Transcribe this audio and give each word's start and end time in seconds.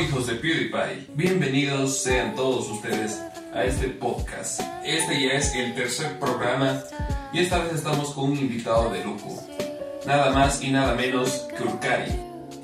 hijos 0.00 0.26
de 0.26 0.34
PewDiePie, 0.36 1.08
bienvenidos 1.14 2.02
sean 2.02 2.34
todos 2.34 2.70
ustedes 2.70 3.20
a 3.52 3.64
este 3.64 3.88
podcast. 3.88 4.60
Este 4.82 5.20
ya 5.20 5.32
es 5.32 5.54
el 5.54 5.74
tercer 5.74 6.18
programa 6.18 6.80
y 7.34 7.40
esta 7.40 7.58
vez 7.58 7.74
estamos 7.74 8.14
con 8.14 8.30
un 8.30 8.38
invitado 8.38 8.90
de 8.90 9.04
lujo. 9.04 9.46
Nada 10.06 10.30
más 10.32 10.62
y 10.62 10.70
nada 10.70 10.94
menos 10.94 11.46
que 11.54 11.64
Urcari. 11.64 12.12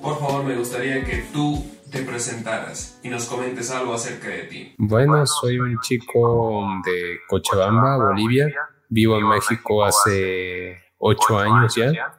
Por 0.01 0.19
favor, 0.19 0.45
me 0.45 0.57
gustaría 0.57 1.05
que 1.05 1.27
tú 1.31 1.63
te 1.91 2.03
presentaras 2.03 2.99
y 3.03 3.11
nos 3.11 3.27
comentes 3.27 3.71
algo 3.71 3.93
acerca 3.93 4.29
de 4.29 4.43
ti. 4.45 4.75
Bueno, 4.79 5.27
soy 5.27 5.59
un 5.59 5.79
chico 5.81 6.67
de 6.87 7.19
Cochabamba, 7.29 7.99
Bolivia. 7.99 8.49
Vivo 8.89 9.19
en 9.19 9.29
México 9.29 9.85
hace 9.85 10.79
ocho 10.97 11.39
años 11.39 11.75
ya 11.75 12.19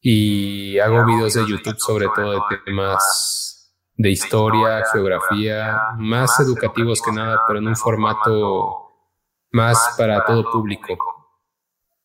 y 0.00 0.78
hago 0.80 1.06
videos 1.06 1.34
de 1.34 1.46
YouTube 1.46 1.78
sobre 1.78 2.06
todo 2.14 2.32
de 2.50 2.58
temas 2.64 3.53
de 3.96 4.10
historia, 4.10 4.82
geografía, 4.92 5.80
más 5.96 6.38
educativos 6.40 7.00
que 7.00 7.12
nada, 7.12 7.42
pero 7.46 7.60
en 7.60 7.68
un 7.68 7.76
formato 7.76 8.84
más 9.52 9.94
para 9.96 10.24
todo 10.24 10.50
público. 10.50 10.96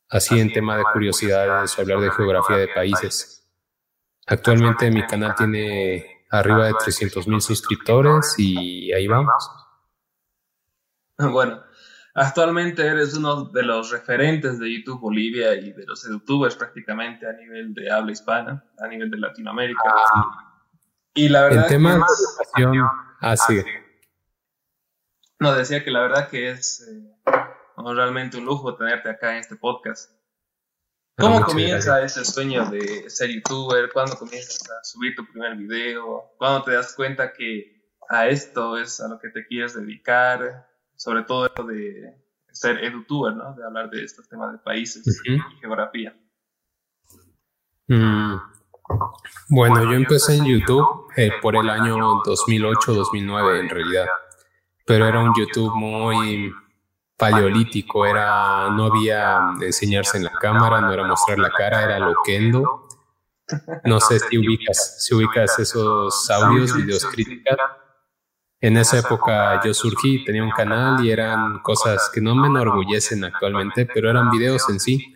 Así 0.09 0.39
en 0.39 0.52
tema 0.52 0.77
de 0.77 0.83
curiosidades, 0.94 1.77
hablar 1.77 1.99
de 1.99 2.11
geografía 2.11 2.57
de 2.57 2.67
países. 2.67 3.47
Actualmente 4.27 4.91
mi 4.91 5.05
canal 5.05 5.35
tiene 5.35 6.25
arriba 6.30 6.67
de 6.67 6.73
300 6.73 7.27
mil 7.27 7.41
suscriptores 7.41 8.35
y 8.38 8.91
ahí 8.94 9.08
vamos. 9.08 9.33
Bueno, 11.21 11.61
actualmente 12.16 12.81
eres 12.88 13.13
uno 13.17 13.44
de 13.44 13.61
los 13.61 13.91
referentes 13.91 14.58
de 14.58 14.73
YouTube 14.73 15.02
Bolivia 15.02 15.53
y 15.53 15.73
de 15.73 15.85
los 15.85 16.08
youtubers 16.08 16.55
prácticamente 16.55 17.28
a 17.28 17.33
nivel 17.33 17.73
de 17.73 17.91
habla 17.91 18.13
hispana, 18.13 18.63
a 18.78 18.88
nivel 18.88 19.11
de 19.11 19.17
Latinoamérica. 19.17 19.83
Y 21.20 21.28
la 21.28 21.44
verdad... 21.44 21.64
El 21.64 21.70
tema 21.70 21.95
de 21.95 21.98
educación, 21.98 22.88
así. 23.20 23.62
No, 25.38 25.53
decía 25.53 25.84
que 25.84 25.92
la 25.92 26.00
verdad 26.00 26.30
que 26.30 26.52
es 26.52 26.88
eh, 26.88 27.34
realmente 27.75 28.38
un 28.38 28.45
lujo 28.45 28.78
tenerte 28.78 29.09
acá 29.09 29.34
en 29.34 29.40
este 29.40 29.58
podcast. 29.58 30.14
¿Cómo 31.17 31.42
comienza 31.42 32.02
ese 32.02 32.23
sueño 32.23 32.70
de 32.70 33.09
ser 33.09 33.31
youtuber? 33.31 33.90
¿Cuándo 33.92 34.17
comienzas 34.17 34.64
a 34.72 34.81
subir 34.86 35.14
tu 35.17 35.25
primer 35.25 35.58
video? 35.58 36.31
¿Cuándo 36.38 36.64
te 36.64 36.72
das 36.72 36.95
cuenta 36.95 37.34
que 37.34 37.84
a 38.08 38.30
esto 38.30 38.78
es 38.78 39.02
a 39.02 39.09
lo 39.09 39.20
que 39.20 39.28
te 39.28 39.45
quieres 39.45 39.73
dedicar? 39.73 40.70
Sobre 40.95 41.23
todo 41.23 41.47
esto 41.47 41.66
de 41.66 42.16
ser 42.53 42.81
edutuber, 42.86 43.36
¿no? 43.36 43.53
De 43.56 43.66
hablar 43.66 43.90
de 43.90 44.06
estos 44.06 44.30
temas 44.30 44.53
de 44.53 44.59
países 44.59 45.22
y 45.25 45.38
geografía. 45.59 46.17
Mm. 47.88 48.38
Bueno, 49.49 49.83
yo 49.83 49.93
empecé 49.93 50.35
en 50.35 50.45
YouTube 50.45 51.07
eh, 51.15 51.31
por 51.41 51.55
el 51.55 51.69
año 51.69 51.97
2008-2009 52.23 53.59
en 53.59 53.69
realidad, 53.69 54.07
pero 54.85 55.07
era 55.07 55.19
un 55.19 55.33
YouTube 55.35 55.73
muy 55.75 56.51
paleolítico, 57.17 58.05
era, 58.05 58.69
no 58.69 58.85
había 58.85 59.39
enseñarse 59.61 60.17
en 60.17 60.23
la 60.23 60.31
cámara, 60.31 60.79
no 60.81 60.91
era 60.93 61.03
mostrar 61.03 61.37
la 61.39 61.49
cara, 61.49 61.83
era 61.83 61.99
loquendo. 61.99 62.87
No 63.83 63.99
sé 63.99 64.19
si 64.19 64.37
ubicas, 64.37 65.03
si 65.03 65.15
ubicas 65.15 65.57
esos 65.59 66.29
audios, 66.29 66.75
videos 66.75 67.05
críticas. 67.05 67.57
En 68.61 68.77
esa 68.77 68.99
época 68.99 69.61
yo 69.63 69.73
surgí, 69.73 70.23
tenía 70.23 70.43
un 70.43 70.51
canal 70.51 71.03
y 71.03 71.11
eran 71.11 71.59
cosas 71.59 72.09
que 72.13 72.21
no 72.21 72.35
me 72.35 72.47
enorgullecen 72.47 73.23
actualmente, 73.23 73.85
pero 73.85 74.09
eran 74.09 74.29
videos 74.29 74.69
en 74.69 74.79
sí. 74.79 75.15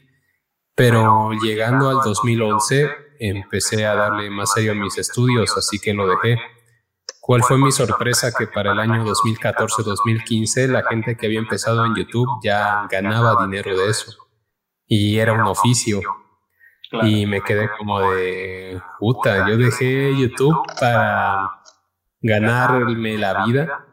Pero 0.76 1.32
llegando 1.34 1.90
al 1.90 1.98
2011 2.04 3.03
empecé 3.30 3.86
a 3.86 3.96
darle 3.96 4.30
más 4.30 4.52
serio 4.52 4.74
a 4.74 4.76
mis 4.76 4.98
estudios, 4.98 5.56
así 5.58 5.80
que 5.80 5.94
lo 5.94 6.08
dejé. 6.08 6.40
¿Cuál 7.22 7.42
fue 7.42 7.58
mi 7.58 7.72
sorpresa? 7.72 8.34
Que 8.38 8.48
para 8.48 8.74
el 8.74 8.80
año 8.80 9.06
2014-2015 9.06 10.68
la 10.68 10.84
gente 10.84 11.16
que 11.16 11.28
había 11.28 11.40
empezado 11.40 11.86
en 11.86 11.96
YouTube 11.96 12.28
ya 12.44 12.86
ganaba 12.92 13.46
dinero 13.46 13.78
de 13.78 13.90
eso. 13.90 14.12
Y 14.86 15.20
era 15.20 15.32
un 15.32 15.42
oficio. 15.42 16.02
Y 17.02 17.26
me 17.26 17.42
quedé 17.42 17.70
como 17.78 18.02
de, 18.02 18.80
puta, 19.00 19.48
yo 19.50 19.58
dejé 19.58 20.16
YouTube 20.16 20.62
para 20.80 21.62
ganarme 22.22 23.18
la 23.18 23.46
vida. 23.46 23.88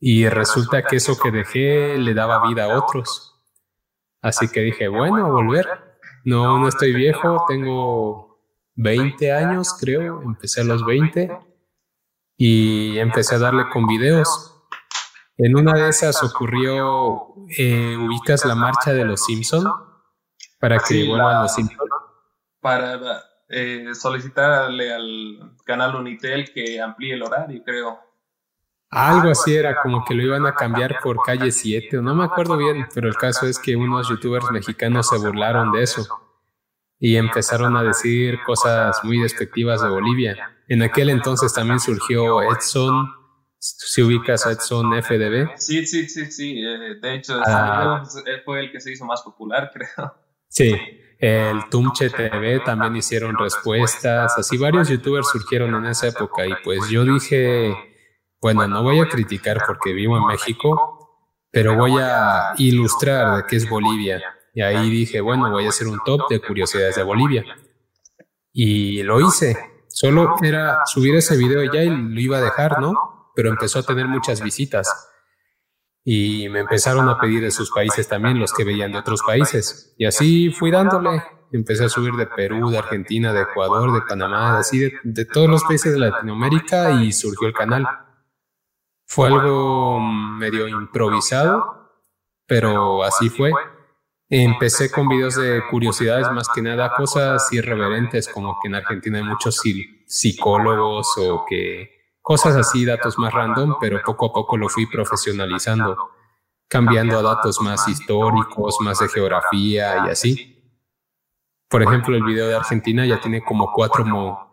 Y 0.00 0.26
resulta 0.28 0.82
que 0.82 0.96
eso 0.96 1.18
que 1.18 1.30
dejé 1.30 1.98
le 1.98 2.14
daba 2.14 2.48
vida 2.48 2.64
a 2.64 2.78
otros. 2.78 3.38
Así 4.22 4.48
que 4.48 4.60
dije, 4.60 4.88
bueno, 4.88 5.26
a 5.26 5.30
volver. 5.30 5.68
No, 6.24 6.58
no 6.58 6.68
estoy 6.68 6.92
viejo, 6.92 7.44
tengo 7.46 8.25
20 8.76 9.32
años, 9.32 9.74
creo, 9.80 10.22
empecé 10.22 10.60
a 10.60 10.64
los 10.64 10.84
20 10.84 11.30
y 12.36 12.98
empecé 12.98 13.36
a 13.36 13.38
darle 13.38 13.68
con 13.70 13.86
videos. 13.86 14.52
En 15.38 15.56
una 15.56 15.72
de 15.72 15.88
esas 15.88 16.22
ocurrió, 16.22 17.34
eh, 17.56 17.96
ubicas 17.96 18.44
la 18.44 18.54
marcha 18.54 18.92
de 18.92 19.04
los 19.04 19.24
Simpson 19.24 19.64
para 20.60 20.78
que 20.78 21.08
vuelvan 21.08 21.42
los 21.42 21.54
Simpson. 21.54 21.88
Para 22.60 22.98
eh, 23.48 23.94
solicitarle 23.94 24.92
al 24.92 25.56
canal 25.64 25.96
Unitel 25.96 26.52
que 26.52 26.80
amplíe 26.80 27.14
el 27.14 27.22
horario, 27.22 27.62
creo. 27.64 27.98
Algo 28.90 29.30
así 29.30 29.54
era, 29.54 29.80
como 29.82 30.04
que 30.04 30.14
lo 30.14 30.22
iban 30.22 30.46
a 30.46 30.54
cambiar 30.54 31.00
por 31.02 31.22
calle 31.22 31.50
7, 31.50 31.96
no 32.02 32.14
me 32.14 32.24
acuerdo 32.24 32.56
bien, 32.56 32.86
pero 32.94 33.08
el 33.08 33.16
caso 33.16 33.46
es 33.46 33.58
que 33.58 33.74
unos 33.74 34.08
youtubers 34.08 34.50
mexicanos 34.50 35.08
se 35.08 35.18
burlaron 35.18 35.72
de 35.72 35.82
eso 35.82 36.25
y 36.98 37.16
empezaron 37.16 37.76
a 37.76 37.82
decir 37.82 38.38
cosas 38.44 39.02
muy 39.04 39.20
despectivas 39.20 39.82
de 39.82 39.88
Bolivia. 39.88 40.56
En 40.68 40.82
aquel 40.82 41.10
entonces 41.10 41.52
también 41.52 41.78
surgió 41.78 42.42
Edson, 42.42 43.08
si 43.58 44.02
ubicas 44.02 44.46
a 44.46 44.52
Edson 44.52 44.92
FDB. 45.02 45.56
Sí, 45.56 45.86
sí, 45.86 46.08
sí, 46.08 46.30
sí. 46.30 46.60
Eh, 46.60 46.96
de 47.00 47.14
hecho, 47.14 47.40
ah. 47.44 48.02
fue 48.44 48.60
el 48.60 48.72
que 48.72 48.80
se 48.80 48.92
hizo 48.92 49.04
más 49.04 49.22
popular, 49.22 49.70
creo. 49.74 50.14
Sí, 50.48 50.74
el 51.18 51.68
Tumche 51.70 52.10
TV 52.10 52.60
también 52.60 52.96
hicieron 52.96 53.36
respuestas. 53.36 54.38
Así 54.38 54.56
varios 54.56 54.88
youtubers 54.88 55.28
surgieron 55.28 55.74
en 55.74 55.86
esa 55.86 56.08
época. 56.08 56.46
Y 56.46 56.52
pues 56.64 56.88
yo 56.88 57.04
dije, 57.04 57.74
bueno, 58.40 58.66
no 58.66 58.82
voy 58.82 59.00
a 59.00 59.08
criticar 59.08 59.62
porque 59.66 59.92
vivo 59.92 60.16
en 60.16 60.26
México, 60.26 61.28
pero 61.50 61.76
voy 61.76 61.92
a 62.00 62.54
ilustrar 62.58 63.36
de 63.36 63.44
qué 63.48 63.56
es 63.56 63.68
Bolivia. 63.68 64.35
Y 64.56 64.62
ahí 64.62 64.88
dije, 64.88 65.20
bueno, 65.20 65.50
voy 65.50 65.66
a 65.66 65.68
hacer 65.68 65.86
un 65.86 66.00
top 66.02 66.30
de 66.30 66.40
curiosidades 66.40 66.96
de 66.96 67.02
Bolivia. 67.02 67.44
Y 68.54 69.02
lo 69.02 69.20
hice. 69.20 69.54
Solo 69.86 70.36
era 70.42 70.78
subir 70.86 71.14
ese 71.14 71.36
video 71.36 71.70
ya 71.70 71.82
y 71.82 71.90
lo 71.90 72.18
iba 72.18 72.38
a 72.38 72.40
dejar, 72.40 72.80
¿no? 72.80 73.32
Pero 73.34 73.50
empezó 73.50 73.80
a 73.80 73.82
tener 73.82 74.08
muchas 74.08 74.40
visitas. 74.40 75.10
Y 76.02 76.48
me 76.48 76.60
empezaron 76.60 77.06
a 77.10 77.20
pedir 77.20 77.42
de 77.42 77.50
sus 77.50 77.70
países 77.70 78.08
también, 78.08 78.38
los 78.38 78.54
que 78.54 78.64
veían 78.64 78.92
de 78.92 78.98
otros 78.98 79.20
países. 79.26 79.94
Y 79.98 80.06
así 80.06 80.48
fui 80.48 80.70
dándole. 80.70 81.22
Empecé 81.52 81.84
a 81.84 81.88
subir 81.90 82.14
de 82.14 82.26
Perú, 82.26 82.70
de 82.70 82.78
Argentina, 82.78 83.34
de 83.34 83.42
Ecuador, 83.42 83.92
de 83.92 84.08
Panamá, 84.08 84.56
así 84.56 84.78
de, 84.78 84.94
de 85.04 85.26
todos 85.26 85.50
los 85.50 85.64
países 85.64 85.92
de 85.92 85.98
Latinoamérica 85.98 86.92
y 86.92 87.12
surgió 87.12 87.46
el 87.46 87.52
canal. 87.52 87.86
Fue 89.04 89.28
algo 89.28 90.00
medio 90.00 90.66
improvisado, 90.66 91.92
pero 92.46 93.04
así 93.04 93.28
fue. 93.28 93.52
Empecé 94.28 94.90
con 94.90 95.08
videos 95.08 95.36
de 95.36 95.62
curiosidades, 95.70 96.30
más 96.32 96.48
que 96.52 96.60
nada 96.60 96.92
cosas 96.96 97.52
irreverentes, 97.52 98.28
como 98.28 98.58
que 98.60 98.66
en 98.66 98.74
Argentina 98.74 99.18
hay 99.18 99.24
muchos 99.24 99.60
psicólogos 100.06 101.16
o 101.18 101.44
que 101.48 101.90
cosas 102.20 102.56
así, 102.56 102.84
datos 102.84 103.18
más 103.18 103.32
random, 103.32 103.76
pero 103.80 104.00
poco 104.04 104.26
a 104.26 104.32
poco 104.32 104.56
lo 104.56 104.68
fui 104.68 104.86
profesionalizando, 104.86 105.96
cambiando 106.68 107.18
a 107.18 107.22
datos 107.22 107.60
más 107.60 107.86
históricos, 107.86 108.78
más 108.80 108.98
de 108.98 109.08
geografía 109.08 110.04
y 110.06 110.10
así. 110.10 110.52
Por 111.68 111.84
ejemplo, 111.84 112.16
el 112.16 112.24
video 112.24 112.48
de 112.48 112.56
Argentina 112.56 113.06
ya 113.06 113.20
tiene 113.20 113.44
como 113.44 113.72
cuatro, 113.72 114.04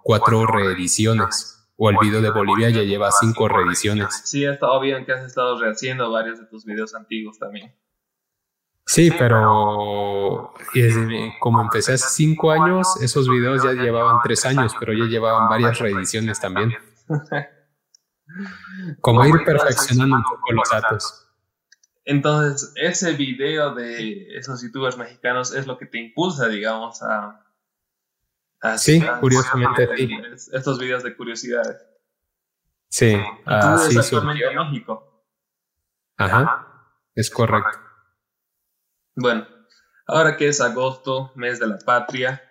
cuatro 0.04 0.46
reediciones, 0.46 1.68
o 1.78 1.90
el 1.90 1.98
video 2.00 2.22
de 2.22 2.30
Bolivia 2.30 2.70
ya 2.70 2.84
lleva 2.84 3.12
cinco 3.12 3.48
reediciones. 3.48 4.22
Sí, 4.24 4.46
ha 4.46 4.54
estado 4.54 4.80
bien 4.80 5.04
que 5.04 5.14
has 5.14 5.26
estado 5.26 5.60
rehaciendo 5.60 6.12
varios 6.12 6.40
de 6.40 6.46
tus 6.46 6.64
videos 6.64 6.94
antiguos 6.94 7.40
también. 7.40 7.74
Sí, 8.86 9.12
pero 9.18 10.54
como 11.40 11.62
empecé 11.62 11.94
hace 11.94 12.10
cinco 12.10 12.52
años, 12.52 12.88
esos 13.02 13.30
videos 13.30 13.64
ya 13.64 13.72
llevaban 13.72 14.18
tres 14.24 14.46
años, 14.46 14.74
pero 14.80 14.94
ya 14.94 15.06
llevaban 15.06 15.50
varias 15.50 15.80
reediciones 15.80 16.40
también. 16.40 16.74
Como 19.00 19.26
ir 19.26 19.44
perfeccionando 19.46 20.18
un 20.18 20.24
poco 20.24 20.52
los 20.54 20.70
datos. 20.70 21.30
Entonces, 22.06 22.74
ese 22.76 23.14
video 23.14 23.74
de 23.74 24.36
esos 24.38 24.62
youtubers 24.62 24.98
mexicanos 24.98 25.54
es 25.54 25.68
lo 25.68 25.78
que 25.78 25.86
te 25.86 26.00
impulsa, 26.00 26.50
digamos, 26.50 27.02
a... 27.02 27.40
sí, 28.78 29.02
curiosamente, 29.22 29.88
sí. 29.96 30.10
Estos 30.52 30.80
videos 30.80 31.04
de 31.04 31.16
curiosidades. 31.16 31.78
Sí, 32.90 33.16
así 33.46 33.98
es 33.98 34.12
México. 34.24 35.24
Ajá, 36.18 36.68
es 37.16 37.30
correcto. 37.30 37.80
Bueno, 39.16 39.48
ahora 40.08 40.38
que 40.38 40.48
es 40.48 40.62
agosto, 40.62 41.32
mes 41.36 41.60
de 41.60 41.68
la 41.68 41.78
patria, 41.78 42.42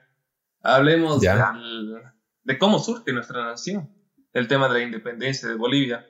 hablemos 0.62 1.20
de 1.20 2.58
cómo 2.58 2.78
surge 2.78 3.12
nuestra 3.12 3.44
nación. 3.44 3.90
el 4.32 4.48
tema 4.48 4.68
de 4.68 4.74
la 4.74 4.84
independencia 4.84 5.48
de 5.48 5.56
Bolivia. 5.56 6.06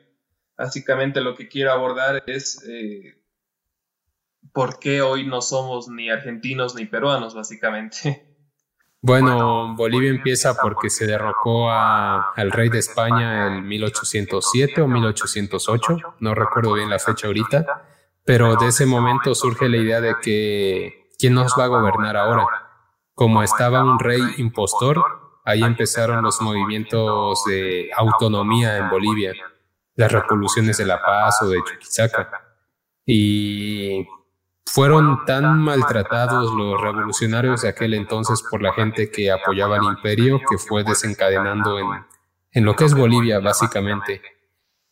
Básicamente 0.56 1.20
lo 1.20 1.34
que 1.34 1.48
quiero 1.48 1.72
abordar 1.72 2.22
es 2.26 2.62
eh, 2.68 3.20
por 4.52 4.78
qué 4.78 5.02
hoy 5.02 5.26
no 5.26 5.42
somos 5.42 5.88
ni 5.88 6.08
argentinos 6.10 6.74
ni 6.74 6.86
peruanos, 6.86 7.34
básicamente. 7.34 8.28
Bueno, 9.04 9.74
Bolivia 9.74 10.10
empieza 10.10 10.54
porque 10.54 10.88
se 10.88 11.08
derrocó 11.08 11.72
al 11.72 12.52
rey 12.52 12.68
de 12.68 12.78
España 12.78 13.48
en 13.48 13.66
1807 13.66 14.80
o 14.80 14.86
1808, 14.86 15.96
no 16.20 16.34
recuerdo 16.36 16.74
bien 16.74 16.88
la 16.88 17.00
fecha 17.00 17.26
ahorita, 17.26 17.84
pero 18.24 18.56
de 18.56 18.68
ese 18.68 18.86
momento 18.86 19.34
surge 19.34 19.68
la 19.68 19.76
idea 19.76 20.00
de 20.00 20.14
que 20.22 21.08
¿quién 21.18 21.34
nos 21.34 21.54
va 21.58 21.64
a 21.64 21.68
gobernar 21.68 22.16
ahora? 22.16 22.46
Como 23.14 23.42
estaba 23.42 23.82
un 23.82 23.98
rey 23.98 24.20
impostor, 24.38 25.02
ahí 25.44 25.62
empezaron 25.62 26.22
los 26.22 26.40
movimientos 26.40 27.44
de 27.46 27.90
autonomía 27.96 28.78
en 28.78 28.90
Bolivia, 28.90 29.32
las 29.94 30.10
revoluciones 30.10 30.78
de 30.78 30.86
La 30.86 31.00
Paz 31.00 31.42
o 31.42 31.48
de 31.48 31.62
Chuquisaca. 31.62 32.30
Y 33.04 34.06
fueron 34.66 35.24
tan 35.26 35.58
maltratados 35.60 36.52
los 36.52 36.80
revolucionarios 36.80 37.62
de 37.62 37.68
aquel 37.68 37.94
entonces 37.94 38.42
por 38.48 38.62
la 38.62 38.72
gente 38.72 39.10
que 39.10 39.30
apoyaba 39.30 39.76
al 39.76 39.84
imperio 39.84 40.40
que 40.48 40.56
fue 40.56 40.84
desencadenando 40.84 41.78
en, 41.78 41.86
en 42.52 42.64
lo 42.64 42.74
que 42.74 42.84
es 42.84 42.94
Bolivia, 42.94 43.40
básicamente. 43.40 44.22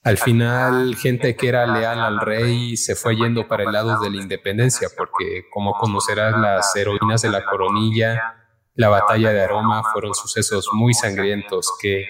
Al 0.03 0.17
final, 0.17 0.97
gente 0.97 1.37
que 1.37 1.49
era 1.49 1.67
leal 1.67 2.01
al 2.01 2.21
rey 2.21 2.77
se 2.77 2.95
fue 2.95 3.17
yendo 3.17 3.47
para 3.47 3.65
el 3.65 3.73
lado 3.73 4.01
de 4.01 4.11
la 4.11 4.23
independencia, 4.23 4.89
porque 4.97 5.45
como 5.51 5.73
conocerás, 5.75 6.39
las 6.39 6.75
heroínas 6.75 7.23
de 7.23 7.29
la 7.31 7.45
coronilla, 7.45 8.37
la 8.75 8.89
batalla 8.89 9.33
de 9.33 9.43
Aroma 9.43 9.83
fueron 9.93 10.15
sucesos 10.15 10.71
muy 10.73 10.95
sangrientos 10.95 11.71
que, 11.81 12.07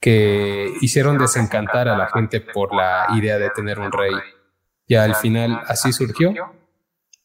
que 0.00 0.74
hicieron 0.80 1.18
desencantar 1.18 1.88
a 1.88 1.96
la 1.96 2.08
gente 2.08 2.40
por 2.40 2.74
la 2.74 3.06
idea 3.14 3.38
de 3.38 3.50
tener 3.50 3.78
un 3.78 3.92
rey. 3.92 4.14
Y 4.86 4.96
al 4.96 5.14
final 5.14 5.62
así 5.68 5.92
surgió 5.92 6.34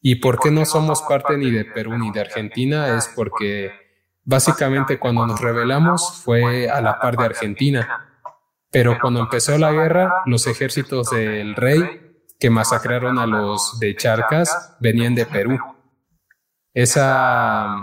¿Y 0.06 0.16
por 0.16 0.38
qué 0.38 0.52
no 0.52 0.66
somos 0.66 1.02
parte 1.02 1.38
ni 1.38 1.50
de 1.50 1.64
Perú 1.64 1.98
ni 1.98 2.12
de 2.12 2.20
Argentina? 2.20 2.98
Es 2.98 3.10
porque 3.16 3.72
básicamente 4.26 5.00
cuando 5.00 5.26
nos 5.26 5.40
rebelamos 5.40 6.22
fue 6.26 6.70
a 6.70 6.82
la 6.82 7.00
par 7.00 7.16
de 7.16 7.24
Argentina. 7.24 8.13
Pero 8.74 8.98
cuando 9.00 9.22
empezó 9.22 9.58
la 9.58 9.72
guerra, 9.72 10.24
los 10.26 10.46
ejércitos 10.48 11.10
del 11.12 11.56
rey 11.56 12.18
que 12.38 12.50
masacraron 12.50 13.18
a 13.18 13.26
los 13.26 13.80
de 13.80 13.96
Charcas 13.96 14.76
venían 14.82 15.16
de 15.16 15.26
Perú. 15.26 15.58
Esa, 16.74 17.78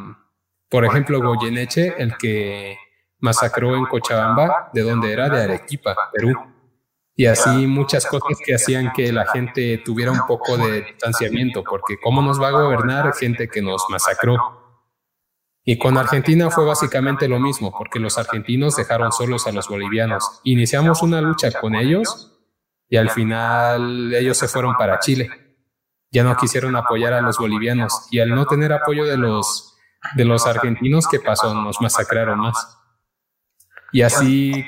por 0.68 0.84
ejemplo, 0.84 1.22
Goyeneche, 1.22 1.94
el 1.96 2.18
que 2.18 2.76
masacró 3.20 3.74
en 3.76 3.86
Cochabamba, 3.86 4.70
¿de 4.74 4.82
dónde 4.82 5.12
era? 5.12 5.30
De 5.30 5.44
Arequipa, 5.44 5.96
Perú 6.12 6.34
y 7.20 7.26
así 7.26 7.66
muchas 7.66 8.06
cosas 8.06 8.38
que 8.42 8.54
hacían 8.54 8.92
que 8.92 9.12
la 9.12 9.26
gente 9.26 9.82
tuviera 9.84 10.10
un 10.10 10.26
poco 10.26 10.56
de 10.56 10.80
distanciamiento, 10.80 11.62
porque 11.62 11.98
¿cómo 12.02 12.22
nos 12.22 12.40
va 12.40 12.48
a 12.48 12.52
gobernar 12.52 13.12
gente 13.12 13.46
que 13.46 13.60
nos 13.60 13.84
masacró? 13.90 14.59
Y 15.64 15.78
con 15.78 15.98
Argentina 15.98 16.50
fue 16.50 16.64
básicamente 16.64 17.28
lo 17.28 17.38
mismo, 17.38 17.72
porque 17.76 17.98
los 17.98 18.18
argentinos 18.18 18.76
dejaron 18.76 19.12
solos 19.12 19.46
a 19.46 19.52
los 19.52 19.68
bolivianos. 19.68 20.40
Iniciamos 20.44 21.02
una 21.02 21.20
lucha 21.20 21.52
con 21.52 21.74
ellos 21.74 22.40
y 22.88 22.96
al 22.96 23.10
final 23.10 24.12
ellos 24.14 24.36
se 24.38 24.48
fueron 24.48 24.74
para 24.76 24.98
Chile. 25.00 25.30
Ya 26.10 26.24
no 26.24 26.36
quisieron 26.36 26.74
apoyar 26.76 27.12
a 27.12 27.20
los 27.20 27.38
bolivianos 27.38 28.08
y 28.10 28.20
al 28.20 28.30
no 28.30 28.46
tener 28.46 28.72
apoyo 28.72 29.04
de 29.04 29.16
los, 29.16 29.76
de 30.16 30.24
los 30.24 30.46
argentinos, 30.46 31.06
¿qué 31.06 31.20
pasó? 31.20 31.54
Nos 31.54 31.80
masacraron 31.80 32.40
más. 32.40 32.78
Y 33.92 34.02
así 34.02 34.64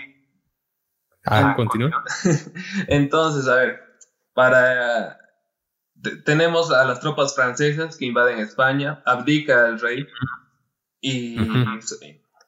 Ah, 1.24 1.54
continúa. 1.56 2.04
Entonces, 2.88 3.48
a 3.48 3.56
ver, 3.56 3.80
para 4.34 5.18
tenemos 6.24 6.72
a 6.72 6.84
las 6.84 7.00
tropas 7.00 7.34
francesas 7.34 7.96
que 7.96 8.06
invaden 8.06 8.40
España, 8.40 9.02
abdica 9.06 9.68
el 9.68 9.78
rey 9.78 10.04
y 11.02 11.36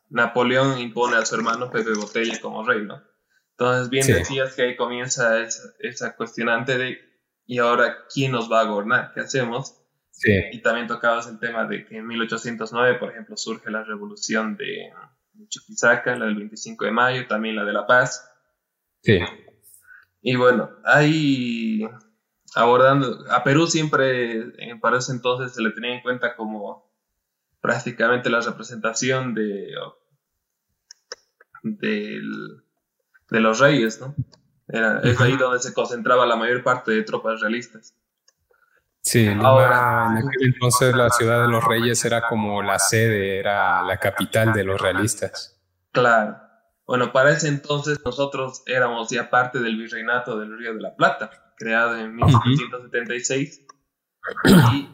Napoleón 0.09 0.79
impone 0.79 1.17
a 1.17 1.27
su 1.27 1.35
hermano 1.35 1.71
Pepe 1.71 1.93
Botella 1.93 2.41
como 2.41 2.65
rey, 2.65 2.83
¿no? 2.83 3.03
Entonces, 3.51 3.91
bien 3.91 4.07
decías 4.07 4.55
que 4.55 4.63
ahí 4.63 4.77
comienza 4.77 5.43
esa, 5.81 6.17
cuestionante 6.17 6.79
de, 6.79 6.99
¿y 7.47 7.59
ahora 7.59 7.99
quién 8.13 8.33
nos 8.33 8.51
va 8.51 8.61
a 8.61 8.65
gobernar? 8.65 9.13
¿Qué 9.13 9.21
hacemos? 9.21 9.81
Sí. 10.11 10.33
Y 10.53 10.63
también 10.63 10.87
tocabas 10.87 11.27
el 11.27 11.39
tema 11.39 11.67
de 11.67 11.85
que 11.85 11.99
en 11.99 12.07
1809, 12.07 12.99
por 12.99 13.11
ejemplo, 13.11 13.37
surge 13.37 13.71
la 13.71 13.85
revolución 13.85 14.57
de 14.57 14.91
Chuquisaca, 15.49 16.17
la 16.17 16.27
del 16.27 16.37
25 16.37 16.85
de 16.85 16.91
mayo, 16.93 17.27
también 17.27 17.57
la 17.57 17.65
de 17.65 17.73
La 17.73 17.87
Paz, 17.87 18.31
Sí. 19.05 19.19
Y 20.23 20.37
bueno, 20.37 20.71
ahí 20.85 21.87
abordando, 22.55 23.31
a 23.31 23.45
Perú 23.45 23.67
siempre, 23.67 24.39
eh, 24.39 24.77
para 24.81 24.99
ese 24.99 25.13
entonces, 25.13 25.53
se 25.53 25.61
le 25.61 25.73
tenía 25.73 25.95
en 25.95 26.01
cuenta 26.01 26.35
como 26.35 26.91
prácticamente 27.65 28.29
la 28.29 28.43
representación 28.43 29.35
de, 29.35 29.73
de 31.63 32.21
los 33.41 33.59
reyes, 33.59 34.03
¿no? 34.03 34.15
Era, 34.69 35.01
es 35.01 35.19
ahí 35.19 35.39
donde 35.39 35.61
se 35.61 35.73
concentraba 35.73 36.27
la 36.27 36.37
mayor 36.37 36.63
parte 36.63 36.93
de 36.93 37.03
tropas 37.05 37.41
realistas. 37.41 37.97
Sí, 39.01 39.27
Ahora, 39.41 40.09
en 40.11 40.29
aquel 40.29 40.53
entonces 40.55 40.95
la 40.95 41.09
ciudad 41.09 41.41
de 41.41 41.49
los 41.49 41.65
reyes 41.65 42.05
era 42.05 42.29
como 42.29 42.63
la 42.63 42.79
sede, 42.79 43.39
era 43.39 43.83
la 43.83 43.97
capital 43.97 44.53
de 44.53 44.65
los 44.65 44.79
realistas. 44.79 45.59
Claro. 45.91 46.37
Bueno, 46.87 47.15
para 47.15 47.31
ese 47.31 47.49
entonces 47.49 47.99
nosotros 48.05 48.63
éramos 48.67 49.09
ya 49.09 49.31
parte 49.31 49.59
del 49.61 49.79
virreinato 49.79 50.39
del 50.39 50.59
Río 50.59 50.75
de 50.75 50.83
la 50.83 50.95
Plata, 50.95 51.31
creado 51.57 51.97
en 51.97 52.15
1776. 52.15 53.63
Y 54.71 54.91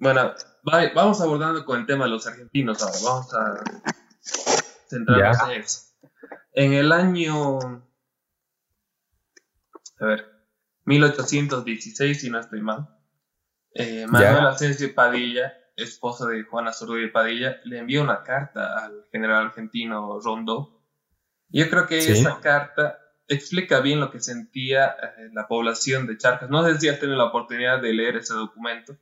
bueno, 0.00 0.34
vamos 0.62 1.20
abordando 1.20 1.64
con 1.64 1.80
el 1.80 1.86
tema 1.86 2.04
de 2.04 2.10
los 2.10 2.26
argentinos 2.26 2.82
ahora. 2.82 2.98
Vamos 3.04 3.34
a 3.34 3.64
centrarnos 4.88 5.48
en 5.48 5.60
eso. 5.60 5.80
En 6.54 6.72
el 6.74 6.92
año, 6.92 7.58
a 9.98 10.04
ver, 10.04 10.30
1816, 10.84 12.20
si 12.20 12.30
no 12.30 12.38
estoy 12.38 12.60
mal, 12.60 12.88
eh, 13.74 14.06
Manuel 14.06 14.46
Asensio 14.46 14.94
Padilla, 14.94 15.54
esposo 15.76 16.26
de 16.26 16.42
Juana 16.44 16.72
Zurduy 16.72 17.10
Padilla, 17.10 17.56
le 17.64 17.78
envió 17.78 18.02
una 18.02 18.22
carta 18.22 18.84
al 18.84 19.06
general 19.10 19.46
argentino 19.46 20.20
Rondó 20.20 20.82
yo 21.52 21.68
creo 21.68 21.86
que 21.86 21.98
esa 21.98 22.40
carta 22.40 22.98
explica 23.28 23.80
bien 23.80 24.00
lo 24.00 24.10
que 24.10 24.20
sentía 24.20 24.86
eh, 24.86 25.28
la 25.32 25.46
población 25.46 26.06
de 26.06 26.16
Charcas. 26.16 26.48
No 26.48 26.64
sé 26.64 26.78
si 26.78 26.88
has 26.88 26.98
tenido 26.98 27.18
la 27.18 27.26
oportunidad 27.26 27.80
de 27.80 27.92
leer 27.92 28.16
ese 28.16 28.32
documento. 28.32 28.96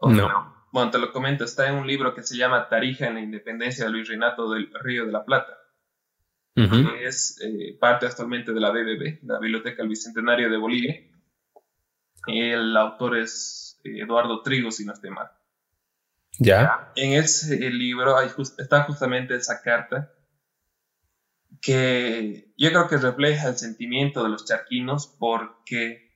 No. 0.00 0.60
Bueno, 0.72 0.90
te 0.90 0.98
lo 0.98 1.12
comento, 1.12 1.44
está 1.44 1.68
en 1.68 1.74
un 1.74 1.86
libro 1.86 2.14
que 2.14 2.22
se 2.22 2.36
llama 2.36 2.68
Tarija 2.68 3.08
en 3.08 3.14
la 3.14 3.20
Independencia 3.20 3.84
del 3.84 3.94
Virreinato 3.94 4.50
del 4.50 4.70
Río 4.72 5.04
de 5.04 5.12
la 5.12 5.24
Plata, 5.24 5.58
que 6.54 7.06
es 7.06 7.40
eh, 7.42 7.76
parte 7.80 8.06
actualmente 8.06 8.52
de 8.52 8.60
la 8.60 8.70
BBB, 8.70 9.24
la 9.24 9.38
Biblioteca 9.40 9.78
del 9.78 9.88
Bicentenario 9.88 10.48
de 10.48 10.56
Bolivia. 10.56 11.00
El 12.26 12.76
autor 12.76 13.16
es 13.16 13.80
eh, 13.84 14.02
Eduardo 14.02 14.42
Trigo, 14.42 14.70
si 14.70 14.84
no 14.84 14.92
estoy 14.92 15.10
mal. 15.10 15.30
Ya. 16.38 16.92
En 16.94 17.14
ese 17.14 17.58
libro 17.70 18.20
está 18.20 18.84
justamente 18.84 19.34
esa 19.34 19.60
carta 19.62 20.12
que 21.60 22.52
yo 22.56 22.70
creo 22.70 22.88
que 22.88 22.96
refleja 22.96 23.48
el 23.48 23.56
sentimiento 23.56 24.22
de 24.22 24.30
los 24.30 24.44
charquinos 24.44 25.06
porque 25.18 26.09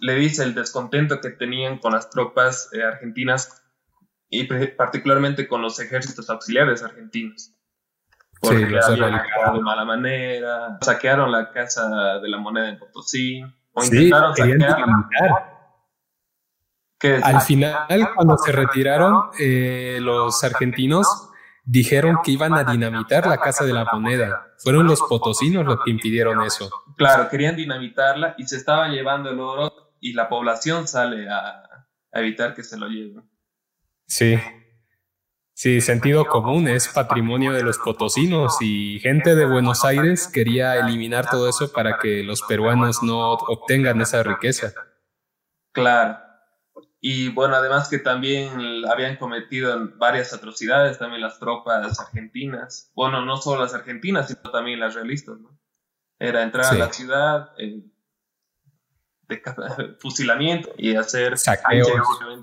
le 0.00 0.14
dice 0.14 0.44
el 0.44 0.54
descontento 0.54 1.20
que 1.20 1.30
tenían 1.30 1.78
con 1.78 1.92
las 1.92 2.10
tropas 2.10 2.70
eh, 2.72 2.82
argentinas 2.82 3.62
y 4.30 4.44
particularmente 4.44 5.48
con 5.48 5.62
los 5.62 5.78
ejércitos 5.80 6.28
auxiliares 6.30 6.82
argentinos. 6.82 7.54
Porque 8.40 8.66
sí, 8.66 8.92
habían 8.92 9.14
actuado 9.14 9.56
de 9.56 9.62
mala 9.62 9.84
manera, 9.84 10.78
saquearon 10.80 11.32
la 11.32 11.50
casa 11.50 12.18
de 12.20 12.28
la 12.28 12.38
moneda 12.38 12.68
en 12.68 12.78
Potosí, 12.78 13.42
o 13.72 13.82
intentaron 13.82 14.36
saquear. 14.36 15.58
Al 17.22 17.40
final, 17.40 18.10
cuando 18.14 18.36
se 18.38 18.52
retiraron, 18.52 19.30
eh, 19.38 19.98
los 20.00 20.42
argentinos 20.44 21.27
dijeron 21.68 22.20
que 22.24 22.30
iban 22.30 22.54
a 22.54 22.64
dinamitar 22.64 23.26
la 23.26 23.38
Casa 23.38 23.64
de 23.64 23.74
la 23.74 23.84
Moneda. 23.92 24.54
Fueron 24.58 24.86
los 24.86 25.02
potosinos 25.02 25.66
los 25.66 25.80
que 25.84 25.90
impidieron 25.90 26.42
eso. 26.42 26.70
Claro, 26.96 27.28
querían 27.28 27.56
dinamitarla 27.56 28.34
y 28.38 28.44
se 28.44 28.56
estaban 28.56 28.90
llevando 28.90 29.30
el 29.30 29.38
oro 29.38 29.94
y 30.00 30.14
la 30.14 30.30
población 30.30 30.88
sale 30.88 31.28
a, 31.28 31.86
evitar 32.12 32.54
que 32.54 32.64
se 32.64 32.78
lo 32.78 32.88
lleven. 32.88 33.22
Sí. 34.06 34.38
Sí, 35.52 35.80
sentido 35.80 36.24
común, 36.24 36.68
es 36.68 36.88
patrimonio 36.88 37.52
de 37.52 37.62
los 37.62 37.78
potosinos 37.78 38.56
y 38.62 38.98
gente 39.00 39.34
de 39.34 39.44
Buenos 39.44 39.84
Aires 39.84 40.26
quería 40.28 40.76
eliminar 40.76 41.28
todo 41.28 41.48
eso 41.48 41.70
para 41.72 41.98
que 41.98 42.22
los 42.22 42.42
peruanos 42.42 43.02
no 43.02 43.32
obtengan 43.32 44.00
esa 44.00 44.22
riqueza. 44.22 44.72
Claro. 45.72 46.27
Y 47.00 47.28
bueno, 47.28 47.54
además 47.54 47.88
que 47.88 47.98
también 47.98 48.84
habían 48.90 49.16
cometido 49.16 49.76
varias 49.96 50.32
atrocidades 50.32 50.98
también 50.98 51.22
las 51.22 51.38
tropas 51.38 52.00
argentinas. 52.00 52.90
Bueno, 52.94 53.24
no 53.24 53.36
solo 53.36 53.62
las 53.62 53.74
argentinas, 53.74 54.28
sino 54.28 54.50
también 54.50 54.80
las 54.80 54.94
realistas, 54.94 55.38
¿no? 55.38 55.56
Era 56.18 56.42
entrar 56.42 56.66
a 56.66 56.74
la 56.74 56.92
ciudad, 56.92 57.52
eh, 57.58 57.84
de 59.28 59.42
fusilamiento 60.00 60.70
y 60.76 60.96
hacer 60.96 61.38
saqueos. 61.38 61.88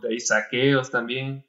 Ahí, 0.09 0.19
saqueos 0.19 0.89
también. 0.89 1.45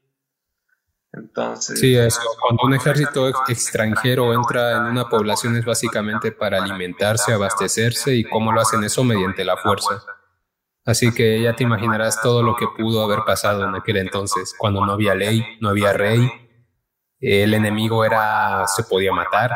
Entonces. 1.12 1.78
Sí, 1.78 1.96
eso. 1.96 2.20
Cuando 2.40 2.64
un 2.64 2.74
ejército 2.74 3.28
extranjero 3.48 4.34
entra 4.34 4.78
en 4.78 4.84
una 4.84 5.08
población 5.08 5.56
es 5.56 5.64
básicamente 5.64 6.32
para 6.32 6.62
alimentarse, 6.62 7.32
abastecerse 7.32 8.14
y 8.16 8.24
cómo 8.24 8.52
lo 8.52 8.60
hacen 8.60 8.82
eso 8.82 9.04
mediante 9.04 9.44
la 9.44 9.56
fuerza. 9.56 10.02
Así 10.86 11.12
que 11.12 11.42
ya 11.42 11.56
te 11.56 11.64
imaginarás 11.64 12.22
todo 12.22 12.44
lo 12.44 12.54
que 12.54 12.68
pudo 12.68 13.02
haber 13.02 13.24
pasado 13.26 13.64
en 13.64 13.74
aquel 13.74 13.96
entonces, 13.96 14.54
cuando 14.56 14.86
no 14.86 14.92
había 14.92 15.16
ley, 15.16 15.44
no 15.60 15.68
había 15.68 15.92
rey, 15.92 16.30
el 17.20 17.54
enemigo 17.54 18.04
era 18.04 18.64
se 18.68 18.84
podía 18.84 19.12
matar. 19.12 19.50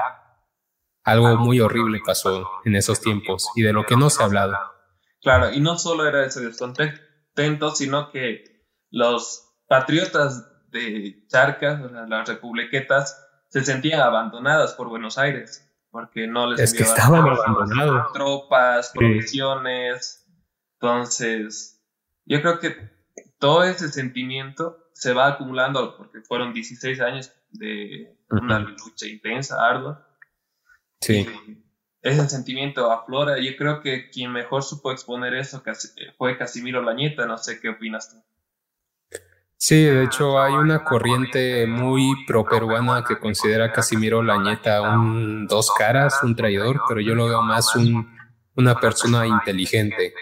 Algo 1.05 1.37
muy 1.37 1.61
horrible 1.61 2.01
pasó 2.05 2.51
en 2.65 2.75
esos 2.75 3.01
tiempos 3.01 3.49
y 3.55 3.63
de 3.63 3.73
lo 3.73 3.85
que 3.85 3.97
no 3.97 4.11
se 4.11 4.23
ha 4.23 4.27
hablado. 4.27 4.59
Claro, 5.23 5.53
y 5.53 5.61
no 5.61 5.79
solo 5.79 6.07
era 6.07 6.27
ese 6.27 6.41
descontento, 6.41 7.71
sino 7.75 8.11
que 8.11 8.67
los 8.91 9.55
patriotas 9.69 10.69
de 10.71 11.25
Charcas, 11.29 11.81
las 12.09 12.29
republiquetas, 12.29 13.25
se 13.49 13.65
sentían 13.65 14.01
abandonadas 14.01 14.75
por 14.75 14.89
Buenos 14.89 15.17
Aires, 15.17 15.69
porque 15.91 16.27
no 16.27 16.49
les 16.49 16.61
es 16.61 16.75
que 16.75 16.83
estaban 16.83 17.23
abandonados. 17.29 18.13
tropas, 18.13 18.91
provisiones. 18.95 20.20
Entonces, 20.81 21.83
yo 22.25 22.41
creo 22.41 22.59
que 22.59 22.91
todo 23.39 23.65
ese 23.65 23.89
sentimiento 23.89 24.91
se 24.93 25.13
va 25.13 25.29
acumulando, 25.29 25.97
porque 25.97 26.21
fueron 26.21 26.53
16 26.53 27.01
años 27.01 27.33
de 27.51 28.17
una 28.31 28.61
lucha 28.61 29.07
intensa, 29.07 29.57
ardua. 29.67 30.07
Sí 31.01 31.27
ese 32.03 32.29
sentimiento 32.29 32.91
aflora. 32.91 33.39
Yo 33.39 33.57
creo 33.57 33.81
que 33.83 34.11
quien 34.11 34.33
mejor 34.33 34.63
supo 34.63 34.93
exponer 34.93 35.35
eso 35.35 35.63
fue 36.17 36.39
Casimiro 36.39 36.83
Lañeta. 36.83 37.27
No 37.27 37.39
sé 37.39 37.61
qué 37.61 37.71
opinas 37.71 38.11
tú. 38.11 38.23
Sí, 39.57 39.85
de 39.85 40.05
hecho 40.05 40.41
hay 40.41 40.55
una 40.55 40.85
corriente 40.85 41.67
muy 41.67 42.25
pro-peruana 42.27 43.05
que 43.07 43.19
considera 43.19 43.67
a 43.67 43.73
Casimiro 43.73 44.23
Lañeta 44.23 44.81
un 44.81 45.47
dos 45.47 45.71
caras, 45.77 46.19
un 46.23 46.35
traidor, 46.35 46.81
pero 46.89 47.01
yo 47.03 47.15
lo 47.15 47.27
veo 47.27 47.43
más 47.43 47.77
un, 47.77 48.17
una 48.55 48.81
persona 48.81 49.27
inteligente, 49.27 50.15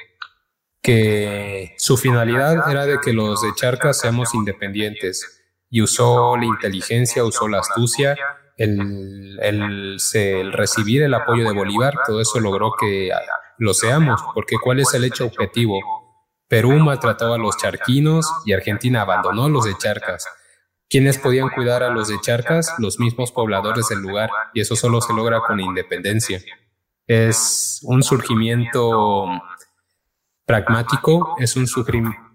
que 0.88 1.74
su 1.76 1.98
finalidad 1.98 2.70
era 2.70 2.86
de 2.86 2.98
que 2.98 3.12
los 3.12 3.42
de 3.42 3.54
Charcas 3.54 4.00
seamos 4.00 4.32
independientes 4.32 5.42
y 5.68 5.82
usó 5.82 6.34
la 6.38 6.46
inteligencia, 6.46 7.24
usó 7.24 7.46
la 7.46 7.58
astucia 7.58 8.16
el, 8.56 9.38
el, 9.42 10.52
recibir 10.54 11.02
el 11.02 11.12
apoyo 11.12 11.44
de 11.44 11.52
Bolívar, 11.52 11.92
todo 12.06 12.22
eso 12.22 12.40
logró 12.40 12.72
que 12.80 13.10
lo 13.58 13.74
seamos, 13.74 14.18
porque 14.32 14.56
¿cuál 14.56 14.80
es 14.80 14.94
el 14.94 15.04
hecho 15.04 15.26
objetivo? 15.26 15.78
Perú 16.48 16.72
maltrató 16.78 17.34
a 17.34 17.38
los 17.38 17.58
charquinos 17.58 18.26
y 18.46 18.54
Argentina 18.54 19.02
abandonó 19.02 19.50
los 19.50 19.66
de 19.66 19.76
Charcas. 19.76 20.26
¿Quiénes 20.88 21.18
podían 21.18 21.50
cuidar 21.50 21.82
a 21.82 21.90
los 21.90 22.08
de 22.08 22.18
Charcas? 22.22 22.74
Los 22.78 22.98
mismos 22.98 23.30
pobladores 23.30 23.88
del 23.88 23.98
lugar, 23.98 24.30
y 24.54 24.62
eso 24.62 24.74
solo 24.74 25.02
se 25.02 25.12
logra 25.12 25.40
con 25.40 25.60
independencia. 25.60 26.40
Es 27.06 27.80
un 27.82 28.02
surgimiento 28.02 29.26
pragmático, 30.48 31.36
es 31.38 31.56
un, 31.56 31.66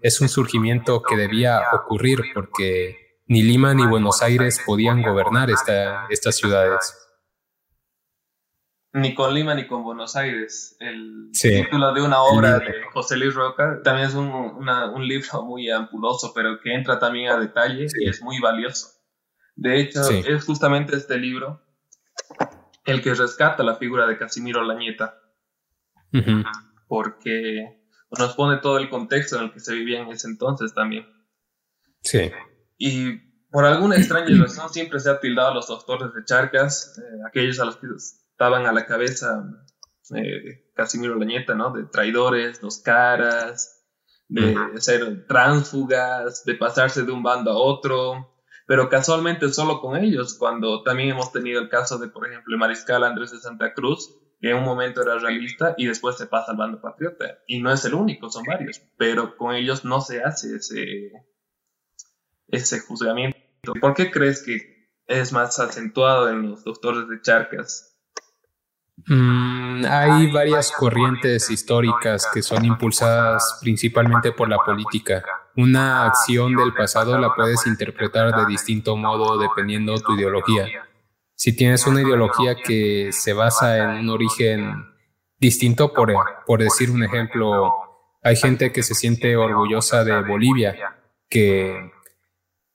es 0.00 0.20
un 0.20 0.28
surgimiento 0.28 1.02
que 1.02 1.16
debía 1.16 1.60
ocurrir 1.72 2.20
porque 2.32 3.18
ni 3.26 3.42
Lima 3.42 3.74
ni 3.74 3.84
Buenos 3.84 4.22
Aires 4.22 4.62
podían 4.64 5.02
gobernar 5.02 5.50
esta, 5.50 6.06
estas 6.08 6.36
ciudades. 6.36 6.96
Ni 8.92 9.16
con 9.16 9.34
Lima 9.34 9.56
ni 9.56 9.66
con 9.66 9.82
Buenos 9.82 10.14
Aires. 10.14 10.76
El 10.78 11.32
título 11.32 11.92
de 11.92 12.02
una 12.02 12.22
obra 12.22 12.60
de 12.60 12.84
José 12.92 13.16
Luis 13.16 13.34
Roca 13.34 13.80
también 13.82 14.06
es 14.06 14.14
un, 14.14 14.28
un, 14.28 15.08
libro 15.08 15.42
muy 15.42 15.68
ampuloso, 15.68 16.32
pero 16.32 16.60
que 16.60 16.72
entra 16.72 17.00
también 17.00 17.30
a 17.30 17.36
detalle 17.36 17.88
y 17.98 18.08
es 18.08 18.22
muy 18.22 18.38
valioso. 18.38 18.90
De 19.56 19.80
hecho, 19.80 20.08
es 20.08 20.44
justamente 20.44 20.96
este 20.96 21.18
libro 21.18 21.62
el 22.84 23.02
que 23.02 23.12
rescata 23.12 23.64
la 23.64 23.74
figura 23.74 24.06
de 24.06 24.16
Casimiro 24.16 24.62
Lañeta. 24.62 25.18
Porque 26.86 27.83
nos 28.18 28.34
pone 28.34 28.58
todo 28.58 28.78
el 28.78 28.88
contexto 28.90 29.36
en 29.36 29.44
el 29.44 29.52
que 29.52 29.60
se 29.60 29.74
vivía 29.74 30.00
en 30.00 30.08
ese 30.08 30.28
entonces 30.28 30.74
también. 30.74 31.06
Sí. 32.02 32.30
Y 32.78 33.18
por 33.50 33.64
alguna 33.64 33.96
extraña 33.96 34.26
razón 34.42 34.70
siempre 34.70 35.00
se 35.00 35.10
ha 35.10 35.20
tildado 35.20 35.50
a 35.50 35.54
los 35.54 35.68
doctores 35.68 36.12
de 36.14 36.24
Charcas, 36.24 36.98
eh, 36.98 37.18
aquellos 37.26 37.58
a 37.60 37.64
los 37.64 37.76
que 37.76 37.86
estaban 37.96 38.66
a 38.66 38.72
la 38.72 38.86
cabeza 38.86 39.44
eh, 40.14 40.70
Casimiro 40.74 41.16
Lañeta, 41.16 41.54
¿no? 41.54 41.72
De 41.72 41.84
traidores, 41.84 42.60
dos 42.60 42.78
caras, 42.78 43.86
de 44.28 44.56
ser 44.80 45.26
tránsfugas, 45.26 46.44
de 46.44 46.54
pasarse 46.54 47.02
de 47.02 47.12
un 47.12 47.22
bando 47.22 47.52
a 47.52 47.56
otro, 47.56 48.34
pero 48.66 48.88
casualmente 48.88 49.52
solo 49.52 49.80
con 49.80 49.96
ellos, 49.96 50.34
cuando 50.34 50.82
también 50.82 51.10
hemos 51.10 51.32
tenido 51.32 51.60
el 51.60 51.68
caso 51.68 51.98
de, 51.98 52.08
por 52.08 52.26
ejemplo, 52.26 52.54
el 52.54 52.58
mariscal 52.58 53.04
Andrés 53.04 53.30
de 53.30 53.38
Santa 53.38 53.74
Cruz, 53.74 54.10
que 54.40 54.50
en 54.50 54.56
un 54.56 54.64
momento 54.64 55.02
era 55.02 55.18
realista 55.18 55.74
y 55.76 55.86
después 55.86 56.16
se 56.16 56.26
pasa 56.26 56.52
al 56.52 56.56
bando 56.56 56.80
patriota. 56.80 57.38
Y 57.46 57.60
no 57.60 57.72
es 57.72 57.84
el 57.84 57.94
único, 57.94 58.30
son 58.30 58.44
varios, 58.44 58.80
pero 58.96 59.36
con 59.36 59.54
ellos 59.54 59.84
no 59.84 60.00
se 60.00 60.22
hace 60.22 60.56
ese, 60.56 61.12
ese 62.48 62.80
juzgamiento. 62.80 63.38
¿Por 63.80 63.94
qué 63.94 64.10
crees 64.10 64.42
que 64.42 64.90
es 65.06 65.32
más 65.32 65.58
acentuado 65.58 66.28
en 66.28 66.50
los 66.50 66.64
doctores 66.64 67.08
de 67.08 67.20
Charcas? 67.20 67.94
Mm, 69.06 69.84
hay 69.86 70.30
varias 70.30 70.72
corrientes 70.72 71.50
históricas 71.50 72.28
que 72.32 72.42
son 72.42 72.64
impulsadas 72.64 73.58
principalmente 73.60 74.32
por 74.32 74.48
la 74.48 74.58
política. 74.58 75.24
Una 75.56 76.06
acción 76.06 76.54
del 76.54 76.72
pasado 76.72 77.18
la 77.18 77.34
puedes 77.34 77.66
interpretar 77.66 78.34
de 78.34 78.46
distinto 78.46 78.96
modo 78.96 79.36
dependiendo 79.38 79.98
tu 79.98 80.14
ideología. 80.14 80.68
Si 81.44 81.54
tienes 81.54 81.86
una 81.86 82.00
ideología 82.00 82.56
que 82.56 83.10
se 83.12 83.34
basa 83.34 83.76
en 83.76 83.90
un 83.98 84.08
origen 84.08 84.86
distinto, 85.38 85.92
por, 85.92 86.10
por 86.46 86.62
decir 86.62 86.90
un 86.90 87.04
ejemplo, 87.04 87.70
hay 88.22 88.34
gente 88.34 88.72
que 88.72 88.82
se 88.82 88.94
siente 88.94 89.36
orgullosa 89.36 90.04
de 90.04 90.22
Bolivia, 90.22 90.74
que 91.28 91.90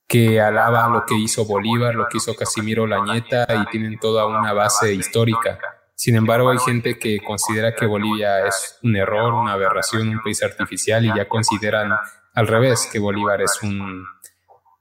que 0.08 0.40
alaba 0.40 0.88
lo 0.88 1.04
que 1.04 1.16
hizo 1.16 1.46
Bolívar, 1.46 1.96
lo 1.96 2.08
que 2.10 2.18
hizo 2.18 2.36
Casimiro 2.36 2.86
Lañeta 2.86 3.48
y 3.60 3.66
tienen 3.72 3.98
toda 3.98 4.28
una 4.28 4.54
base 4.54 4.94
histórica. 4.94 5.58
Sin 5.96 6.16
embargo, 6.16 6.52
hay 6.52 6.60
gente 6.60 7.00
que 7.00 7.22
considera 7.22 7.74
que 7.74 7.88
Bolivia 7.88 8.46
es 8.46 8.78
un 8.84 8.96
error, 8.96 9.34
una 9.34 9.54
aberración, 9.54 10.10
un 10.10 10.22
país 10.22 10.44
artificial 10.44 11.04
y 11.06 11.16
ya 11.16 11.28
consideran 11.28 11.92
al 12.36 12.48
revés, 12.48 12.88
que 12.92 13.00
Bolívar 13.00 13.42
es 13.42 13.64
un, 13.64 14.06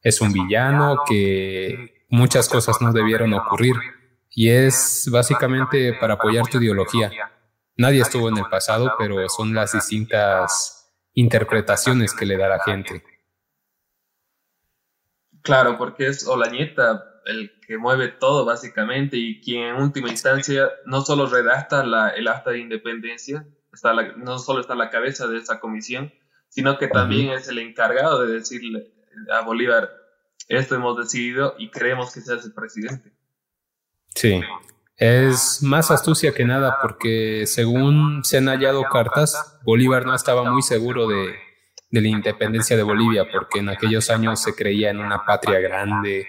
es 0.02 0.20
un 0.20 0.30
villano, 0.30 1.04
que 1.08 1.97
muchas 2.08 2.48
cosas 2.48 2.80
no 2.80 2.92
debieron 2.92 3.32
ocurrir. 3.34 3.76
Y 4.30 4.50
es 4.50 5.08
básicamente 5.10 5.94
para 5.94 6.14
apoyar 6.14 6.46
tu 6.46 6.58
ideología. 6.58 7.10
Nadie 7.76 8.02
estuvo 8.02 8.28
en 8.28 8.38
el 8.38 8.46
pasado, 8.46 8.92
pero 8.98 9.28
son 9.28 9.54
las 9.54 9.72
distintas 9.72 10.92
interpretaciones 11.14 12.14
que 12.14 12.26
le 12.26 12.36
da 12.36 12.48
la 12.48 12.60
gente. 12.60 13.02
Claro, 15.42 15.78
porque 15.78 16.08
es 16.08 16.26
Olañeta 16.26 17.04
el 17.24 17.60
que 17.66 17.76
mueve 17.76 18.08
todo 18.08 18.44
básicamente 18.44 19.16
y 19.16 19.40
quien 19.40 19.64
en 19.64 19.76
última 19.76 20.08
instancia 20.08 20.70
no 20.86 21.02
solo 21.02 21.26
redacta 21.26 21.84
la, 21.84 22.08
el 22.10 22.26
acta 22.26 22.50
de 22.50 22.58
independencia, 22.58 23.46
está 23.72 23.92
no 24.16 24.38
solo 24.38 24.60
está 24.60 24.72
a 24.72 24.76
la 24.76 24.90
cabeza 24.90 25.26
de 25.26 25.38
esa 25.38 25.60
comisión, 25.60 26.12
sino 26.48 26.78
que 26.78 26.88
también 26.88 27.30
es 27.30 27.48
el 27.48 27.58
encargado 27.58 28.24
de 28.24 28.32
decirle 28.32 28.90
a 29.30 29.42
Bolívar, 29.42 29.90
esto 30.48 30.74
hemos 30.74 30.96
decidido 30.96 31.54
y 31.58 31.70
creemos 31.70 32.12
que 32.12 32.20
seas 32.20 32.44
el 32.44 32.52
presidente. 32.52 33.12
Sí, 34.14 34.40
es 34.96 35.62
más 35.62 35.90
astucia 35.90 36.32
que 36.32 36.44
nada 36.44 36.78
porque 36.82 37.44
según 37.46 38.24
se 38.24 38.38
han 38.38 38.48
hallado 38.48 38.82
cartas, 38.84 39.58
Bolívar 39.64 40.06
no 40.06 40.14
estaba 40.14 40.50
muy 40.50 40.62
seguro 40.62 41.06
de, 41.06 41.36
de 41.90 42.00
la 42.00 42.08
independencia 42.08 42.76
de 42.76 42.82
Bolivia, 42.82 43.26
porque 43.30 43.60
en 43.60 43.68
aquellos 43.68 44.10
años 44.10 44.42
se 44.42 44.54
creía 44.54 44.90
en 44.90 44.98
una 44.98 45.24
patria 45.24 45.60
grande, 45.60 46.26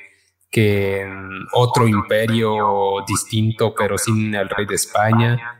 que 0.49 1.01
en 1.01 1.45
otro 1.53 1.87
imperio 1.87 3.03
distinto, 3.07 3.73
pero 3.75 3.97
sin 3.97 4.33
el 4.33 4.49
rey 4.49 4.65
de 4.65 4.75
España. 4.75 5.55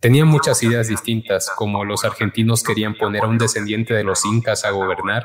Tenía 0.00 0.24
muchas 0.24 0.62
ideas 0.62 0.88
distintas, 0.88 1.50
como 1.56 1.84
los 1.84 2.04
argentinos 2.04 2.62
querían 2.62 2.94
poner 2.94 3.24
a 3.24 3.26
un 3.26 3.38
descendiente 3.38 3.94
de 3.94 4.04
los 4.04 4.24
incas 4.24 4.64
a 4.64 4.70
gobernar. 4.70 5.24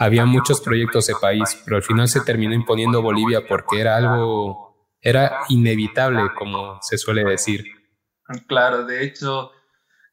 Había 0.00 0.24
muchos 0.24 0.62
proyectos 0.62 1.08
de 1.08 1.14
país, 1.20 1.60
pero 1.62 1.76
al 1.76 1.82
final 1.82 2.08
se 2.08 2.22
terminó 2.22 2.54
imponiendo 2.54 3.02
Bolivia 3.02 3.46
porque 3.46 3.82
era 3.82 3.98
algo, 3.98 4.88
era 4.98 5.40
inevitable, 5.50 6.22
como 6.34 6.78
se 6.80 6.96
suele 6.96 7.22
decir. 7.22 7.66
Claro, 8.46 8.86
de 8.86 9.04
hecho, 9.04 9.52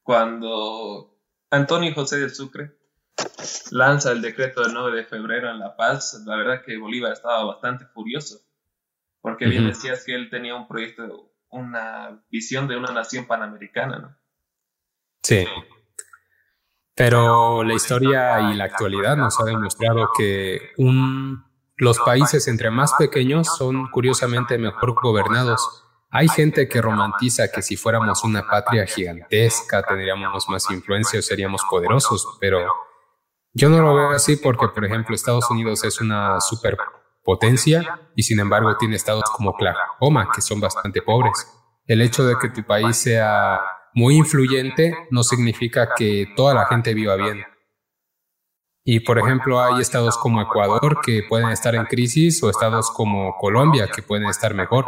cuando 0.03 1.17
Antonio 1.49 1.93
José 1.93 2.17
de 2.17 2.29
Sucre 2.29 2.77
lanza 3.71 4.11
el 4.11 4.21
decreto 4.21 4.61
del 4.61 4.73
9 4.73 4.97
de 4.97 5.05
febrero 5.05 5.49
en 5.49 5.59
La 5.59 5.77
Paz, 5.77 6.21
la 6.25 6.35
verdad 6.35 6.63
que 6.65 6.77
Bolívar 6.77 7.13
estaba 7.13 7.45
bastante 7.45 7.85
furioso, 7.85 8.41
porque 9.21 9.45
bien 9.45 9.67
decías 9.67 10.03
que 10.03 10.15
él 10.15 10.29
tenía 10.29 10.55
un 10.55 10.67
proyecto, 10.67 11.31
una 11.47 12.21
visión 12.29 12.67
de 12.67 12.75
una 12.75 12.91
nación 12.91 13.25
panamericana, 13.25 13.99
¿no? 13.99 14.17
Sí. 15.23 15.45
Pero 16.97 17.63
la 17.63 17.75
historia 17.75 18.51
y 18.51 18.55
la 18.55 18.63
actualidad 18.63 19.15
nos 19.15 19.39
ha 19.39 19.43
demostrado 19.43 20.09
que 20.17 20.71
un, 20.77 21.45
los 21.75 21.99
países 21.99 22.47
entre 22.47 22.71
más 22.71 22.91
pequeños 22.97 23.55
son 23.55 23.87
curiosamente 23.91 24.57
mejor 24.57 24.95
gobernados. 24.99 25.83
Hay 26.09 26.27
gente 26.27 26.67
que 26.67 26.81
romantiza 26.81 27.51
que 27.51 27.61
si 27.61 27.77
fuéramos 27.77 28.23
una 28.23 28.47
patria 28.47 28.87
gigantesca 28.87 29.83
tendríamos 29.83 30.49
más 30.49 30.71
influencia 30.71 31.19
o 31.19 31.21
seríamos 31.21 31.61
poderosos, 31.69 32.35
pero 32.41 32.65
yo 33.53 33.69
no 33.69 33.79
lo 33.79 33.93
veo 33.93 34.09
así 34.09 34.35
porque, 34.35 34.67
por 34.69 34.83
ejemplo, 34.83 35.13
Estados 35.13 35.51
Unidos 35.51 35.83
es 35.83 36.01
una 36.01 36.41
superpotencia 36.41 38.09
y 38.15 38.23
sin 38.23 38.39
embargo 38.39 38.75
tiene 38.75 38.95
estados 38.95 39.25
como 39.35 39.51
Oklahoma, 39.51 40.29
que 40.33 40.41
son 40.41 40.59
bastante 40.59 41.03
pobres. 41.03 41.47
El 41.85 42.01
hecho 42.01 42.25
de 42.25 42.39
que 42.39 42.49
tu 42.49 42.63
país 42.63 42.97
sea 42.97 43.61
muy 43.97 44.15
influyente 44.15 44.95
no 45.09 45.23
significa 45.23 45.95
que 45.97 46.31
toda 46.35 46.53
la 46.53 46.67
gente 46.67 46.93
viva 46.93 47.15
bien. 47.15 47.43
Y 48.85 48.99
por 48.99 49.17
ejemplo, 49.17 49.59
hay 49.59 49.81
estados 49.81 50.19
como 50.19 50.39
Ecuador 50.39 50.99
que 51.03 51.23
pueden 51.27 51.49
estar 51.49 51.73
en 51.73 51.85
crisis 51.85 52.43
o 52.43 52.51
estados 52.51 52.91
como 52.91 53.35
Colombia 53.39 53.87
que 53.87 54.03
pueden 54.03 54.27
estar 54.27 54.53
mejor, 54.53 54.85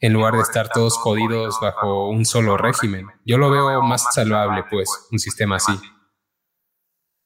en 0.00 0.14
lugar 0.14 0.34
de 0.34 0.40
estar 0.40 0.68
todos 0.68 0.98
jodidos 0.98 1.60
bajo 1.62 2.08
un 2.08 2.24
solo 2.24 2.56
régimen. 2.56 3.06
Yo 3.24 3.38
lo 3.38 3.52
veo 3.52 3.82
más 3.82 4.12
salvable, 4.12 4.64
pues, 4.68 5.06
un 5.12 5.20
sistema 5.20 5.56
así. 5.56 5.78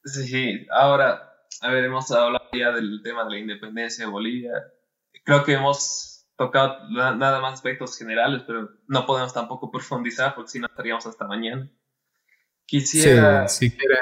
Sí, 0.05 0.67
ahora, 0.79 1.39
a 1.63 1.71
ver, 1.71 1.85
hemos 1.85 2.11
hablado 2.11 2.51
ya 2.53 2.71
del 2.73 3.01
tema 3.03 3.25
de 3.25 3.31
la 3.31 3.39
independencia 3.39 4.05
de 4.05 4.11
Bolivia. 4.11 4.53
Creo 5.25 5.43
que 5.43 5.55
hemos 5.55 6.14
tocado 6.37 6.89
nada 6.91 7.41
más 7.41 7.55
aspectos 7.55 7.97
generales, 7.97 8.43
pero 8.47 8.69
no 8.87 9.07
podemos 9.07 9.33
tampoco 9.33 9.71
profundizar 9.73 10.35
porque 10.35 10.51
si 10.51 10.61
no 10.61 10.67
estaríamos 10.67 11.07
hasta 11.07 11.27
mañana. 11.27 11.71
Quisiera... 12.67 13.47
si, 13.47 13.71
quieren, 13.71 13.99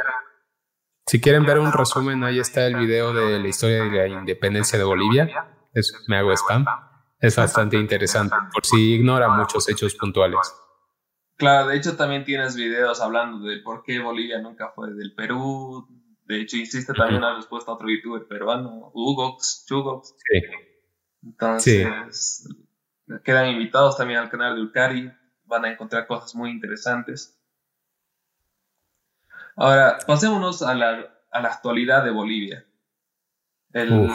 si 1.06 1.20
quieren 1.20 1.44
ver 1.44 1.58
un 1.58 1.72
resumen, 1.72 2.22
ahí 2.22 2.38
está 2.38 2.66
el 2.66 2.76
video 2.76 3.12
de 3.12 3.40
la 3.40 3.48
historia 3.48 3.84
de 3.84 3.90
la 3.90 4.06
independencia 4.06 4.78
de 4.78 4.84
Bolivia. 4.84 5.28
Es, 5.74 5.92
me 6.06 6.16
hago 6.16 6.32
spam. 6.32 6.64
Es 7.18 7.36
bastante 7.36 7.76
interesante, 7.76 8.34
por 8.52 8.66
si 8.66 8.94
ignora 8.94 9.28
muchos 9.28 9.68
hechos 9.68 9.94
puntuales. 9.94 10.40
Claro, 11.36 11.68
de 11.68 11.76
hecho 11.76 11.96
también 11.96 12.24
tienes 12.24 12.56
videos 12.56 13.00
hablando 13.00 13.46
de 13.46 13.58
por 13.58 13.84
qué 13.84 14.00
Bolivia 14.00 14.40
nunca 14.40 14.72
fue 14.74 14.92
del 14.92 15.14
Perú. 15.14 15.86
De 16.24 16.40
hecho, 16.40 16.56
insiste 16.56 16.92
también 16.92 17.20
la 17.20 17.36
respuesta 17.36 17.70
a 17.70 17.74
otro 17.74 17.88
youtuber 17.88 18.26
peruano, 18.26 18.90
Hugox, 18.92 19.64
Chugox. 19.68 20.14
Sí. 20.18 20.40
Entonces, 21.22 22.48
quedan 23.24 23.48
invitados 23.48 23.96
también 23.96 24.20
al 24.20 24.30
canal 24.30 24.56
de 24.56 24.62
Ulcari. 24.62 25.12
Van 25.44 25.64
a 25.64 25.72
encontrar 25.72 26.06
cosas 26.06 26.34
muy 26.34 26.50
interesantes. 26.50 27.38
Ahora, 29.56 29.98
pasémonos 30.06 30.62
a 30.62 30.74
la, 30.74 31.14
a 31.30 31.40
la 31.40 31.48
actualidad 31.48 32.04
de 32.04 32.10
Bolivia. 32.10 32.66
El, 33.72 34.10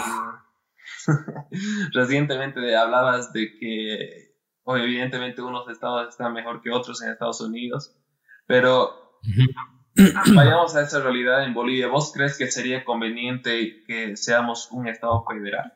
recientemente 1.94 2.76
hablabas 2.76 3.34
de 3.34 3.58
que 3.58 4.28
o 4.70 4.76
evidentemente 4.76 5.42
unos 5.42 5.70
estados 5.70 6.10
están 6.10 6.34
mejor 6.34 6.62
que 6.62 6.72
otros 6.72 7.02
en 7.02 7.12
Estados 7.12 7.40
Unidos, 7.40 7.96
pero 8.46 9.18
vayamos 10.36 10.76
a 10.76 10.82
esa 10.82 11.00
realidad 11.00 11.46
en 11.46 11.54
Bolivia. 11.54 11.88
¿Vos 11.88 12.12
crees 12.14 12.38
que 12.38 12.52
sería 12.52 12.84
conveniente 12.84 13.86
que 13.88 14.18
seamos 14.18 14.68
un 14.72 14.90
estado 14.90 15.24
federal? 15.26 15.74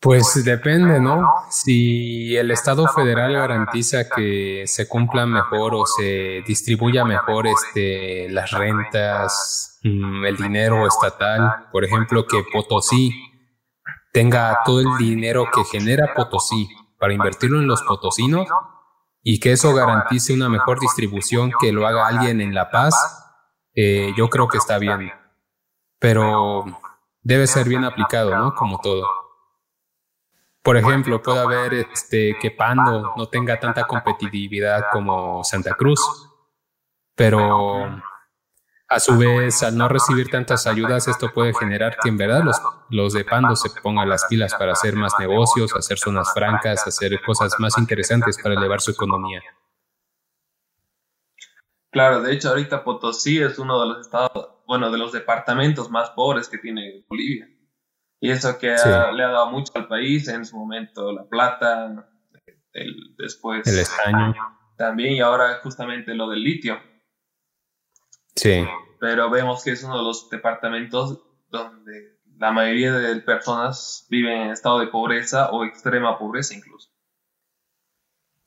Pues 0.00 0.42
depende, 0.46 0.98
¿no? 0.98 1.30
Si 1.50 2.34
el 2.34 2.50
Estado 2.50 2.88
federal 2.88 3.34
garantiza 3.34 4.08
que 4.08 4.64
se 4.66 4.88
cumpla 4.88 5.26
mejor 5.26 5.74
o 5.74 5.84
se 5.84 6.42
distribuya 6.46 7.04
mejor 7.04 7.46
este, 7.46 8.30
las 8.30 8.50
rentas, 8.50 9.78
mm, 9.82 10.24
el 10.24 10.36
dinero 10.38 10.86
estatal, 10.86 11.66
por 11.70 11.84
ejemplo, 11.84 12.26
que 12.26 12.42
Potosí 12.50 13.12
tenga 14.10 14.60
todo 14.64 14.80
el 14.80 14.96
dinero 14.96 15.46
que 15.54 15.64
genera 15.64 16.14
Potosí 16.14 16.66
para 16.98 17.12
invertirlo 17.12 17.58
en 17.58 17.66
los 17.66 17.82
potosinos 17.82 18.48
y 19.22 19.38
que 19.38 19.52
eso 19.52 19.74
garantice 19.74 20.32
una 20.32 20.48
mejor 20.48 20.80
distribución 20.80 21.52
que 21.60 21.72
lo 21.72 21.86
haga 21.86 22.06
alguien 22.06 22.40
en 22.40 22.54
La 22.54 22.70
Paz, 22.70 22.94
eh, 23.74 24.12
yo 24.16 24.28
creo 24.30 24.48
que 24.48 24.56
está 24.58 24.78
bien. 24.78 25.12
Pero 25.98 26.64
debe 27.22 27.46
ser 27.46 27.68
bien 27.68 27.84
aplicado, 27.84 28.36
¿no? 28.36 28.54
Como 28.54 28.80
todo. 28.80 29.19
Por 30.70 30.76
ejemplo, 30.76 31.20
puede 31.20 31.40
haber 31.40 31.74
este, 31.74 32.36
que 32.40 32.52
Pando 32.52 33.12
no 33.16 33.26
tenga 33.26 33.58
tanta 33.58 33.88
competitividad 33.88 34.84
como 34.92 35.42
Santa 35.42 35.74
Cruz, 35.74 36.00
pero 37.16 38.00
a 38.86 39.00
su 39.00 39.18
vez, 39.18 39.64
al 39.64 39.76
no 39.76 39.88
recibir 39.88 40.30
tantas 40.30 40.68
ayudas, 40.68 41.08
esto 41.08 41.32
puede 41.34 41.52
generar 41.54 41.96
que 42.00 42.08
en 42.08 42.16
verdad 42.16 42.44
los, 42.44 42.62
los 42.88 43.12
de 43.14 43.24
Pando 43.24 43.56
se 43.56 43.68
pongan 43.80 44.08
las 44.08 44.26
pilas 44.26 44.54
para 44.54 44.70
hacer 44.70 44.94
más 44.94 45.14
negocios, 45.18 45.74
hacer 45.74 45.98
zonas 45.98 46.32
francas, 46.32 46.86
hacer 46.86 47.20
cosas 47.20 47.52
más 47.58 47.76
interesantes 47.76 48.38
para 48.40 48.54
elevar 48.54 48.80
su 48.80 48.92
economía. 48.92 49.42
Claro, 51.90 52.22
de 52.22 52.32
hecho 52.32 52.50
ahorita 52.50 52.84
Potosí 52.84 53.42
es 53.42 53.58
uno 53.58 53.80
de 53.80 53.88
los 53.88 54.00
estados, 54.02 54.50
bueno, 54.68 54.88
de 54.92 54.98
los 54.98 55.10
departamentos 55.10 55.90
más 55.90 56.10
pobres 56.10 56.48
que 56.48 56.58
tiene 56.58 57.04
Bolivia. 57.08 57.48
Y 58.20 58.30
eso 58.30 58.58
que 58.58 58.68
le 58.68 59.24
ha 59.24 59.28
dado 59.28 59.50
mucho 59.50 59.72
al 59.74 59.88
país 59.88 60.28
en 60.28 60.44
su 60.44 60.56
momento, 60.56 61.12
La 61.12 61.24
Plata, 61.24 62.06
el, 62.72 63.16
después 63.16 63.66
el 63.66 63.78
estaño. 63.78 64.34
También 64.76 65.14
y 65.14 65.20
ahora 65.20 65.60
justamente 65.62 66.14
lo 66.14 66.28
del 66.30 66.42
litio 66.42 66.80
Sí. 68.40 68.66
Pero 68.98 69.28
vemos 69.30 69.62
que 69.64 69.72
es 69.72 69.82
uno 69.82 69.98
de 69.98 70.04
los 70.04 70.30
departamentos 70.30 71.20
donde 71.48 72.20
la 72.38 72.52
mayoría 72.52 72.92
de 72.92 73.20
personas 73.20 74.06
viven 74.08 74.42
en 74.42 74.50
estado 74.50 74.78
de 74.78 74.86
pobreza 74.86 75.50
o 75.50 75.64
extrema 75.64 76.18
pobreza 76.18 76.54
incluso. 76.54 76.88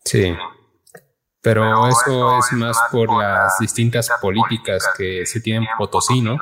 Sí. 0.04 0.36
Pero 1.42 1.88
eso 1.88 2.40
es 2.40 2.52
más 2.54 2.80
por 2.92 3.22
las 3.22 3.60
distintas 3.60 4.10
políticas 4.22 4.90
que 4.98 5.26
se 5.26 5.42
tienen 5.42 5.64
en 5.64 5.78
Potosí, 5.78 6.22
¿no? 6.22 6.38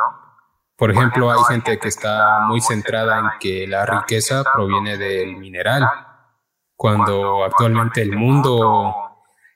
Por 0.81 0.89
ejemplo, 0.89 1.31
hay 1.31 1.43
gente 1.47 1.77
que 1.77 1.89
está 1.89 2.39
muy 2.47 2.59
centrada 2.59 3.19
en 3.19 3.25
que 3.39 3.67
la 3.67 3.85
riqueza 3.85 4.43
proviene 4.43 4.97
del 4.97 5.37
mineral, 5.37 5.87
cuando 6.75 7.43
actualmente 7.43 8.01
el 8.01 8.17
mundo 8.17 8.91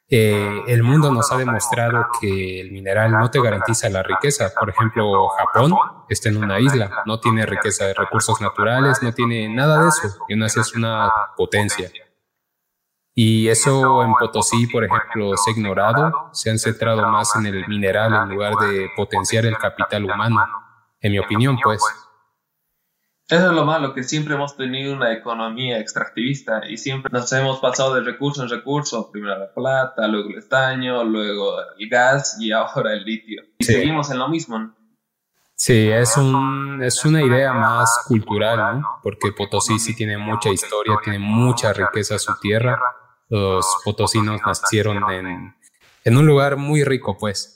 eh, 0.07 0.61
el 0.67 0.83
mundo 0.83 1.11
nos 1.11 1.31
ha 1.31 1.37
demostrado 1.37 2.05
que 2.21 2.61
el 2.61 2.71
mineral 2.71 3.09
no 3.09 3.31
te 3.31 3.41
garantiza 3.41 3.89
la 3.89 4.03
riqueza. 4.03 4.51
Por 4.53 4.69
ejemplo, 4.69 5.27
Japón 5.29 5.75
está 6.07 6.29
en 6.29 6.37
una 6.37 6.59
isla, 6.59 6.91
no 7.07 7.19
tiene 7.19 7.43
riqueza 7.47 7.85
de 7.85 7.95
recursos 7.95 8.39
naturales, 8.39 9.01
no 9.01 9.11
tiene 9.11 9.49
nada 9.49 9.81
de 9.81 9.87
eso, 9.87 10.25
y 10.29 10.33
aún 10.33 10.43
así 10.43 10.59
es 10.59 10.75
una 10.75 11.11
potencia. 11.35 11.89
Y 13.15 13.47
eso 13.47 14.03
en 14.03 14.13
Potosí, 14.13 14.67
por 14.67 14.83
ejemplo, 14.83 15.35
se 15.37 15.49
ha 15.49 15.53
ignorado, 15.55 16.29
se 16.33 16.51
han 16.51 16.59
centrado 16.59 17.01
más 17.09 17.35
en 17.35 17.47
el 17.47 17.67
mineral 17.67 18.13
en 18.13 18.29
lugar 18.29 18.53
de 18.57 18.91
potenciar 18.95 19.47
el 19.47 19.57
capital 19.57 20.05
humano, 20.05 20.45
en 21.01 21.11
mi 21.11 21.19
opinión, 21.19 21.57
pues. 21.63 21.81
Eso 23.27 23.47
es 23.47 23.53
lo 23.53 23.65
malo, 23.65 23.95
que 23.95 24.03
siempre 24.03 24.35
hemos 24.35 24.55
tenido 24.55 24.93
una 24.93 25.11
economía 25.11 25.79
extractivista 25.79 26.61
y 26.69 26.77
siempre 26.77 27.11
nos 27.11 27.31
hemos 27.33 27.59
pasado 27.59 27.95
de 27.95 28.01
recurso 28.01 28.43
en 28.43 28.49
recurso, 28.49 29.09
primero 29.11 29.39
la 29.39 29.51
plata, 29.51 30.07
luego 30.07 30.29
el 30.29 30.37
estaño, 30.37 31.03
luego 31.03 31.55
el 31.75 31.89
gas 31.89 32.37
y 32.39 32.51
ahora 32.51 32.93
el 32.93 33.03
litio. 33.03 33.41
Y 33.57 33.63
seguimos 33.63 34.11
en 34.11 34.19
lo 34.19 34.27
mismo. 34.27 34.75
Sí, 35.55 35.89
es, 35.89 36.17
un, 36.17 36.83
es 36.83 37.03
una 37.03 37.23
idea 37.23 37.53
más 37.53 38.03
cultural, 38.07 38.81
¿no? 38.81 38.99
porque 39.01 39.31
Potosí 39.31 39.79
sí 39.79 39.95
tiene 39.95 40.17
mucha 40.17 40.49
historia, 40.49 40.97
tiene 41.01 41.17
mucha 41.17 41.73
riqueza 41.73 42.19
su 42.19 42.37
tierra. 42.39 42.77
Los 43.29 43.65
potosinos 43.83 44.39
nacieron 44.45 45.09
en, 45.09 45.55
en 46.03 46.17
un 46.17 46.27
lugar 46.27 46.57
muy 46.57 46.83
rico, 46.83 47.17
pues. 47.17 47.54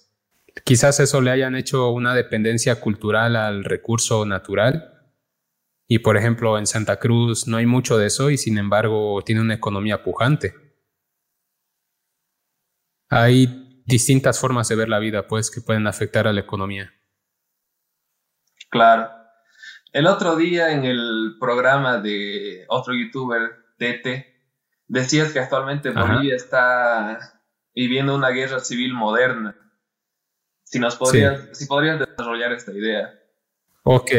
Quizás 0.63 0.99
eso 0.99 1.21
le 1.21 1.31
hayan 1.31 1.55
hecho 1.55 1.89
una 1.89 2.13
dependencia 2.13 2.79
cultural 2.79 3.35
al 3.35 3.63
recurso 3.63 4.25
natural 4.25 4.99
y 5.91 5.99
por 5.99 6.17
ejemplo, 6.17 6.59
en 6.59 6.67
Santa 6.67 6.99
Cruz 6.99 7.47
no 7.47 7.57
hay 7.57 7.65
mucho 7.65 7.97
de 7.97 8.05
eso 8.05 8.29
y 8.29 8.37
sin 8.37 8.59
embargo 8.59 9.23
tiene 9.25 9.41
una 9.41 9.55
economía 9.55 10.03
pujante. 10.03 10.53
Hay 13.09 13.81
distintas 13.87 14.39
formas 14.39 14.69
de 14.69 14.75
ver 14.75 14.87
la 14.87 14.99
vida, 14.99 15.27
pues, 15.27 15.49
que 15.49 15.61
pueden 15.61 15.87
afectar 15.87 16.27
a 16.27 16.31
la 16.31 16.41
economía. 16.41 16.93
Claro. 18.69 19.09
El 19.91 20.05
otro 20.05 20.35
día 20.35 20.73
en 20.73 20.85
el 20.85 21.37
programa 21.39 21.97
de 21.97 22.65
otro 22.67 22.93
youtuber, 22.93 23.73
Tete, 23.79 24.45
decías 24.87 25.33
que 25.33 25.39
actualmente 25.39 25.89
Bolivia 25.89 26.35
está 26.35 27.41
viviendo 27.73 28.15
una 28.15 28.29
guerra 28.29 28.59
civil 28.59 28.93
moderna. 28.93 29.55
Si 30.69 30.77
nos 30.77 30.97
podrías, 30.97 31.57
si 31.57 31.65
podrías 31.65 31.99
desarrollar 31.99 32.51
esta 32.51 32.71
idea. 32.71 33.09
Ok. 33.81 34.11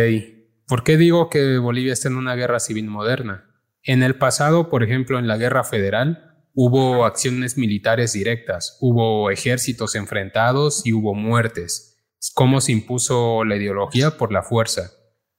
¿Por 0.66 0.82
qué 0.82 0.96
digo 0.96 1.30
que 1.30 1.58
Bolivia 1.58 1.92
está 1.92 2.08
en 2.08 2.16
una 2.16 2.34
guerra 2.34 2.58
civil 2.58 2.88
moderna? 2.88 3.48
En 3.84 4.02
el 4.02 4.16
pasado, 4.16 4.68
por 4.68 4.82
ejemplo, 4.82 5.20
en 5.20 5.28
la 5.28 5.36
guerra 5.36 5.62
federal, 5.62 6.48
hubo 6.52 7.04
acciones 7.04 7.56
militares 7.56 8.14
directas, 8.14 8.78
hubo 8.80 9.30
ejércitos 9.30 9.94
enfrentados 9.94 10.84
y 10.84 10.92
hubo 10.92 11.14
muertes. 11.14 12.02
¿Cómo 12.34 12.60
se 12.60 12.72
impuso 12.72 13.44
la 13.44 13.54
ideología? 13.54 14.16
Por 14.18 14.32
la 14.32 14.42
fuerza. 14.42 14.90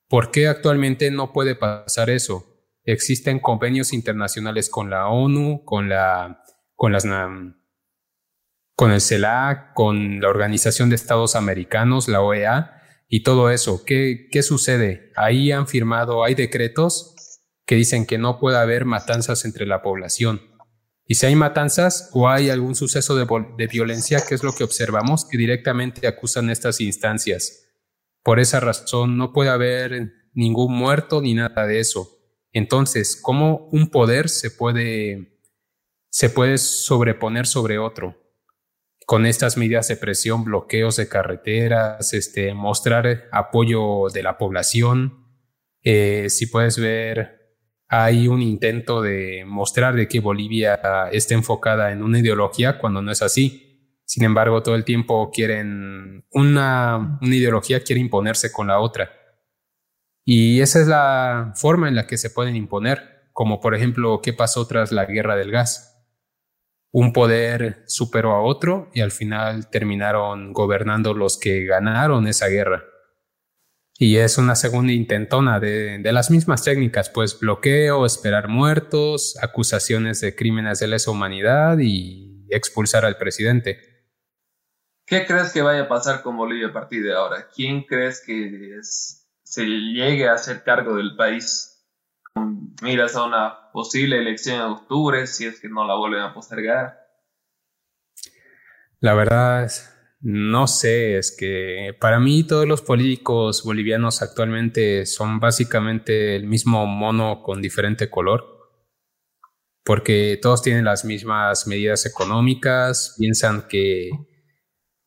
¿Por 0.07 0.31
qué 0.31 0.47
actualmente 0.47 1.11
no 1.11 1.33
puede 1.33 1.55
pasar 1.55 2.09
eso? 2.09 2.45
Existen 2.85 3.39
convenios 3.39 3.91
internacionales 3.91 4.69
con 4.69 4.89
la 4.89 5.09
ONU, 5.09 5.65
con 5.65 5.89
la, 5.89 6.41
con 6.75 6.93
las, 6.93 7.05
con 8.75 8.91
el 8.91 9.01
CELAC, 9.01 9.73
con 9.73 10.21
la 10.21 10.29
Organización 10.29 10.89
de 10.89 10.95
Estados 10.95 11.35
Americanos, 11.35 12.07
la 12.07 12.21
OEA, 12.21 12.81
y 13.07 13.23
todo 13.23 13.49
eso. 13.49 13.83
¿Qué, 13.85 14.29
qué 14.31 14.41
sucede? 14.41 15.11
Ahí 15.15 15.51
han 15.51 15.67
firmado, 15.67 16.23
hay 16.23 16.33
decretos 16.33 17.15
que 17.65 17.75
dicen 17.75 18.05
que 18.05 18.17
no 18.17 18.39
puede 18.39 18.57
haber 18.57 18.85
matanzas 18.85 19.45
entre 19.45 19.65
la 19.65 19.81
población. 19.81 20.41
Y 21.05 21.15
si 21.15 21.25
hay 21.25 21.35
matanzas 21.35 22.09
o 22.13 22.29
hay 22.29 22.49
algún 22.49 22.73
suceso 22.73 23.17
de, 23.17 23.27
de 23.57 23.67
violencia, 23.67 24.23
que 24.27 24.33
es 24.33 24.43
lo 24.43 24.53
que 24.53 24.63
observamos, 24.63 25.25
que 25.25 25.37
directamente 25.37 26.07
acusan 26.07 26.49
estas 26.49 26.79
instancias. 26.79 27.67
Por 28.23 28.39
esa 28.39 28.61
razón 28.61 29.17
no 29.17 29.33
puede 29.33 29.49
haber 29.49 30.13
ningún 30.33 30.73
muerto 30.73 31.21
ni 31.21 31.33
nada 31.33 31.67
de 31.67 31.81
eso. 31.81 32.09
Entonces, 32.53 33.19
¿cómo 33.21 33.67
un 33.73 33.89
poder 33.89 34.29
se 34.29 34.51
puede, 34.51 35.37
se 36.09 36.29
puede 36.29 36.57
sobreponer 36.57 37.45
sobre 37.45 37.77
otro? 37.77 38.20
Con 39.11 39.25
estas 39.25 39.57
medidas 39.57 39.89
de 39.89 39.97
presión, 39.97 40.45
bloqueos 40.45 40.95
de 40.95 41.09
carreteras, 41.09 42.13
este, 42.13 42.53
mostrar 42.53 43.27
apoyo 43.33 44.07
de 44.07 44.23
la 44.23 44.37
población. 44.37 45.27
Eh, 45.83 46.27
si 46.29 46.47
puedes 46.47 46.79
ver, 46.79 47.57
hay 47.89 48.29
un 48.29 48.41
intento 48.41 49.01
de 49.01 49.43
mostrar 49.45 49.95
de 49.95 50.07
que 50.07 50.21
Bolivia 50.21 50.79
está 51.11 51.33
enfocada 51.33 51.91
en 51.91 52.03
una 52.03 52.19
ideología 52.19 52.79
cuando 52.79 53.01
no 53.01 53.11
es 53.11 53.21
así. 53.21 53.99
Sin 54.05 54.23
embargo, 54.23 54.63
todo 54.63 54.75
el 54.75 54.85
tiempo 54.85 55.29
quieren 55.29 56.23
una, 56.31 57.19
una 57.21 57.35
ideología 57.35 57.83
quiere 57.83 57.99
imponerse 57.99 58.49
con 58.49 58.67
la 58.67 58.79
otra. 58.79 59.11
Y 60.23 60.61
esa 60.61 60.79
es 60.79 60.87
la 60.87 61.51
forma 61.57 61.89
en 61.89 61.95
la 61.95 62.07
que 62.07 62.17
se 62.17 62.29
pueden 62.29 62.55
imponer, 62.55 63.27
como 63.33 63.59
por 63.59 63.75
ejemplo, 63.75 64.21
¿qué 64.23 64.31
pasó 64.31 64.65
tras 64.67 64.93
la 64.93 65.03
guerra 65.03 65.35
del 65.35 65.51
gas? 65.51 65.90
Un 66.93 67.13
poder 67.13 67.83
superó 67.87 68.33
a 68.33 68.41
otro 68.41 68.89
y 68.93 69.01
al 69.01 69.11
final 69.11 69.69
terminaron 69.69 70.51
gobernando 70.51 71.13
los 71.13 71.37
que 71.37 71.65
ganaron 71.65 72.27
esa 72.27 72.47
guerra. 72.47 72.83
Y 73.97 74.17
es 74.17 74.37
una 74.37 74.55
segunda 74.55 74.91
intentona 74.91 75.59
de, 75.59 76.01
las 76.11 76.31
mismas 76.31 76.63
técnicas, 76.63 77.09
pues 77.09 77.39
bloqueo, 77.39 78.05
esperar 78.05 78.47
muertos, 78.47 79.37
acusaciones 79.41 80.19
de 80.21 80.35
crímenes 80.35 80.79
de 80.79 80.87
lesa 80.87 81.11
humanidad 81.11 81.77
y 81.79 82.47
expulsar 82.49 83.05
al 83.05 83.17
presidente. 83.17 83.79
¿Qué 85.05 85.25
crees 85.25 85.53
que 85.53 85.61
vaya 85.61 85.83
a 85.83 85.87
pasar 85.87 86.23
con 86.23 86.35
Bolivia 86.35 86.69
a 86.69 86.73
partir 86.73 87.03
de 87.03 87.13
ahora? 87.13 87.47
¿Quién 87.55 87.83
crees 87.83 88.23
que 88.25 88.79
se 89.43 89.65
llegue 89.65 90.27
a 90.27 90.33
hacer 90.33 90.63
cargo 90.63 90.95
del 90.95 91.15
país 91.15 91.70
miras 92.81 93.15
a 93.15 93.25
una 93.25 93.71
posible 93.71 94.17
elección 94.17 94.55
en 94.57 94.61
octubre 94.63 95.27
si 95.27 95.45
es 95.45 95.59
que 95.59 95.69
no 95.69 95.85
la 95.85 95.95
vuelven 95.95 96.21
a 96.21 96.33
postergar? 96.33 96.99
La 98.99 99.13
verdad, 99.13 99.71
no 100.21 100.67
sé, 100.67 101.17
es 101.17 101.35
que 101.35 101.95
para 101.99 102.19
mí 102.19 102.43
todos 102.43 102.67
los 102.67 102.81
políticos 102.81 103.63
bolivianos 103.63 104.21
actualmente 104.21 105.07
son 105.07 105.39
básicamente 105.39 106.35
el 106.35 106.45
mismo 106.45 106.85
mono 106.85 107.41
con 107.41 107.61
diferente 107.61 108.09
color, 108.09 108.45
porque 109.83 110.37
todos 110.39 110.61
tienen 110.61 110.85
las 110.85 111.05
mismas 111.05 111.65
medidas 111.65 112.05
económicas, 112.05 113.15
piensan 113.17 113.67
que, 113.67 114.11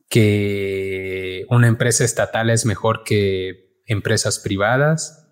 que 0.08 1.44
una 1.48 1.68
empresa 1.68 2.04
estatal 2.04 2.50
es 2.50 2.66
mejor 2.66 3.04
que 3.04 3.80
empresas 3.86 4.40
privadas, 4.40 5.23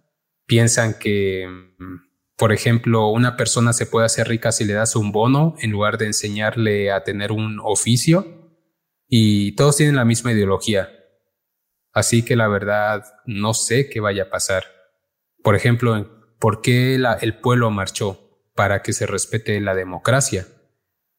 piensan 0.47 0.99
que, 0.99 1.49
por 2.37 2.53
ejemplo, 2.53 3.09
una 3.09 3.37
persona 3.37 3.73
se 3.73 3.87
puede 3.87 4.07
hacer 4.07 4.29
rica 4.29 4.53
si 4.53 4.65
le 4.65 4.75
das 4.75 4.97
un 4.97 5.13
bono 5.13 5.55
en 5.61 5.71
lugar 5.71 5.99
de 5.99 6.07
enseñarle 6.07 6.91
a 6.91 7.05
tener 7.05 7.33
un 7.33 7.61
oficio 7.63 8.51
y 9.09 9.53
todos 9.57 9.77
tienen 9.77 9.97
la 9.97 10.05
misma 10.05 10.33
ideología. 10.33 10.91
Así 11.93 12.25
que 12.25 12.37
la 12.37 12.49
verdad 12.49 13.05
no 13.27 13.55
sé 13.55 13.91
qué 13.91 14.01
vaya 14.01 14.25
a 14.25 14.31
pasar. 14.31 14.65
Por 15.43 15.55
ejemplo, 15.55 16.35
¿por 16.39 16.63
qué 16.63 16.95
el 16.95 17.39
pueblo 17.39 17.71
marchó? 17.71 18.19
Para 18.55 18.83
que 18.83 18.93
se 18.93 19.07
respete 19.07 19.61
la 19.61 19.75
democracia. 19.75 20.47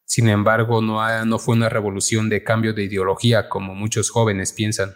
Sin 0.04 0.28
embargo, 0.28 0.82
no, 0.82 1.24
no 1.24 1.38
fue 1.38 1.54
una 1.54 1.68
revolución 1.68 2.28
de 2.28 2.44
cambio 2.44 2.74
de 2.74 2.84
ideología 2.84 3.48
como 3.48 3.74
muchos 3.74 4.10
jóvenes 4.10 4.52
piensan. 4.52 4.94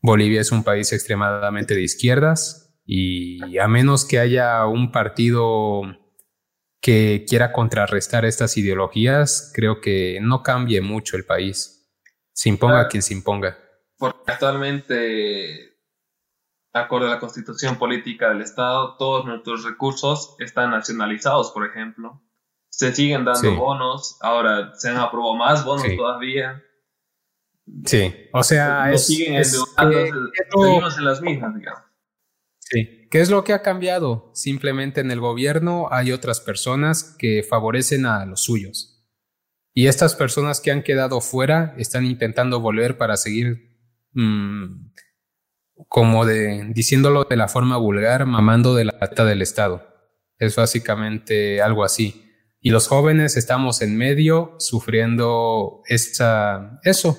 Bolivia 0.00 0.40
es 0.40 0.50
un 0.50 0.64
país 0.64 0.92
extremadamente 0.92 1.74
de 1.74 1.82
izquierdas 1.82 2.61
y 2.84 3.58
a 3.58 3.68
menos 3.68 4.04
que 4.04 4.18
haya 4.18 4.66
un 4.66 4.90
partido 4.92 5.82
que 6.82 7.24
quiera 7.28 7.52
contrarrestar 7.52 8.24
estas 8.24 8.56
ideologías, 8.56 9.52
creo 9.54 9.80
que 9.80 10.18
no 10.20 10.42
cambie 10.42 10.80
mucho 10.80 11.16
el 11.16 11.24
país. 11.24 11.88
Se 12.32 12.48
imponga 12.48 12.88
quien 12.88 13.02
se 13.04 13.14
imponga. 13.14 13.56
Porque 13.96 14.18
actualmente, 14.26 15.78
acorde 16.72 17.06
a 17.06 17.10
la 17.10 17.20
constitución 17.20 17.78
política 17.78 18.30
del 18.30 18.42
Estado, 18.42 18.96
todos 18.96 19.24
nuestros 19.24 19.64
recursos 19.64 20.34
están 20.40 20.72
nacionalizados, 20.72 21.52
por 21.52 21.64
ejemplo. 21.64 22.20
Se 22.68 22.92
siguen 22.92 23.24
dando 23.24 23.54
bonos, 23.54 24.18
ahora 24.20 24.74
se 24.74 24.88
han 24.88 24.96
aprobado 24.96 25.36
más 25.36 25.64
bonos 25.64 25.86
todavía. 25.96 26.64
Sí, 27.84 28.12
o 28.32 28.42
sea, 28.42 28.90
es, 28.90 29.06
siguen 29.06 29.36
es, 29.36 29.56
en 29.78 31.04
las 31.04 31.22
mismas, 31.22 31.54
digamos. 31.54 31.91
¿Qué 33.12 33.20
es 33.20 33.28
lo 33.28 33.44
que 33.44 33.52
ha 33.52 33.60
cambiado? 33.60 34.30
Simplemente 34.32 35.02
en 35.02 35.10
el 35.10 35.20
gobierno 35.20 35.88
hay 35.90 36.12
otras 36.12 36.40
personas 36.40 37.14
que 37.18 37.42
favorecen 37.42 38.06
a 38.06 38.24
los 38.24 38.40
suyos. 38.40 39.06
Y 39.74 39.86
estas 39.86 40.14
personas 40.14 40.62
que 40.62 40.70
han 40.70 40.82
quedado 40.82 41.20
fuera 41.20 41.74
están 41.76 42.06
intentando 42.06 42.60
volver 42.60 42.96
para 42.96 43.18
seguir, 43.18 43.76
mm, 44.14 44.92
como 45.88 46.24
de, 46.24 46.70
diciéndolo 46.72 47.24
de 47.24 47.36
la 47.36 47.48
forma 47.48 47.76
vulgar, 47.76 48.24
mamando 48.24 48.74
de 48.74 48.86
la 48.86 48.98
plata 48.98 49.26
del 49.26 49.42
Estado. 49.42 49.86
Es 50.38 50.56
básicamente 50.56 51.60
algo 51.60 51.84
así. 51.84 52.30
Y 52.60 52.70
los 52.70 52.88
jóvenes 52.88 53.36
estamos 53.36 53.82
en 53.82 53.94
medio 53.94 54.56
sufriendo 54.58 55.82
eso, 55.86 57.18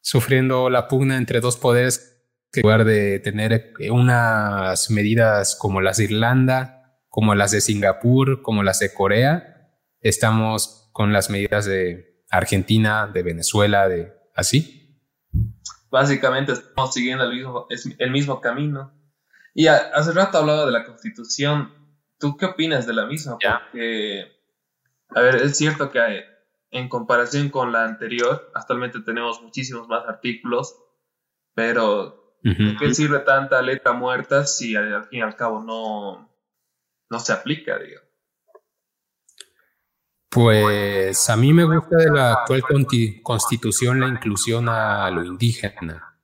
sufriendo 0.00 0.68
la 0.68 0.88
pugna 0.88 1.16
entre 1.16 1.38
dos 1.38 1.56
poderes 1.56 2.13
que 2.54 2.60
en 2.60 2.62
lugar 2.62 2.84
de 2.84 3.18
tener 3.18 3.72
eh, 3.80 3.90
unas 3.90 4.88
medidas 4.90 5.56
como 5.56 5.80
las 5.80 5.96
de 5.96 6.04
Irlanda, 6.04 7.00
como 7.08 7.34
las 7.34 7.50
de 7.50 7.60
Singapur, 7.60 8.42
como 8.42 8.62
las 8.62 8.78
de 8.78 8.94
Corea, 8.94 9.72
estamos 10.00 10.88
con 10.92 11.12
las 11.12 11.30
medidas 11.30 11.66
de 11.66 12.22
Argentina, 12.30 13.08
de 13.12 13.22
Venezuela, 13.24 13.88
de 13.88 14.12
así. 14.36 15.00
Básicamente 15.90 16.52
estamos 16.52 16.94
siguiendo 16.94 17.24
el 17.24 17.34
mismo, 17.34 17.66
el 17.98 18.10
mismo 18.10 18.40
camino. 18.40 18.92
Y 19.52 19.66
hace 19.66 20.12
rato 20.12 20.38
hablaba 20.38 20.64
de 20.64 20.72
la 20.72 20.84
constitución. 20.84 21.72
¿Tú 22.18 22.36
qué 22.36 22.46
opinas 22.46 22.86
de 22.86 22.94
la 22.94 23.06
misma? 23.06 23.36
Porque, 23.38 24.26
a 25.10 25.20
ver, 25.20 25.36
es 25.36 25.56
cierto 25.56 25.90
que 25.90 26.00
hay, 26.00 26.20
en 26.70 26.88
comparación 26.88 27.48
con 27.48 27.72
la 27.72 27.84
anterior, 27.84 28.50
actualmente 28.54 29.00
tenemos 29.00 29.42
muchísimos 29.42 29.88
más 29.88 30.04
artículos, 30.08 30.76
pero 31.54 32.23
¿de 32.44 32.76
qué 32.78 32.94
sirve 32.94 33.20
tanta 33.20 33.62
letra 33.62 33.92
muerta 33.92 34.46
si 34.46 34.76
al, 34.76 35.04
fin 35.06 35.20
y 35.20 35.22
al 35.22 35.34
cabo 35.34 35.62
no, 35.62 36.30
no 37.10 37.18
se 37.18 37.32
aplica, 37.32 37.78
digamos? 37.78 38.04
Pues 40.28 41.30
a 41.30 41.36
mí 41.36 41.52
me 41.52 41.64
gusta 41.64 41.96
de 41.96 42.10
la 42.10 42.32
actual 42.32 42.62
constitución 43.22 44.00
la 44.00 44.08
inclusión 44.08 44.68
a 44.68 45.08
lo 45.10 45.24
indígena. 45.24 46.18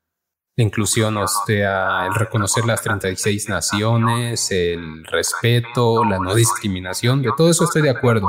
La 0.57 0.65
inclusión, 0.65 1.17
o 1.17 1.29
sea, 1.29 2.07
el 2.07 2.15
reconocer 2.15 2.67
las 2.67 2.83
36 2.83 3.49
naciones, 3.49 4.51
el 4.51 5.05
respeto, 5.05 6.05
la 6.05 6.19
no 6.19 6.35
discriminación, 6.35 7.23
de 7.23 7.31
todo 7.37 7.51
eso 7.51 7.65
estoy 7.65 7.83
de 7.83 7.91
acuerdo. 7.91 8.29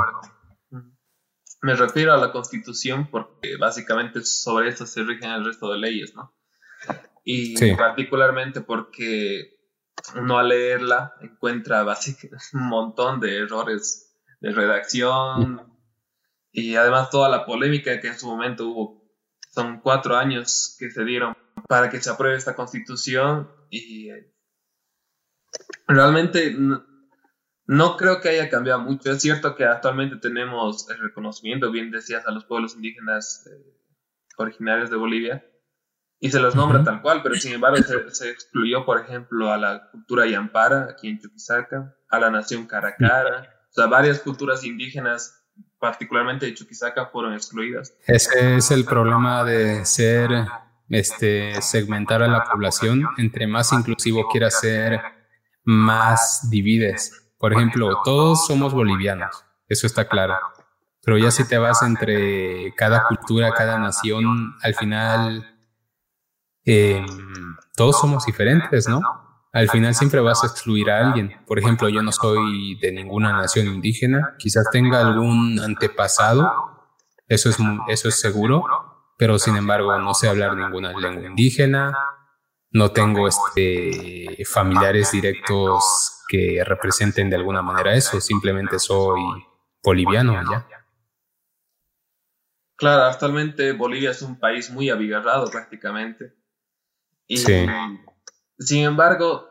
Me 1.60 1.74
refiero 1.74 2.14
a 2.14 2.16
la 2.16 2.32
constitución 2.32 3.08
porque 3.10 3.56
básicamente 3.58 4.24
sobre 4.24 4.68
esto 4.68 4.86
se 4.86 5.02
rigen 5.02 5.30
el 5.30 5.44
resto 5.44 5.70
de 5.72 5.78
leyes, 5.78 6.14
¿no? 6.14 6.32
Y 7.24 7.74
particularmente 7.76 8.60
porque 8.60 9.52
uno 10.16 10.38
al 10.38 10.48
leerla 10.48 11.14
encuentra 11.20 11.82
básicamente 11.84 12.44
un 12.54 12.68
montón 12.68 13.20
de 13.20 13.38
errores 13.38 14.16
de 14.40 14.52
redacción. 14.52 15.72
Y 16.50 16.76
además 16.76 17.10
toda 17.10 17.28
la 17.28 17.46
polémica 17.46 18.00
que 18.00 18.08
en 18.08 18.18
su 18.18 18.26
momento 18.26 18.68
hubo. 18.68 19.02
Son 19.50 19.80
cuatro 19.80 20.16
años 20.16 20.76
que 20.78 20.90
se 20.90 21.04
dieron 21.04 21.36
para 21.68 21.90
que 21.90 22.00
se 22.00 22.08
apruebe 22.08 22.36
esta 22.36 22.56
constitución 22.56 23.50
y 23.68 24.10
eh, 24.10 24.32
realmente 25.86 26.56
no, 26.56 27.96
creo 27.98 28.22
que 28.22 28.30
haya 28.30 28.48
cambiado 28.48 28.80
mucho. 28.80 29.10
Es 29.10 29.20
cierto 29.20 29.54
que 29.54 29.66
actualmente 29.66 30.16
tenemos 30.16 30.88
el 30.88 30.98
reconocimiento, 30.98 31.70
bien 31.70 31.90
decías, 31.90 32.26
a 32.26 32.30
los 32.30 32.46
pueblos 32.46 32.76
indígenas 32.76 33.46
eh, 33.46 33.76
originarios 34.38 34.88
de 34.88 34.96
Bolivia 34.96 35.51
y 36.22 36.30
se 36.30 36.38
los 36.38 36.54
nombra 36.54 36.84
tal 36.84 37.02
cual, 37.02 37.20
pero 37.20 37.34
sin 37.34 37.52
embargo 37.52 37.78
se, 38.12 38.30
excluyó, 38.30 38.86
por 38.86 39.00
ejemplo, 39.00 39.52
a 39.52 39.58
la 39.58 39.90
cultura 39.90 40.24
Yampara, 40.24 40.86
aquí 40.92 41.08
en 41.08 41.18
Chuquisaca, 41.18 41.96
a 42.08 42.18
la 42.20 42.30
nación 42.30 42.66
Caracara, 42.66 43.52
o 43.68 43.72
sea, 43.72 43.86
varias 43.86 44.20
culturas 44.20 44.62
indígenas 44.62 45.44
particularmente 45.80 46.46
de 46.46 46.54
Chuquisaca, 46.54 47.06
fueron 47.06 47.34
excluidas. 47.34 47.92
Ese 48.06 48.54
es 48.54 48.70
el 48.70 48.84
problema 48.84 49.42
de 49.42 49.84
ser, 49.84 50.46
este, 50.88 51.60
segmentar 51.60 52.22
a 52.22 52.28
la 52.28 52.44
población. 52.44 53.04
Entre 53.18 53.48
más 53.48 53.72
inclusivo 53.72 54.28
quieras 54.30 54.60
ser, 54.60 55.00
más 55.64 56.48
divides. 56.48 57.32
Por 57.36 57.52
ejemplo, 57.52 58.00
todos 58.04 58.46
somos 58.46 58.72
bolivianos, 58.72 59.44
eso 59.66 59.88
está 59.88 60.06
claro. 60.06 60.36
Pero 61.04 61.18
ya 61.18 61.32
si 61.32 61.42
te 61.48 61.58
vas 61.58 61.82
entre 61.82 62.72
cada 62.76 63.08
cultura, 63.08 63.52
cada 63.54 63.76
nación, 63.80 64.54
al 64.62 64.76
final 64.76 65.51
em, 66.64 67.06
todos 67.76 67.98
somos 67.98 68.26
diferentes, 68.26 68.88
¿no? 68.88 69.00
al 69.52 69.68
final 69.68 69.94
siempre 69.94 70.20
vas 70.20 70.42
a 70.42 70.46
excluir 70.46 70.90
a 70.90 71.06
alguien. 71.06 71.36
Por 71.46 71.58
ejemplo, 71.58 71.88
yo 71.88 72.02
no 72.02 72.10
soy 72.10 72.76
de 72.76 72.90
ninguna 72.90 73.32
nación 73.32 73.66
indígena, 73.66 74.34
quizás 74.38 74.70
tenga 74.72 75.00
algún 75.00 75.60
antepasado, 75.60 76.50
eso 77.28 77.50
es, 77.50 77.58
eso 77.88 78.08
es 78.08 78.18
seguro, 78.18 78.64
pero 79.18 79.38
sin 79.38 79.56
embargo 79.56 79.96
no 79.98 80.14
sé 80.14 80.28
hablar 80.28 80.56
ninguna 80.56 80.92
lengua 80.92 81.26
indígena, 81.26 81.92
no 82.70 82.92
tengo 82.92 83.28
este, 83.28 84.42
familiares 84.46 85.12
directos 85.12 86.22
que 86.28 86.62
representen 86.64 87.28
de 87.28 87.36
alguna 87.36 87.60
manera 87.60 87.94
eso, 87.94 88.20
simplemente 88.22 88.78
soy 88.78 89.20
boliviano 89.82 90.38
allá. 90.38 90.66
Claro, 92.76 93.02
actualmente 93.04 93.72
Bolivia 93.72 94.10
es 94.10 94.22
un 94.22 94.38
país 94.40 94.70
muy 94.70 94.88
abigarrado 94.88 95.50
prácticamente. 95.50 96.41
Y 97.32 97.38
sí. 97.38 97.66
Sin 98.58 98.84
embargo, 98.84 99.48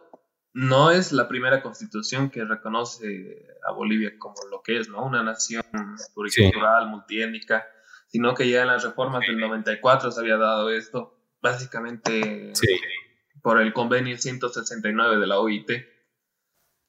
no 0.54 0.91
es 0.91 1.12
la 1.12 1.28
primera 1.28 1.63
constitución 1.63 2.30
que 2.30 2.46
reconoce 2.46 3.48
a 3.67 3.72
Bolivia 3.72 4.12
como 4.20 4.36
lo 4.52 4.62
que 4.62 4.78
es, 4.78 4.88
¿no? 4.88 5.04
Una 5.04 5.24
nación 5.24 5.63
pluricultural, 6.13 6.89
multiétnica, 6.89 7.65
sino 8.08 8.36
que 8.36 8.48
ya 8.48 8.62
en 8.62 8.67
las 8.67 8.84
reformas 8.84 9.26
del 9.26 9.39
94 9.39 10.12
se 10.12 10.20
había 10.20 10.38
dado 10.38 10.70
esto, 10.70 11.17
básicamente 11.41 12.54
por 13.41 13.60
el 13.60 13.74
convenio 13.74 14.15
169 14.15 15.17
de 15.17 15.28
la 15.28 15.39
OIT. 15.39 15.72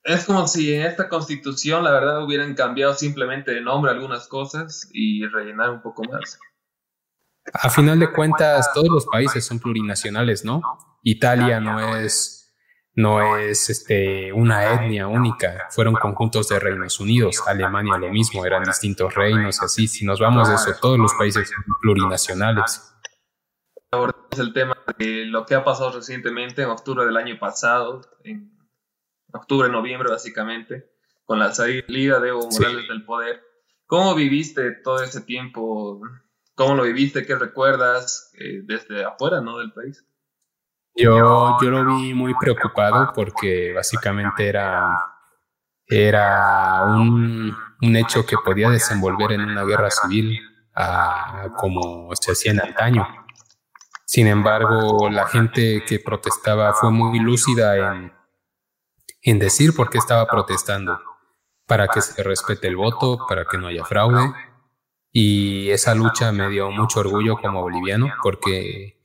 Es 0.05 0.27
como 0.27 0.47
si 0.47 0.75
en 0.75 0.83
esta 0.83 1.09
constitución, 1.09 1.85
la 1.85 1.93
verdad, 1.93 2.23
hubieran 2.23 2.55
cambiado 2.55 2.93
simplemente 2.93 3.53
de 3.53 3.63
nombre 3.63 3.93
algunas 3.93 4.29
cosas 4.29 4.91
y 4.93 5.27
rellenar 5.27 5.71
un 5.71 5.81
poco 5.81 6.05
más. 6.05 6.39
A 7.53 7.71
final 7.71 7.99
de 7.99 8.13
cuentas, 8.13 8.73
todos 8.73 8.89
los 8.89 9.07
países 9.07 9.45
son 9.45 9.59
plurinacionales, 9.59 10.45
¿no? 10.45 10.63
Italia 11.03 11.61
no 11.61 11.97
es, 11.97 12.55
no 12.95 13.37
es 13.37 13.69
este, 13.69 14.33
una 14.33 14.75
etnia 14.75 15.09
única, 15.09 15.67
fueron 15.71 15.95
conjuntos 15.95 16.49
de 16.49 16.61
reinos 16.61 17.01
unidos. 17.01 17.43
Alemania 17.47 17.99
lo 17.99 18.11
mismo, 18.11 18.47
eran 18.47 18.63
distintos 18.65 19.15
reinos 19.15 19.61
así. 19.63 19.89
Si 19.89 20.05
nos 20.05 20.21
vamos 20.21 20.49
de 20.49 20.55
eso, 20.55 20.73
todos 20.81 20.99
los 20.99 21.13
países 21.15 21.49
son 21.49 21.65
plurinacionales. 21.81 22.89
Ahora 23.91 24.15
es 24.31 24.39
el 24.39 24.53
tema 24.55 24.77
de 24.99 25.27
lo 25.27 25.45
que 25.45 25.55
ha 25.55 25.65
pasado 25.65 25.93
recientemente 25.93 26.63
en 26.63 26.71
octubre 26.71 27.05
del 27.05 27.17
año 27.17 27.39
pasado, 27.39 28.01
en 28.25 28.57
octubre, 29.33 29.69
noviembre 29.69 30.11
básicamente, 30.11 30.91
con 31.25 31.39
la 31.39 31.53
salida 31.53 32.21
de 32.21 32.29
Evo 32.29 32.49
Morales 32.51 32.89
del 32.89 33.05
poder. 33.05 33.43
¿Cómo 33.87 34.15
viviste 34.15 34.71
todo 34.83 35.03
ese 35.03 35.21
tiempo? 35.21 36.01
¿Cómo 36.55 36.75
lo 36.75 36.83
viviste? 36.85 37.25
¿Qué 37.25 37.35
recuerdas 37.35 38.33
eh, 38.39 38.61
desde 38.65 39.05
afuera 39.05 39.41
¿no? 39.41 39.59
del 39.59 39.73
país? 39.73 40.05
Yo, 40.95 41.57
yo 41.61 41.71
lo 41.71 41.97
vi 41.97 42.13
muy 42.13 42.35
preocupado 42.39 43.13
porque 43.15 43.73
básicamente 43.73 44.47
era, 44.47 44.95
era 45.87 46.85
un, 46.85 47.57
un 47.81 47.97
hecho 47.97 48.27
que 48.27 48.37
podía 48.45 48.69
desenvolver 48.69 49.33
en 49.33 49.41
una 49.41 49.65
guerra 49.65 49.91
civil 49.91 50.39
como 51.57 52.11
se 52.15 52.33
hacía 52.33 52.53
en 52.53 52.61
antaño. 52.61 53.07
Sin 54.05 54.27
embargo, 54.27 55.09
la 55.11 55.27
gente 55.27 55.85
que 55.87 55.99
protestaba 55.99 56.73
fue 56.75 56.91
muy 56.91 57.19
lúcida 57.19 57.95
en, 57.95 58.13
en 59.23 59.39
decir 59.39 59.75
por 59.75 59.91
qué 59.91 59.99
estaba 59.99 60.27
protestando, 60.27 60.99
para 61.67 61.89
que 61.89 62.01
se 62.01 62.23
respete 62.23 62.69
el 62.69 62.77
voto, 62.77 63.27
para 63.27 63.45
que 63.47 63.59
no 63.59 63.69
haya 63.69 63.85
fraude. 63.85 64.33
Y 65.13 65.71
esa 65.71 65.95
lucha 65.95 66.33
me 66.33 66.49
dio 66.49 66.71
mucho 66.71 67.01
orgullo 67.01 67.37
como 67.37 67.61
boliviano 67.61 68.09
porque 68.23 68.99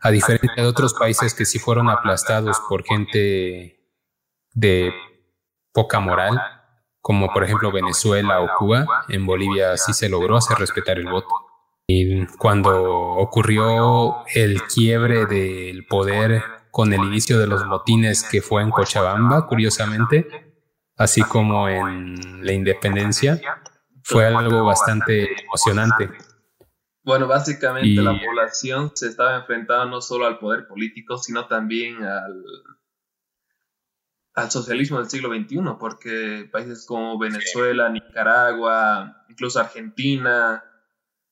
a 0.00 0.10
diferencia 0.10 0.62
de 0.62 0.68
otros 0.68 0.94
países 0.94 1.34
que 1.34 1.44
sí 1.44 1.58
fueron 1.58 1.90
aplastados 1.90 2.60
por 2.68 2.84
gente 2.84 3.78
de 4.54 4.92
poca 5.72 6.00
moral, 6.00 6.40
como 7.00 7.32
por 7.32 7.44
ejemplo 7.44 7.70
Venezuela 7.70 8.40
o 8.40 8.48
Cuba, 8.58 9.04
en 9.08 9.26
Bolivia 9.26 9.76
sí 9.76 9.92
se 9.92 10.08
logró 10.08 10.36
hacer 10.36 10.58
respetar 10.58 10.98
el 10.98 11.08
voto. 11.08 11.34
Y 11.86 12.26
cuando 12.38 12.82
ocurrió 12.82 14.24
el 14.34 14.62
quiebre 14.62 15.26
del 15.26 15.84
poder 15.86 16.42
con 16.70 16.92
el 16.92 17.00
inicio 17.00 17.38
de 17.38 17.46
los 17.46 17.66
motines 17.66 18.22
que 18.22 18.40
fue 18.40 18.62
en 18.62 18.70
Cochabamba, 18.70 19.46
curiosamente, 19.46 20.26
así 20.96 21.22
como 21.22 21.68
en 21.68 22.44
la 22.44 22.52
independencia, 22.52 23.40
fue 24.04 24.26
algo 24.26 24.64
bastante 24.64 25.42
emocionante. 25.42 26.10
Bueno, 27.04 27.26
básicamente 27.26 28.00
la 28.00 28.18
población 28.18 28.92
se 28.94 29.08
estaba 29.08 29.36
enfrentando 29.36 29.86
no 29.86 30.00
solo 30.00 30.26
al 30.26 30.38
poder 30.38 30.68
político, 30.68 31.18
sino 31.18 31.46
también 31.46 32.02
al, 32.04 32.44
al 34.34 34.50
socialismo 34.50 34.98
del 34.98 35.10
siglo 35.10 35.34
XXI, 35.34 35.58
porque 35.80 36.48
países 36.52 36.86
como 36.86 37.18
Venezuela, 37.18 37.88
Nicaragua, 37.88 39.24
incluso 39.28 39.58
Argentina, 39.58 40.64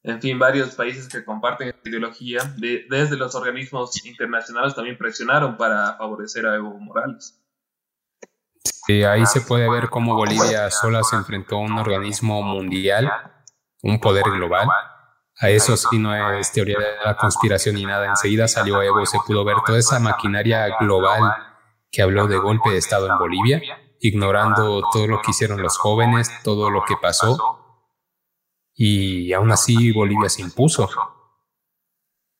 en 0.02 0.20
fin, 0.20 0.38
varios 0.38 0.74
países 0.74 1.08
que 1.08 1.24
comparten 1.24 1.68
esta 1.68 1.88
ideología, 1.88 2.40
desde 2.56 3.16
los 3.16 3.34
organismos 3.34 4.04
internacionales 4.06 4.74
también 4.74 4.96
presionaron 4.96 5.56
para 5.56 5.94
favorecer 5.94 6.46
a 6.46 6.56
Evo 6.56 6.78
Morales. 6.78 7.38
Ahí 9.06 9.26
se 9.26 9.40
puede 9.40 9.68
ver 9.70 9.88
cómo 9.88 10.14
Bolivia 10.14 10.70
sola 10.70 11.02
se 11.02 11.16
enfrentó 11.16 11.56
a 11.56 11.60
un 11.60 11.78
organismo 11.78 12.42
mundial, 12.42 13.10
un 13.82 14.00
poder 14.00 14.24
global, 14.24 14.68
a 15.40 15.48
eso 15.48 15.74
sí 15.76 15.98
no 15.98 16.14
es 16.34 16.52
teoría 16.52 16.78
de 16.78 17.04
la 17.04 17.16
conspiración 17.16 17.76
ni 17.76 17.86
nada. 17.86 18.06
Enseguida 18.06 18.46
salió 18.46 18.82
Evo, 18.82 19.04
se 19.06 19.18
pudo 19.26 19.42
ver 19.42 19.56
toda 19.64 19.78
esa 19.78 19.98
maquinaria 19.98 20.76
global 20.78 21.22
que 21.90 22.02
habló 22.02 22.26
de 22.26 22.36
golpe 22.36 22.70
de 22.70 22.76
Estado 22.76 23.08
en 23.08 23.18
Bolivia, 23.18 23.62
ignorando 24.00 24.82
todo 24.92 25.06
lo 25.06 25.22
que 25.22 25.30
hicieron 25.30 25.62
los 25.62 25.78
jóvenes, 25.78 26.30
todo 26.44 26.70
lo 26.70 26.84
que 26.84 26.94
pasó. 27.00 27.38
Y 28.74 29.32
aún 29.32 29.50
así 29.50 29.92
Bolivia 29.92 30.28
se 30.28 30.42
impuso 30.42 30.88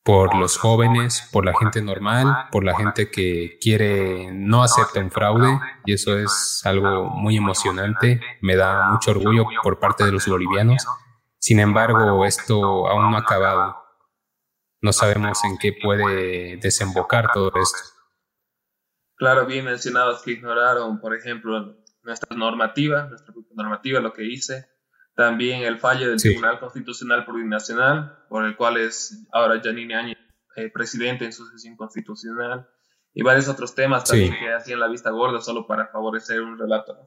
por 0.02 0.34
los 0.36 0.56
jóvenes, 0.56 1.28
por 1.32 1.44
la 1.44 1.52
gente 1.58 1.82
normal, 1.82 2.48
por 2.50 2.64
la 2.64 2.76
gente 2.76 3.10
que 3.10 3.58
quiere 3.60 4.30
no 4.32 4.62
aceptar 4.62 5.04
un 5.04 5.10
fraude 5.10 5.60
y 5.84 5.92
eso 5.92 6.18
es 6.18 6.62
algo 6.64 7.10
muy 7.10 7.36
emocionante, 7.36 8.20
me 8.40 8.56
da 8.56 8.90
mucho 8.90 9.10
orgullo 9.10 9.44
por 9.62 9.78
parte 9.78 10.04
de 10.04 10.12
los 10.12 10.26
bolivianos 10.26 10.86
sin 11.40 11.58
embargo, 11.58 12.26
esto 12.26 12.86
aún 12.86 13.10
no 13.10 13.16
ha 13.16 13.20
acabado. 13.20 13.76
No 14.82 14.92
sabemos 14.92 15.42
en 15.44 15.56
qué 15.56 15.72
puede 15.72 16.58
desembocar 16.58 17.32
todo 17.32 17.50
esto. 17.60 17.78
Claro, 19.16 19.46
bien 19.46 19.64
mencionabas 19.64 20.22
que 20.22 20.32
ignoraron, 20.32 21.00
por 21.00 21.16
ejemplo, 21.16 21.76
nuestra 22.02 22.36
normativa, 22.36 23.06
nuestra 23.08 23.34
normativa, 23.54 24.00
lo 24.00 24.12
que 24.12 24.24
hice. 24.24 24.66
También 25.20 25.64
el 25.64 25.78
fallo 25.78 26.08
del 26.08 26.18
Tribunal 26.18 26.58
Constitucional 26.58 27.26
Plurinacional, 27.26 28.24
por 28.30 28.46
el 28.46 28.56
cual 28.56 28.78
es 28.78 29.26
ahora 29.32 29.60
Janine 29.62 29.94
Áñez 29.94 30.18
eh, 30.56 30.70
presidente 30.72 31.26
en 31.26 31.34
sucesión 31.34 31.76
constitucional. 31.76 32.66
Y 33.12 33.22
varios 33.22 33.46
otros 33.46 33.74
temas 33.74 34.04
también 34.04 34.34
que 34.38 34.50
hacían 34.50 34.80
la 34.80 34.88
vista 34.88 35.10
gorda 35.10 35.42
solo 35.42 35.66
para 35.66 35.88
favorecer 35.88 36.40
un 36.40 36.58
relato. 36.58 36.98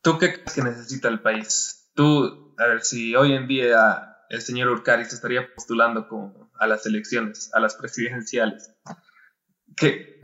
¿Tú 0.00 0.16
qué 0.16 0.32
crees 0.32 0.54
que 0.54 0.62
necesita 0.62 1.08
el 1.08 1.20
país? 1.20 1.92
Tú, 1.94 2.54
a 2.56 2.66
ver, 2.66 2.80
si 2.80 3.14
hoy 3.14 3.34
en 3.34 3.46
día 3.46 4.16
el 4.30 4.40
señor 4.40 4.68
Urcari 4.68 5.04
se 5.04 5.16
estaría 5.16 5.54
postulando 5.54 6.08
como 6.08 6.50
a 6.58 6.66
las 6.66 6.86
elecciones, 6.86 7.50
a 7.52 7.60
las 7.60 7.74
presidenciales, 7.74 8.74
¿qué, 9.76 10.18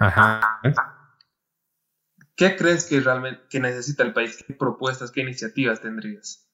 ¿qué 2.36 2.56
crees 2.56 2.84
que 2.84 3.00
realmente 3.00 3.58
necesita 3.58 4.02
el 4.02 4.12
país? 4.12 4.44
¿Qué 4.46 4.54
propuestas, 4.54 5.10
qué 5.10 5.22
iniciativas 5.22 5.80
tendrías? 5.80 6.46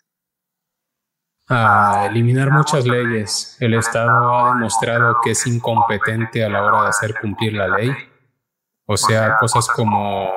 a 1.48 2.06
eliminar 2.06 2.50
muchas 2.50 2.86
leyes. 2.86 3.56
El 3.60 3.74
Estado 3.74 4.34
ha 4.34 4.54
demostrado 4.54 5.16
que 5.22 5.32
es 5.32 5.46
incompetente 5.46 6.44
a 6.44 6.48
la 6.48 6.62
hora 6.62 6.82
de 6.82 6.88
hacer 6.88 7.14
cumplir 7.20 7.54
la 7.54 7.68
ley. 7.68 7.90
O 8.86 8.96
sea, 8.96 9.36
cosas 9.38 9.68
como, 9.68 10.30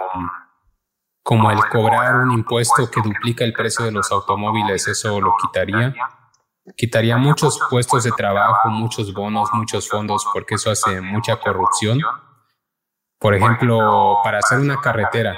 como 1.24 1.52
el 1.52 1.60
cobrar 1.70 2.16
un 2.18 2.32
impuesto 2.32 2.90
que 2.90 3.02
duplica 3.02 3.44
el 3.44 3.54
precio 3.54 3.86
de 3.86 3.92
los 3.92 4.12
automóviles, 4.12 4.88
eso 4.88 5.20
lo 5.20 5.36
quitaría. 5.42 5.94
Quitaría 6.76 7.18
muchos 7.18 7.60
puestos 7.70 8.04
de 8.04 8.12
trabajo, 8.12 8.70
muchos 8.70 9.14
bonos, 9.14 9.50
muchos 9.54 9.88
fondos, 9.88 10.26
porque 10.34 10.56
eso 10.56 10.72
hace 10.72 11.00
mucha 11.00 11.38
corrupción. 11.40 12.00
Por 13.20 13.34
ejemplo, 13.34 14.18
para 14.24 14.40
hacer 14.40 14.60
una 14.60 14.82
carretera, 14.82 15.38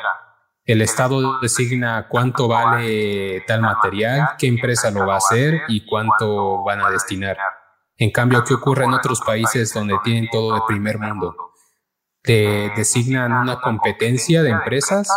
el 0.67 0.81
Estado 0.81 1.39
designa 1.39 2.07
cuánto 2.09 2.47
vale 2.47 3.41
tal 3.47 3.61
material, 3.61 4.31
qué 4.37 4.47
empresa 4.47 4.91
lo 4.91 5.07
va 5.07 5.13
a 5.13 5.17
hacer 5.17 5.61
y 5.69 5.85
cuánto 5.85 6.63
van 6.63 6.81
a 6.81 6.89
destinar. 6.89 7.37
En 7.95 8.11
cambio, 8.11 8.43
¿qué 8.43 8.53
ocurre 8.53 8.83
en 8.83 8.93
otros 8.93 9.21
países 9.21 9.73
donde 9.73 9.95
tienen 10.03 10.27
todo 10.29 10.53
de 10.53 10.61
primer 10.67 10.99
mundo? 10.99 11.35
Te 12.21 12.69
designan 12.75 13.31
una 13.31 13.61
competencia 13.61 14.43
de 14.43 14.49
empresas 14.49 15.07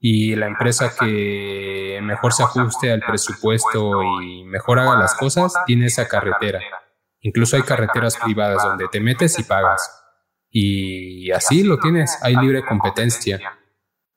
y 0.00 0.34
la 0.34 0.46
empresa 0.46 0.92
que 0.98 2.00
mejor 2.02 2.32
se 2.32 2.42
ajuste 2.42 2.90
al 2.90 3.00
presupuesto 3.00 4.02
y 4.22 4.44
mejor 4.44 4.80
haga 4.80 4.96
las 4.96 5.14
cosas 5.14 5.52
tiene 5.66 5.86
esa 5.86 6.08
carretera. 6.08 6.60
Incluso 7.20 7.56
hay 7.56 7.62
carreteras 7.62 8.16
privadas 8.16 8.64
donde 8.64 8.88
te 8.88 8.98
metes 8.98 9.38
y 9.38 9.44
pagas. 9.44 9.99
Y 10.50 11.30
así 11.30 11.62
lo 11.62 11.78
tienes, 11.78 12.18
hay 12.22 12.34
libre 12.36 12.64
competencia. 12.64 13.40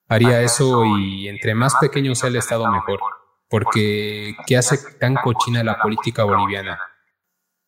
haría 0.07 0.41
eso 0.41 0.85
y 0.85 1.27
entre 1.27 1.55
más 1.55 1.75
pequeño 1.75 2.13
sea 2.15 2.29
el 2.29 2.35
Estado 2.35 2.69
mejor, 2.71 2.99
porque 3.47 4.35
¿qué 4.45 4.57
hace 4.57 4.77
tan 4.99 5.15
cochina 5.15 5.63
la 5.63 5.79
política 5.79 6.23
boliviana? 6.23 6.79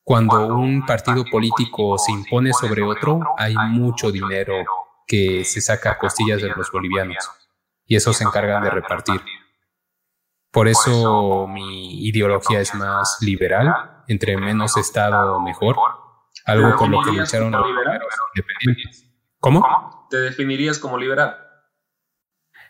Cuando 0.04 0.48
un 0.48 0.86
partido 0.86 1.26
político 1.26 1.98
se 1.98 2.12
impone 2.12 2.54
sobre 2.54 2.84
otro, 2.84 3.22
hay 3.38 3.56
mucho 3.56 4.12
dinero 4.12 4.54
que 5.08 5.44
se 5.44 5.62
saca 5.62 5.92
a 5.92 5.98
costillas 5.98 6.42
de 6.42 6.50
los 6.50 6.72
bolivianos. 6.72 7.18
y 7.88 7.96
eso 7.96 8.14
se 8.14 8.24
encargan 8.24 8.64
de 8.64 8.72
repartir. 8.72 9.22
Por 10.52 10.68
eso 10.68 11.48
mi 11.48 12.08
ideología 12.08 12.60
es 12.62 12.74
más 12.74 13.18
liberal, 13.22 14.04
entre 14.08 14.38
menos 14.38 14.76
Estado 14.78 15.40
mejor, 15.40 15.76
algo 16.46 16.76
con 16.76 16.92
lo 16.92 17.02
que 17.02 17.12
lucharon 17.12 17.52
los 17.52 17.66
independientes. 18.36 19.12
¿Cómo? 19.40 20.08
¿Te 20.10 20.18
definirías 20.18 20.80
como 20.80 20.98
liberal? 20.98 21.46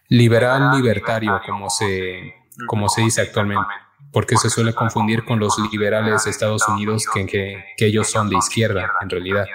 liberal 0.09 0.71
libertario, 0.75 1.41
como 1.45 1.69
se, 1.69 2.35
como 2.67 2.89
se 2.89 3.01
dice 3.01 3.21
actualmente, 3.21 3.73
porque 4.11 4.37
se 4.37 4.49
suele 4.49 4.73
confundir 4.73 5.25
con 5.25 5.39
los 5.39 5.57
liberales 5.71 6.23
de 6.23 6.31
Estados 6.31 6.67
Unidos 6.67 7.05
que, 7.11 7.25
que, 7.25 7.63
que 7.77 7.85
ellos 7.87 8.09
son 8.09 8.29
de 8.29 8.37
izquierda, 8.37 8.91
en 9.01 9.09
realidad. 9.09 9.45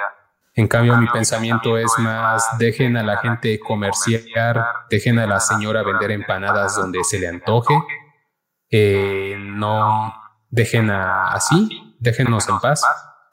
En 0.55 0.67
cambio, 0.67 0.97
mi 0.97 1.07
pensamiento 1.07 1.79
es 1.79 1.93
más, 1.99 2.59
dejen 2.59 2.97
a 2.97 3.03
la 3.03 3.19
gente 3.19 3.59
comerciar, 3.61 4.65
dejen 4.91 5.19
a 5.19 5.27
la 5.27 5.41
señora 5.41 5.83
vender 5.83 6.11
empanadas 6.11 6.77
donde 6.77 7.05
se 7.05 7.19
le 7.19 7.29
antoje, 7.29 7.75
eh, 8.69 9.37
no 9.39 10.13
dejen 10.51 10.91
a, 10.91 11.29
así, 11.29 11.97
déjenos 11.99 12.49
en 12.49 12.59
paz. 12.59 12.83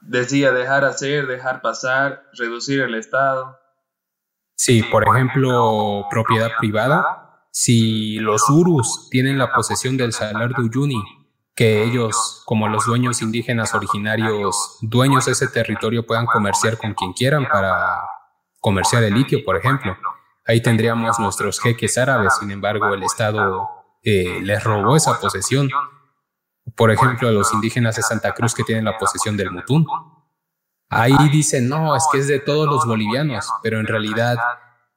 Decía 0.00 0.52
dejar 0.52 0.84
hacer, 0.84 1.26
dejar 1.26 1.60
pasar, 1.60 2.24
reducir 2.34 2.80
el 2.80 2.94
Estado. 2.94 3.58
Sí, 4.54 4.82
por 4.82 5.06
ejemplo, 5.06 6.06
propiedad 6.10 6.50
privada. 6.58 7.46
Si 7.50 8.18
los 8.18 8.48
urus 8.50 9.08
tienen 9.10 9.38
la 9.38 9.52
posesión 9.52 9.96
del 9.96 10.12
salar 10.12 10.54
de 10.54 10.62
Uyuni, 10.62 11.02
que 11.54 11.82
ellos, 11.82 12.42
como 12.44 12.68
los 12.68 12.86
dueños 12.86 13.20
indígenas 13.20 13.74
originarios, 13.74 14.78
dueños 14.80 15.26
de 15.26 15.32
ese 15.32 15.48
territorio, 15.48 16.06
puedan 16.06 16.26
comerciar 16.26 16.78
con 16.78 16.94
quien 16.94 17.12
quieran 17.12 17.48
para 17.48 18.00
comerciar 18.60 19.02
el 19.02 19.14
litio, 19.14 19.44
por 19.44 19.56
ejemplo. 19.56 19.96
Ahí 20.46 20.62
tendríamos 20.62 21.18
nuestros 21.18 21.60
jeques 21.60 21.98
árabes, 21.98 22.36
sin 22.38 22.50
embargo, 22.50 22.94
el 22.94 23.02
Estado 23.02 23.68
eh, 24.02 24.40
les 24.42 24.62
robó 24.62 24.96
esa 24.96 25.20
posesión. 25.20 25.68
Por 26.76 26.90
ejemplo, 26.90 27.28
a 27.28 27.32
los 27.32 27.52
indígenas 27.52 27.96
de 27.96 28.02
Santa 28.02 28.32
Cruz 28.34 28.54
que 28.54 28.64
tienen 28.64 28.84
la 28.84 28.98
posesión 28.98 29.36
del 29.36 29.50
Mutún. 29.50 29.86
Ahí 30.90 31.14
dicen, 31.30 31.68
no, 31.68 31.94
es 31.94 32.04
que 32.10 32.18
es 32.18 32.28
de 32.28 32.40
todos 32.40 32.66
los 32.66 32.86
bolivianos, 32.86 33.50
pero 33.62 33.78
en 33.78 33.86
realidad 33.86 34.36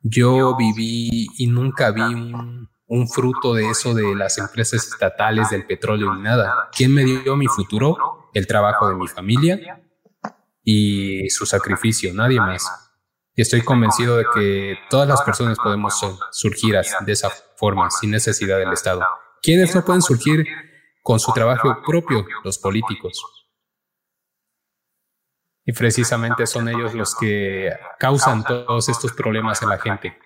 yo 0.01 0.55
viví 0.55 1.27
y 1.37 1.47
nunca 1.47 1.91
vi 1.91 2.01
un, 2.01 2.69
fruto 3.07 3.53
de 3.53 3.69
eso 3.69 3.93
de 3.93 4.15
las 4.15 4.37
empresas 4.37 4.85
estatales 4.85 5.49
del 5.49 5.65
petróleo 5.65 6.13
ni 6.13 6.21
nada. 6.21 6.69
¿Quién 6.75 6.93
me 6.93 7.05
dio 7.05 7.35
mi 7.35 7.47
futuro? 7.47 8.29
El 8.33 8.47
trabajo 8.47 8.89
de 8.89 8.95
mi 8.95 9.07
familia 9.07 9.81
y 10.63 11.29
su 11.29 11.45
sacrificio, 11.45 12.13
nadie 12.13 12.39
más. 12.39 12.65
Y 13.33 13.41
estoy 13.41 13.61
convencido 13.61 14.17
de 14.17 14.25
que 14.33 14.77
todas 14.89 15.07
las 15.07 15.21
personas 15.21 15.57
podemos 15.57 15.99
surgir 16.31 16.75
de 17.05 17.11
esa 17.11 17.29
forma, 17.55 17.89
sin 17.89 18.11
necesidad 18.11 18.57
del 18.57 18.73
Estado. 18.73 19.01
¿Quiénes 19.41 19.73
no 19.73 19.85
pueden 19.85 20.01
surgir 20.01 20.45
con 21.01 21.19
su 21.19 21.31
trabajo 21.33 21.81
propio? 21.85 22.25
Los 22.43 22.57
políticos. 22.57 23.21
Y 25.65 25.73
precisamente 25.73 26.47
son 26.47 26.69
ellos 26.69 26.93
los 26.93 27.15
que 27.15 27.71
causan 27.99 28.43
todos 28.43 28.89
estos 28.89 29.13
problemas 29.13 29.61
en 29.61 29.69
la 29.69 29.77
gente. 29.77 30.17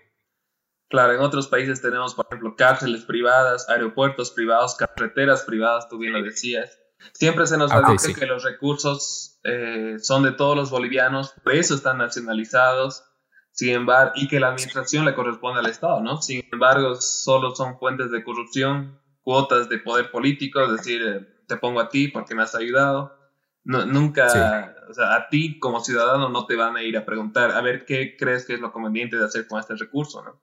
Claro, 0.88 1.14
en 1.14 1.22
otros 1.22 1.48
países 1.48 1.82
tenemos, 1.82 2.14
por 2.14 2.28
ejemplo, 2.28 2.56
cárceles 2.56 3.04
privadas, 3.06 3.68
aeropuertos 3.70 4.32
privados, 4.32 4.76
carreteras 4.76 5.44
privadas, 5.44 5.90
tú 5.90 5.98
bien 5.98 6.14
lo 6.14 6.22
decías. 6.22 6.80
Siempre 7.14 7.48
se 7.48 7.58
nos 7.58 7.72
ha 7.72 7.82
dicho 7.92 8.14
que 8.18 8.26
los 8.26 8.44
recursos 8.44 9.40
eh, 9.44 9.96
son 10.00 10.24
de 10.24 10.32
todos 10.32 10.56
los 10.56 10.70
bolivianos, 10.70 11.34
por 11.44 11.54
eso 11.54 11.76
están 11.76 11.98
nacionalizados, 11.98 13.04
sin 13.52 13.74
embargo, 13.74 14.14
y 14.16 14.28
que 14.28 14.40
la 14.40 14.50
administración 14.50 15.06
le 15.06 15.16
corresponde 15.16 15.60
al 15.60 15.68
Estado, 15.68 16.02
¿no? 16.02 16.22
Sin 16.22 16.48
embargo, 16.52 16.96
solo 16.96 17.56
son 17.56 17.78
fuentes 17.78 18.12
de 18.12 18.24
corrupción, 18.24 19.00
cuotas 19.26 19.68
de 19.68 19.80
poder 19.80 20.12
político, 20.12 20.64
es 20.64 20.72
decir, 20.72 21.02
eh, 21.02 21.28
te 21.48 21.58
pongo 21.58 21.82
a 21.82 21.90
ti 21.90 22.08
porque 22.08 22.36
me 22.36 22.44
has 22.44 22.56
ayudado. 22.56 23.18
nunca 23.64 24.76
o 24.88 24.94
sea, 24.94 25.16
a 25.16 25.28
ti 25.30 25.60
como 25.60 25.80
ciudadano 25.80 26.30
no 26.30 26.46
te 26.46 26.56
van 26.56 26.78
a 26.78 26.84
ir 26.84 26.96
a 26.96 27.06
preguntar, 27.06 27.52
a 27.52 27.62
ver, 27.62 27.86
¿qué 27.86 28.16
crees 28.18 28.46
que 28.46 28.54
es 28.54 28.60
lo 28.60 28.72
conveniente 28.72 29.18
de 29.18 29.26
hacer 29.26 29.48
con 29.48 29.60
este 29.60 29.76
recurso? 29.76 30.24
¿no? 30.24 30.40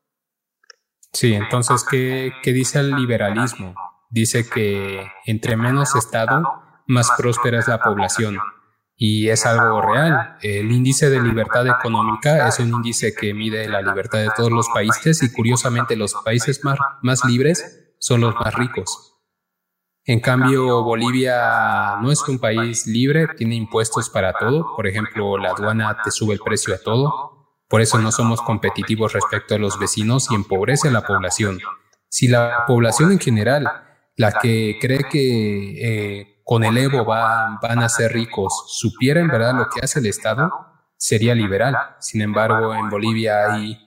Sí, 1.12 1.32
entonces, 1.32 1.86
¿qué, 1.88 2.32
¿qué 2.42 2.52
dice 2.52 2.80
el 2.80 2.90
liberalismo? 2.96 3.74
Dice 4.10 4.48
que 4.48 5.06
entre 5.26 5.56
menos 5.56 5.94
Estado, 5.94 6.42
más 6.88 7.12
próspera 7.16 7.60
es 7.60 7.68
la 7.68 7.80
población. 7.80 8.38
Y 8.96 9.28
es 9.28 9.46
algo 9.46 9.80
real. 9.80 10.36
El 10.42 10.70
índice 10.70 11.08
de 11.08 11.22
libertad 11.22 11.66
económica 11.66 12.48
es 12.48 12.58
un 12.58 12.68
índice 12.68 13.14
que 13.14 13.32
mide 13.32 13.68
la 13.68 13.80
libertad 13.80 14.18
de 14.18 14.30
todos 14.36 14.50
los 14.50 14.68
países 14.68 15.22
y 15.22 15.32
curiosamente 15.32 15.96
los 15.96 16.14
países 16.24 16.64
más, 16.64 16.78
más 17.02 17.24
libres 17.24 17.81
son 18.02 18.20
los 18.20 18.34
más 18.34 18.52
ricos. 18.54 19.14
En 20.04 20.18
cambio, 20.18 20.82
Bolivia 20.82 21.98
no 22.02 22.10
es 22.10 22.20
un 22.28 22.40
país 22.40 22.88
libre, 22.88 23.28
tiene 23.36 23.54
impuestos 23.54 24.10
para 24.10 24.32
todo. 24.32 24.74
Por 24.74 24.88
ejemplo, 24.88 25.38
la 25.38 25.50
aduana 25.50 25.96
te 26.02 26.10
sube 26.10 26.34
el 26.34 26.40
precio 26.40 26.74
a 26.74 26.78
todo. 26.78 27.60
Por 27.68 27.80
eso 27.80 27.98
no 27.98 28.10
somos 28.10 28.42
competitivos 28.42 29.12
respecto 29.12 29.54
a 29.54 29.58
los 29.58 29.78
vecinos 29.78 30.28
y 30.32 30.34
empobrece 30.34 30.88
a 30.88 30.90
la 30.90 31.02
población. 31.02 31.60
Si 32.08 32.26
la 32.26 32.64
población 32.66 33.12
en 33.12 33.20
general, 33.20 33.70
la 34.16 34.32
que 34.32 34.78
cree 34.80 35.04
que 35.08 36.18
eh, 36.18 36.42
con 36.42 36.64
el 36.64 36.76
Evo 36.76 37.04
van 37.04 37.78
a 37.78 37.88
ser 37.88 38.12
ricos, 38.12 38.64
supiera 38.66 39.20
en 39.20 39.28
verdad 39.28 39.54
lo 39.54 39.68
que 39.68 39.78
hace 39.80 40.00
el 40.00 40.06
Estado, 40.06 40.50
sería 40.96 41.36
liberal. 41.36 41.76
Sin 42.00 42.20
embargo, 42.20 42.74
en 42.74 42.90
Bolivia 42.90 43.52
hay 43.52 43.78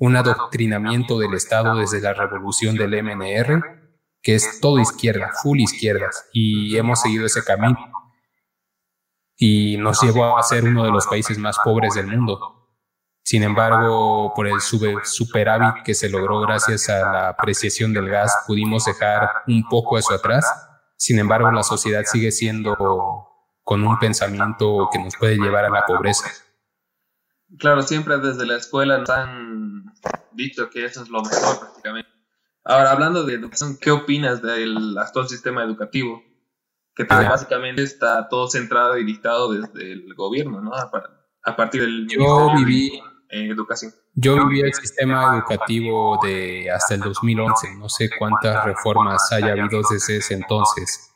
un 0.00 0.16
adoctrinamiento 0.16 1.20
del 1.20 1.34
Estado 1.34 1.76
desde 1.76 2.00
la 2.00 2.14
revolución 2.14 2.74
del 2.74 3.00
MNR 3.02 3.80
que 4.22 4.34
es 4.34 4.60
todo 4.60 4.78
izquierda, 4.78 5.30
full 5.42 5.60
izquierdas, 5.60 6.28
y 6.32 6.76
hemos 6.76 7.00
seguido 7.00 7.26
ese 7.26 7.42
camino. 7.42 7.78
Y 9.36 9.78
nos 9.78 10.02
llevó 10.02 10.36
a 10.36 10.42
ser 10.42 10.64
uno 10.64 10.84
de 10.84 10.90
los 10.90 11.06
países 11.06 11.38
más 11.38 11.58
pobres 11.64 11.94
del 11.94 12.06
mundo. 12.06 12.56
Sin 13.22 13.42
embargo, 13.42 14.32
por 14.34 14.46
el 14.46 14.60
superávit 14.60 15.82
que 15.84 15.94
se 15.94 16.10
logró 16.10 16.40
gracias 16.40 16.88
a 16.90 16.98
la 17.12 17.28
apreciación 17.30 17.92
del 17.92 18.08
gas, 18.08 18.44
pudimos 18.46 18.84
dejar 18.84 19.30
un 19.46 19.66
poco 19.68 19.96
eso 19.96 20.14
atrás. 20.14 20.44
Sin 20.96 21.18
embargo, 21.18 21.50
la 21.50 21.62
sociedad 21.62 22.02
sigue 22.04 22.32
siendo 22.32 22.76
con 23.62 23.86
un 23.86 23.98
pensamiento 23.98 24.90
que 24.92 24.98
nos 24.98 25.16
puede 25.16 25.36
llevar 25.36 25.64
a 25.64 25.70
la 25.70 25.86
pobreza. 25.86 26.28
Claro, 27.58 27.82
siempre 27.82 28.18
desde 28.18 28.44
la 28.46 28.56
escuela 28.56 28.98
nos 28.98 29.10
dicho 30.32 30.70
que 30.70 30.84
eso 30.84 31.02
es 31.02 31.08
lo 31.08 31.22
mejor 31.22 31.58
prácticamente. 31.58 32.10
Ahora, 32.64 32.92
hablando 32.92 33.24
de 33.24 33.34
educación, 33.34 33.78
¿qué 33.80 33.90
opinas 33.90 34.42
del 34.42 34.96
actual 34.98 35.28
sistema 35.28 35.64
educativo? 35.64 36.22
Que 36.94 37.04
básicamente 37.04 37.82
está 37.82 38.28
todo 38.28 38.48
centrado 38.48 38.98
y 38.98 39.04
dictado 39.04 39.52
desde 39.52 39.92
el 39.92 40.14
gobierno, 40.14 40.60
¿no? 40.60 40.72
A, 40.74 41.56
partir 41.56 41.80
del 41.82 42.06
Yo 42.08 42.54
viví 42.54 43.00
educación. 43.30 43.92
Yo 44.14 44.46
viví 44.46 44.60
el 44.60 44.74
sistema 44.74 45.36
educativo 45.36 46.18
de 46.22 46.70
hasta 46.70 46.94
el 46.94 47.00
2011. 47.00 47.76
No 47.76 47.88
sé 47.88 48.10
cuántas 48.18 48.64
reformas 48.64 49.30
haya 49.32 49.52
habido 49.52 49.80
desde 49.88 50.18
ese 50.18 50.34
entonces, 50.34 51.14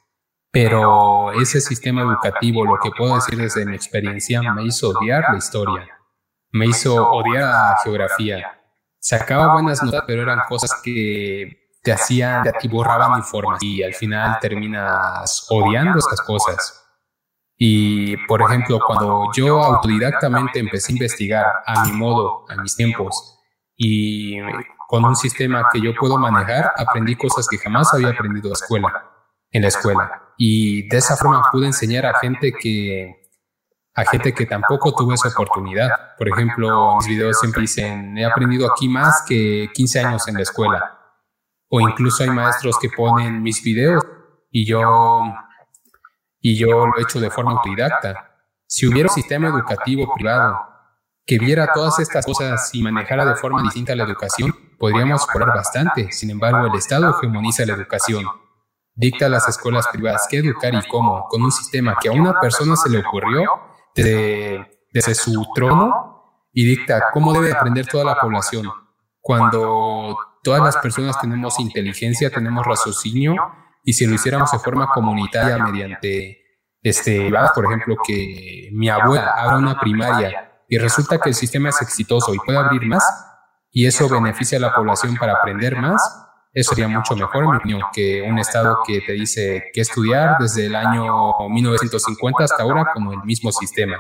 pero 0.51 1.33
ese 1.33 1.61
sistema 1.61 2.03
educativo, 2.03 2.65
lo 2.65 2.79
que 2.79 2.91
puedo 2.97 3.17
decir 3.17 3.37
desde 3.37 3.67
mi 3.67 3.75
experiencia, 3.75 4.41
me 4.55 4.65
hizo 4.65 4.91
odiar 4.91 5.25
la 5.31 5.39
historia, 5.39 5.89
me 6.53 6.67
hizo 6.67 7.11
odiar 7.11 7.43
la 7.43 7.77
geografía. 7.83 8.61
Sacaba 9.05 9.53
buenas 9.53 9.83
notas, 9.83 10.05
pero 10.07 10.23
eran 10.23 10.41
cosas 10.49 10.81
que 10.83 11.69
te 11.83 11.93
hacían, 11.93 12.43
te 12.59 12.69
borraban 12.69 13.19
información 13.19 13.71
y 13.71 13.83
al 13.83 13.93
final 13.93 14.39
terminas 14.41 15.47
odiando 15.51 15.99
esas 15.99 16.23
cosas. 16.23 16.87
Y, 17.59 18.17
por 18.27 18.41
ejemplo, 18.41 18.81
cuando 18.81 19.31
yo 19.37 19.63
autodidactamente 19.63 20.59
empecé 20.59 20.91
a 20.91 20.95
investigar 20.95 21.47
a 21.67 21.85
mi 21.85 21.93
modo, 21.93 22.47
a 22.49 22.57
mis 22.57 22.75
tiempos, 22.77 23.39
y 23.77 24.39
con 24.89 25.05
un 25.05 25.17
sistema 25.17 25.69
que 25.71 25.83
yo 25.83 25.95
puedo 25.95 26.17
manejar, 26.17 26.73
aprendí 26.75 27.15
cosas 27.15 27.47
que 27.47 27.59
jamás 27.59 27.93
había 27.93 28.09
aprendido 28.09 28.47
en 28.47 28.53
la 28.53 28.55
escuela. 28.55 29.11
En 29.51 29.61
la 29.61 29.69
escuela. 29.69 30.23
Y 30.39 30.89
de 30.89 30.97
esa 30.97 31.15
forma 31.19 31.43
pude 31.53 31.67
enseñar 31.67 32.07
a 32.07 32.19
gente 32.21 32.55
que 32.59 33.24
a 33.95 34.05
gente 34.05 34.35
que 34.35 34.47
tampoco 34.47 34.93
tuvo 34.95 35.13
esa 35.13 35.29
oportunidad. 35.29 36.17
Por 36.19 36.29
ejemplo, 36.29 36.97
mis 36.97 37.07
videos 37.07 37.39
siempre 37.39 37.63
dicen, 37.63 38.19
he 38.19 38.25
aprendido 38.25 38.71
aquí 38.71 38.89
más 38.89 39.25
que 39.27 39.71
15 39.73 40.01
años 40.01 40.27
en 40.27 40.35
la 40.35 40.43
escuela. 40.43 40.99
O 41.69 41.81
incluso 41.81 42.25
hay 42.25 42.31
maestros 42.31 42.77
que 42.81 42.89
ponen 42.91 43.43
mis 43.43 43.63
videos 43.63 44.05
y 44.51 44.67
yo 44.67 45.23
y 46.41 46.59
yo 46.59 46.87
lo 46.87 46.99
he 46.99 47.03
hecho 47.03 47.21
de 47.21 47.31
forma 47.31 47.53
autodidacta. 47.53 48.37
Si 48.67 48.87
hubiera 48.87 49.09
un 49.09 49.15
sistema 49.15 49.49
educativo 49.49 50.13
privado 50.15 50.59
que 51.25 51.39
viera 51.39 51.73
todas 51.73 52.01
estas 52.01 52.27
cosas 52.27 52.75
y 52.75 52.83
manejara 52.83 53.25
de 53.25 53.35
forma 53.37 53.63
distinta 53.63 53.95
la 53.95 54.05
educación, 54.05 54.53
podríamos 54.79 55.27
mejorar 55.27 55.57
bastante. 55.57 56.13
Sin 56.13 56.31
embargo, 56.31 56.67
el 56.67 56.75
Estado 56.75 57.17
hegemoniza 57.17 57.65
la 57.65 57.73
educación. 57.73 58.27
Dicta 58.95 59.27
a 59.27 59.29
las 59.31 59.49
escuelas 59.49 59.89
privadas 59.89 60.27
qué 60.29 60.39
educar 60.39 60.75
y 60.75 60.87
cómo, 60.87 61.27
con 61.29 61.43
un 61.43 61.51
sistema 61.51 61.97
que 62.01 62.09
a 62.09 62.13
una 62.13 62.39
persona 62.41 62.77
se 62.77 62.91
le 62.91 62.99
ocurrió 62.99 63.74
desde, 63.95 64.87
desde 64.93 65.15
su 65.15 65.47
trono 65.55 66.49
y 66.53 66.65
dicta 66.65 67.05
cómo 67.13 67.33
debe 67.33 67.53
aprender 67.53 67.87
toda 67.87 68.05
la 68.05 68.17
población. 68.21 68.71
Cuando 69.21 70.17
todas 70.43 70.63
las 70.63 70.77
personas 70.77 71.19
tenemos 71.21 71.59
inteligencia, 71.59 72.31
tenemos 72.31 72.67
raciocinio 72.67 73.35
y 73.83 73.93
si 73.93 74.07
lo 74.07 74.15
hiciéramos 74.15 74.51
de 74.53 74.59
forma 74.59 74.89
comunitaria 74.89 75.59
mediante, 75.59 76.39
este, 76.83 77.31
por 77.55 77.65
ejemplo, 77.67 77.97
que 78.07 78.71
mi 78.73 78.89
abuela 78.89 79.35
abra 79.37 79.57
una 79.57 79.79
primaria 79.79 80.63
y 80.69 80.79
resulta 80.79 81.19
que 81.19 81.31
el 81.31 81.35
sistema 81.35 81.69
es 81.69 81.81
exitoso 81.83 82.33
y 82.35 82.39
puede 82.39 82.59
abrir 82.59 82.87
más, 82.87 83.05
y 83.71 83.87
eso 83.87 84.09
beneficia 84.09 84.59
a 84.59 84.61
la 84.61 84.75
población 84.75 85.17
para 85.17 85.35
aprender 85.35 85.77
más, 85.77 86.01
eso 86.55 86.75
sería 86.75 86.89
mucho 86.89 87.17
mejor, 87.17 87.45
en 87.45 87.51
mi 87.51 87.57
opinión, 87.57 87.83
que 87.93 88.23
un 88.23 88.39
Estado 88.39 88.79
que 88.87 89.01
te 89.01 89.13
dice 89.13 89.71
que 89.73 89.81
estudiar 89.81 90.37
desde 90.39 90.67
el 90.67 90.77
año 90.77 91.05
1950 91.51 92.45
hasta 92.45 92.63
ahora 92.63 92.87
con 92.95 93.13
el 93.13 93.23
mismo 93.25 93.53
sistema. 93.53 93.99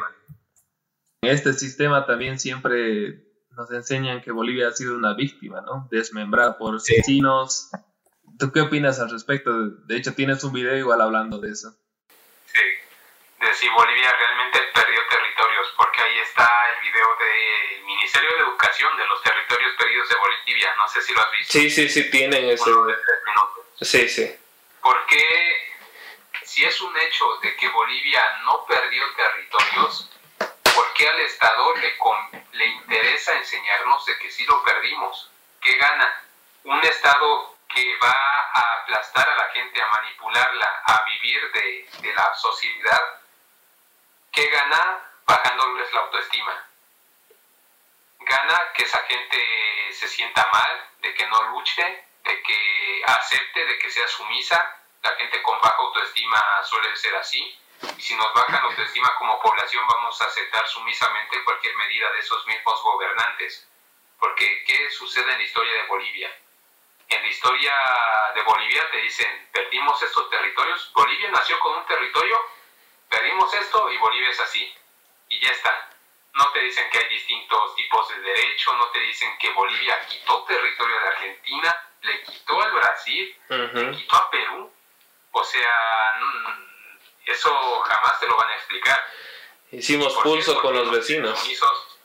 En 1.22 1.30
este 1.30 1.52
sistema 1.52 2.06
también 2.06 2.38
siempre 2.38 3.24
nos 3.50 3.70
enseñan 3.70 4.22
que 4.22 4.30
Bolivia 4.30 4.68
ha 4.68 4.72
sido 4.72 4.96
una 4.96 5.14
víctima, 5.14 5.60
¿no? 5.60 5.88
Desmembrada 5.90 6.56
por 6.56 6.76
asesinos, 6.76 7.70
¿Tú 8.38 8.50
qué 8.52 8.60
opinas 8.62 8.98
al 9.00 9.10
respecto? 9.10 9.70
De 9.86 9.96
hecho, 9.96 10.14
tienes 10.14 10.42
un 10.44 10.52
video 10.52 10.76
igual 10.76 11.00
hablando 11.00 11.38
de 11.38 11.50
eso. 11.50 11.76
De 13.44 13.52
si 13.52 13.68
Bolivia 13.68 14.10
realmente 14.10 14.58
perdió 14.72 15.06
territorios, 15.06 15.74
porque 15.76 16.00
ahí 16.02 16.18
está 16.20 16.50
el 16.74 16.80
video 16.80 17.16
del 17.16 17.84
Ministerio 17.84 18.30
de 18.30 18.38
Educación 18.38 18.96
de 18.96 19.06
los 19.06 19.22
territorios 19.22 19.72
perdidos 19.76 20.08
de 20.08 20.14
Bolivia. 20.16 20.74
No 20.78 20.88
sé 20.88 21.02
si 21.02 21.12
lo 21.12 21.20
has 21.20 21.30
visto. 21.30 21.52
Sí, 21.52 21.68
sí, 21.68 21.88
sí, 21.90 22.10
tienen 22.10 22.48
ese. 22.48 22.70
Sí, 23.82 24.08
sí. 24.08 24.34
Porque 24.80 25.74
si 26.42 26.64
es 26.64 26.80
un 26.80 26.96
hecho 26.96 27.36
de 27.42 27.54
que 27.56 27.68
Bolivia 27.68 28.22
no 28.44 28.64
perdió 28.64 29.04
territorios, 29.14 30.10
¿por 30.74 30.92
qué 30.94 31.06
al 31.06 31.20
Estado 31.20 31.74
le, 31.76 31.94
le 32.52 32.66
interesa 32.66 33.34
enseñarnos 33.34 34.06
de 34.06 34.18
que 34.18 34.30
sí 34.30 34.46
lo 34.46 34.62
perdimos? 34.64 35.30
¿Qué 35.60 35.74
gana? 35.74 36.22
Un 36.64 36.82
Estado 36.82 37.54
que 37.74 37.96
va 37.98 38.10
a 38.10 38.82
aplastar 38.82 39.28
a 39.28 39.36
la 39.36 39.48
gente, 39.52 39.82
a 39.82 39.86
manipularla, 39.88 40.82
a 40.86 41.04
vivir 41.04 41.52
de, 41.52 42.14
la 42.14 42.34
sociedad, 42.34 43.00
que 44.34 44.46
gana 44.48 45.00
bajándoles 45.26 45.92
la 45.92 46.00
autoestima. 46.00 46.68
Gana 48.20 48.72
que 48.74 48.82
esa 48.82 49.02
gente 49.04 49.92
se 49.92 50.08
sienta 50.08 50.46
mal, 50.52 50.90
de 50.98 51.14
que 51.14 51.26
no 51.26 51.42
luche, 51.50 52.04
de 52.24 52.42
que 52.42 53.02
acepte, 53.06 53.64
de 53.64 53.78
que 53.78 53.90
sea 53.90 54.08
sumisa. 54.08 54.76
La 55.02 55.10
gente 55.16 55.42
con 55.42 55.60
baja 55.60 55.76
autoestima 55.76 56.42
suele 56.64 56.96
ser 56.96 57.14
así. 57.16 57.58
Y 57.96 58.00
si 58.02 58.14
nos 58.16 58.32
baja 58.34 58.52
la 58.52 58.68
autoestima 58.68 59.14
como 59.18 59.40
población, 59.40 59.86
vamos 59.86 60.20
a 60.20 60.26
aceptar 60.26 60.66
sumisamente 60.66 61.44
cualquier 61.44 61.76
medida 61.76 62.10
de 62.12 62.20
esos 62.20 62.44
mismos 62.46 62.82
gobernantes. 62.82 63.68
Porque, 64.18 64.64
¿qué 64.64 64.90
sucede 64.90 65.30
en 65.32 65.38
la 65.38 65.44
historia 65.44 65.74
de 65.74 65.86
Bolivia? 65.86 66.34
en 67.08 67.22
la 67.22 67.28
historia 67.28 67.74
de 68.34 68.42
Bolivia 68.42 68.90
te 68.90 68.98
dicen, 68.98 69.48
perdimos 69.52 70.02
estos 70.02 70.28
territorios, 70.30 70.90
Bolivia 70.94 71.30
nació 71.30 71.58
con 71.60 71.76
un 71.76 71.86
territorio, 71.86 72.40
perdimos 73.14 73.54
esto 73.54 73.90
y 73.90 73.98
Bolivia 73.98 74.30
es 74.30 74.40
así. 74.40 74.74
Y 75.28 75.40
ya 75.40 75.50
está. 75.50 75.90
No 76.34 76.50
te 76.50 76.60
dicen 76.60 76.90
que 76.90 76.98
hay 76.98 77.08
distintos 77.08 77.76
tipos 77.76 78.08
de 78.08 78.20
derecho, 78.20 78.74
no 78.74 78.88
te 78.88 78.98
dicen 78.98 79.36
que 79.38 79.50
Bolivia 79.50 80.04
quitó 80.06 80.42
territorio 80.44 80.98
de 80.98 81.08
Argentina, 81.08 81.90
le 82.02 82.22
quitó 82.24 82.60
al 82.60 82.72
Brasil, 82.72 83.36
le 83.48 83.90
quitó 83.92 84.16
a 84.16 84.30
Perú. 84.30 84.72
O 85.30 85.44
sea, 85.44 86.20
eso 87.26 87.80
jamás 87.80 88.18
te 88.18 88.26
lo 88.26 88.36
van 88.36 88.50
a 88.50 88.54
explicar. 88.56 89.00
Hicimos 89.70 90.14
pulso 90.14 90.60
con 90.60 90.74
los 90.74 90.90
vecinos. 90.90 91.38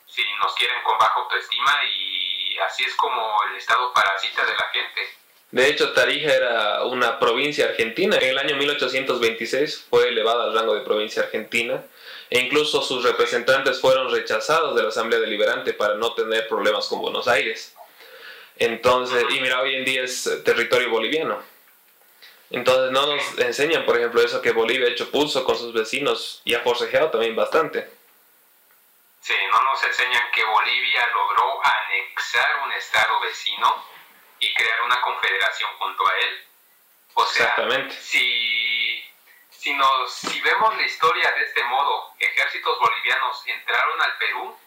Si 0.06 0.24
nos 0.40 0.54
quieren 0.54 0.82
con 0.82 0.98
baja 0.98 1.14
autoestima 1.16 1.84
y 1.84 2.58
así 2.58 2.84
es 2.84 2.94
como 2.94 3.42
el 3.44 3.56
Estado 3.56 3.92
parasita 3.92 4.44
de 4.44 4.54
la 4.54 4.68
gente. 4.72 5.19
De 5.50 5.68
hecho, 5.68 5.92
Tarija 5.92 6.32
era 6.32 6.84
una 6.84 7.18
provincia 7.18 7.66
argentina. 7.66 8.16
En 8.16 8.30
el 8.30 8.38
año 8.38 8.56
1826 8.56 9.86
fue 9.90 10.08
elevada 10.08 10.44
al 10.44 10.54
rango 10.54 10.74
de 10.74 10.82
provincia 10.82 11.22
argentina 11.22 11.82
e 12.30 12.38
incluso 12.38 12.82
sus 12.82 13.02
representantes 13.02 13.80
fueron 13.80 14.12
rechazados 14.12 14.76
de 14.76 14.82
la 14.84 14.90
Asamblea 14.90 15.18
Deliberante 15.18 15.72
para 15.72 15.94
no 15.94 16.14
tener 16.14 16.46
problemas 16.46 16.86
con 16.86 17.00
Buenos 17.00 17.26
Aires. 17.26 17.74
Entonces, 18.56 19.24
y 19.30 19.40
mira, 19.40 19.60
hoy 19.60 19.74
en 19.74 19.84
día 19.84 20.04
es 20.04 20.42
territorio 20.44 20.90
boliviano. 20.90 21.42
Entonces 22.50 22.92
no 22.92 23.06
nos 23.06 23.38
enseñan, 23.38 23.84
por 23.84 23.96
ejemplo, 23.96 24.22
eso 24.22 24.42
que 24.42 24.52
Bolivia 24.52 24.86
ha 24.86 24.90
hecho 24.90 25.10
pulso 25.10 25.44
con 25.44 25.56
sus 25.56 25.72
vecinos 25.72 26.42
y 26.44 26.54
ha 26.54 26.60
forcejeado 26.60 27.10
también 27.10 27.34
bastante. 27.34 27.88
Sí, 29.20 29.34
no 29.50 29.62
nos 29.62 29.82
enseñan 29.82 30.30
que 30.32 30.44
Bolivia 30.44 31.06
logró 31.08 31.60
anexar 31.64 32.48
un 32.64 32.72
estado 32.72 33.20
vecino 33.20 33.89
y 34.40 34.54
crear 34.54 34.82
una 34.82 35.00
confederación 35.02 35.70
junto 35.78 36.08
a 36.08 36.16
él. 36.16 36.46
O 37.14 37.26
sea, 37.26 37.54
si, 38.00 39.04
si, 39.50 39.74
nos, 39.74 40.12
si 40.12 40.40
vemos 40.40 40.76
la 40.76 40.82
historia 40.82 41.30
de 41.32 41.42
este 41.44 41.62
modo, 41.64 42.14
ejércitos 42.18 42.78
bolivianos 42.78 43.46
entraron 43.46 44.02
al 44.02 44.16
Perú 44.16 44.58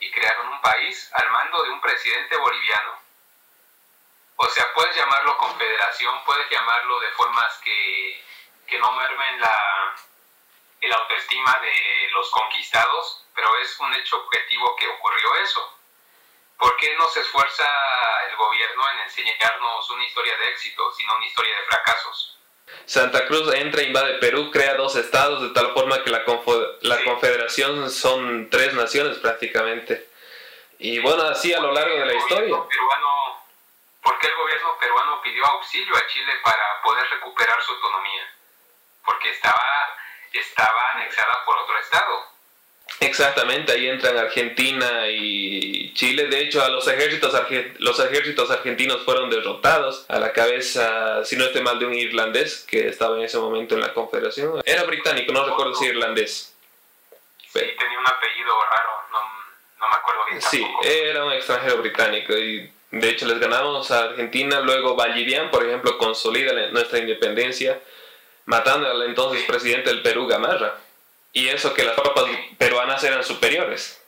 y 0.00 0.10
crearon 0.10 0.48
un 0.48 0.60
país 0.60 1.10
al 1.14 1.30
mando 1.30 1.62
de 1.64 1.70
un 1.70 1.80
presidente 1.80 2.36
boliviano. 2.36 2.98
O 4.36 4.46
sea, 4.46 4.72
puedes 4.72 4.94
llamarlo 4.94 5.36
confederación, 5.38 6.24
puedes 6.24 6.48
llamarlo 6.48 7.00
de 7.00 7.10
formas 7.10 7.58
que, 7.58 8.24
que 8.68 8.78
no 8.78 8.92
mermen 8.92 9.40
la, 9.40 9.96
el 10.80 10.92
autoestima 10.92 11.58
de 11.60 12.08
los 12.12 12.30
conquistados, 12.30 13.24
pero 13.34 13.56
es 13.58 13.78
un 13.80 13.92
hecho 13.94 14.16
objetivo 14.18 14.76
que 14.76 14.86
ocurrió 14.86 15.34
eso. 15.36 15.77
¿Por 16.58 16.76
qué 16.76 16.94
no 16.96 17.06
se 17.08 17.20
esfuerza 17.20 17.64
el 18.28 18.36
gobierno 18.36 18.82
en 18.90 18.98
enseñarnos 19.00 19.90
una 19.90 20.04
historia 20.04 20.36
de 20.36 20.50
éxito, 20.50 20.92
sino 20.92 21.16
una 21.16 21.26
historia 21.26 21.54
de 21.54 21.66
fracasos? 21.66 22.36
Santa 22.84 23.26
Cruz 23.26 23.54
entra, 23.54 23.82
invade 23.82 24.18
Perú, 24.18 24.50
crea 24.50 24.74
dos 24.74 24.96
estados 24.96 25.42
de 25.42 25.50
tal 25.50 25.72
forma 25.72 26.02
que 26.02 26.10
la, 26.10 26.24
la 26.82 27.04
confederación 27.04 27.90
son 27.90 28.50
tres 28.50 28.74
naciones 28.74 29.18
prácticamente. 29.18 30.08
Y 30.78 30.98
bueno, 30.98 31.22
así 31.24 31.52
a 31.52 31.60
lo 31.60 31.72
largo 31.72 31.96
de 31.96 32.06
la 32.06 32.14
historia. 32.14 32.56
Peruano, 32.68 33.38
¿Por 34.02 34.18
qué 34.18 34.28
el 34.28 34.36
gobierno 34.36 34.76
peruano 34.78 35.20
pidió 35.20 35.44
auxilio 35.44 35.94
a 35.94 36.06
Chile 36.06 36.32
para 36.42 36.80
poder 36.82 37.04
recuperar 37.10 37.62
su 37.62 37.72
autonomía? 37.72 38.26
Porque 39.04 39.30
estaba, 39.30 39.96
estaba 40.32 40.92
anexada 40.92 41.44
por 41.44 41.58
otro 41.58 41.78
estado. 41.78 42.26
Exactamente, 43.00 43.72
ahí 43.72 43.86
entran 43.86 44.16
Argentina 44.16 45.08
y 45.08 45.92
Chile. 45.94 46.26
De 46.26 46.40
hecho, 46.40 46.64
a 46.64 46.68
los 46.68 46.86
ejércitos, 46.88 47.32
los 47.78 48.00
ejércitos 48.00 48.50
argentinos 48.50 49.02
fueron 49.04 49.30
derrotados 49.30 50.04
a 50.08 50.18
la 50.18 50.32
cabeza, 50.32 51.24
si 51.24 51.36
no 51.36 51.44
estoy 51.44 51.62
mal, 51.62 51.78
de 51.78 51.86
un 51.86 51.94
irlandés 51.94 52.66
que 52.68 52.88
estaba 52.88 53.16
en 53.16 53.24
ese 53.24 53.38
momento 53.38 53.76
en 53.76 53.82
la 53.82 53.94
Confederación. 53.94 54.60
Era 54.64 54.82
británico, 54.84 55.32
no 55.32 55.44
recuerdo 55.44 55.74
si 55.74 55.86
irlandés. 55.86 56.54
Sí, 57.40 57.60
tenía 57.60 57.98
un 57.98 58.06
apellido 58.06 58.54
raro, 58.70 58.90
no, 59.12 59.88
me 59.88 59.96
acuerdo 59.96 60.20
bien. 60.30 60.42
Sí, 60.42 60.66
era 60.82 61.24
un 61.24 61.32
extranjero 61.32 61.78
británico 61.78 62.32
y 62.36 62.70
de 62.90 63.08
hecho 63.10 63.26
les 63.26 63.38
ganamos 63.38 63.90
a 63.90 64.04
Argentina. 64.04 64.60
Luego 64.60 64.96
Vallivian, 64.96 65.50
por 65.50 65.64
ejemplo, 65.64 65.96
consolida 65.98 66.52
nuestra 66.70 66.98
independencia 66.98 67.80
matando 68.46 68.90
al 68.90 69.02
entonces 69.02 69.44
presidente 69.44 69.90
del 69.90 70.02
Perú, 70.02 70.26
Gamarra. 70.26 70.87
Y 71.32 71.48
eso 71.48 71.74
que 71.74 71.84
las 71.84 71.96
tropas 71.96 72.24
peruanas 72.58 73.02
eran 73.04 73.22
superiores. 73.22 74.02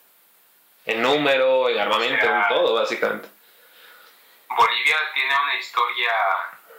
En 0.87 1.03
número, 1.03 1.69
en 1.69 1.79
armamento, 1.79 2.27
en 2.27 2.49
todo, 2.49 2.75
básicamente. 2.75 3.29
Bolivia 4.49 4.97
tiene 5.15 5.35
una 5.43 5.55
historia 5.57 6.13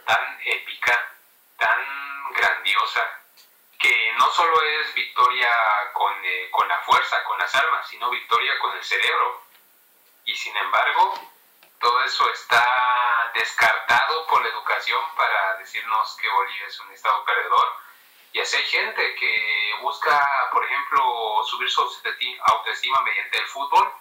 tan 0.05 0.39
épica, 0.43 0.99
tan 1.57 2.33
grandiosa, 2.33 3.01
que 3.79 4.13
no 4.17 4.29
solo 4.31 4.61
es 4.63 4.93
victoria 4.93 5.49
con, 5.93 6.13
eh, 6.23 6.49
con 6.51 6.67
la 6.67 6.79
fuerza, 6.79 7.23
con 7.23 7.37
las 7.39 7.53
armas, 7.55 7.87
sino 7.87 8.09
victoria 8.09 8.57
con 8.59 8.75
el 8.75 8.83
cerebro. 8.83 9.43
Y 10.25 10.35
sin 10.35 10.55
embargo, 10.57 11.13
todo 11.79 12.03
eso 12.03 12.29
está 12.31 13.31
descartado 13.33 14.27
por 14.27 14.41
la 14.43 14.49
educación 14.49 15.01
para 15.15 15.57
decirnos 15.57 16.15
que 16.21 16.29
Bolivia 16.29 16.67
es 16.67 16.79
un 16.79 16.91
estado 16.91 17.25
perdedor. 17.25 17.67
Y 18.33 18.39
así 18.39 18.57
hay 18.57 18.63
gente 18.63 19.15
que 19.15 19.73
busca, 19.81 20.49
por 20.51 20.63
ejemplo, 20.63 21.43
subir 21.45 21.69
su 21.69 21.81
autoestima 21.81 23.01
mediante 23.01 23.37
el 23.37 23.45
fútbol. 23.45 23.91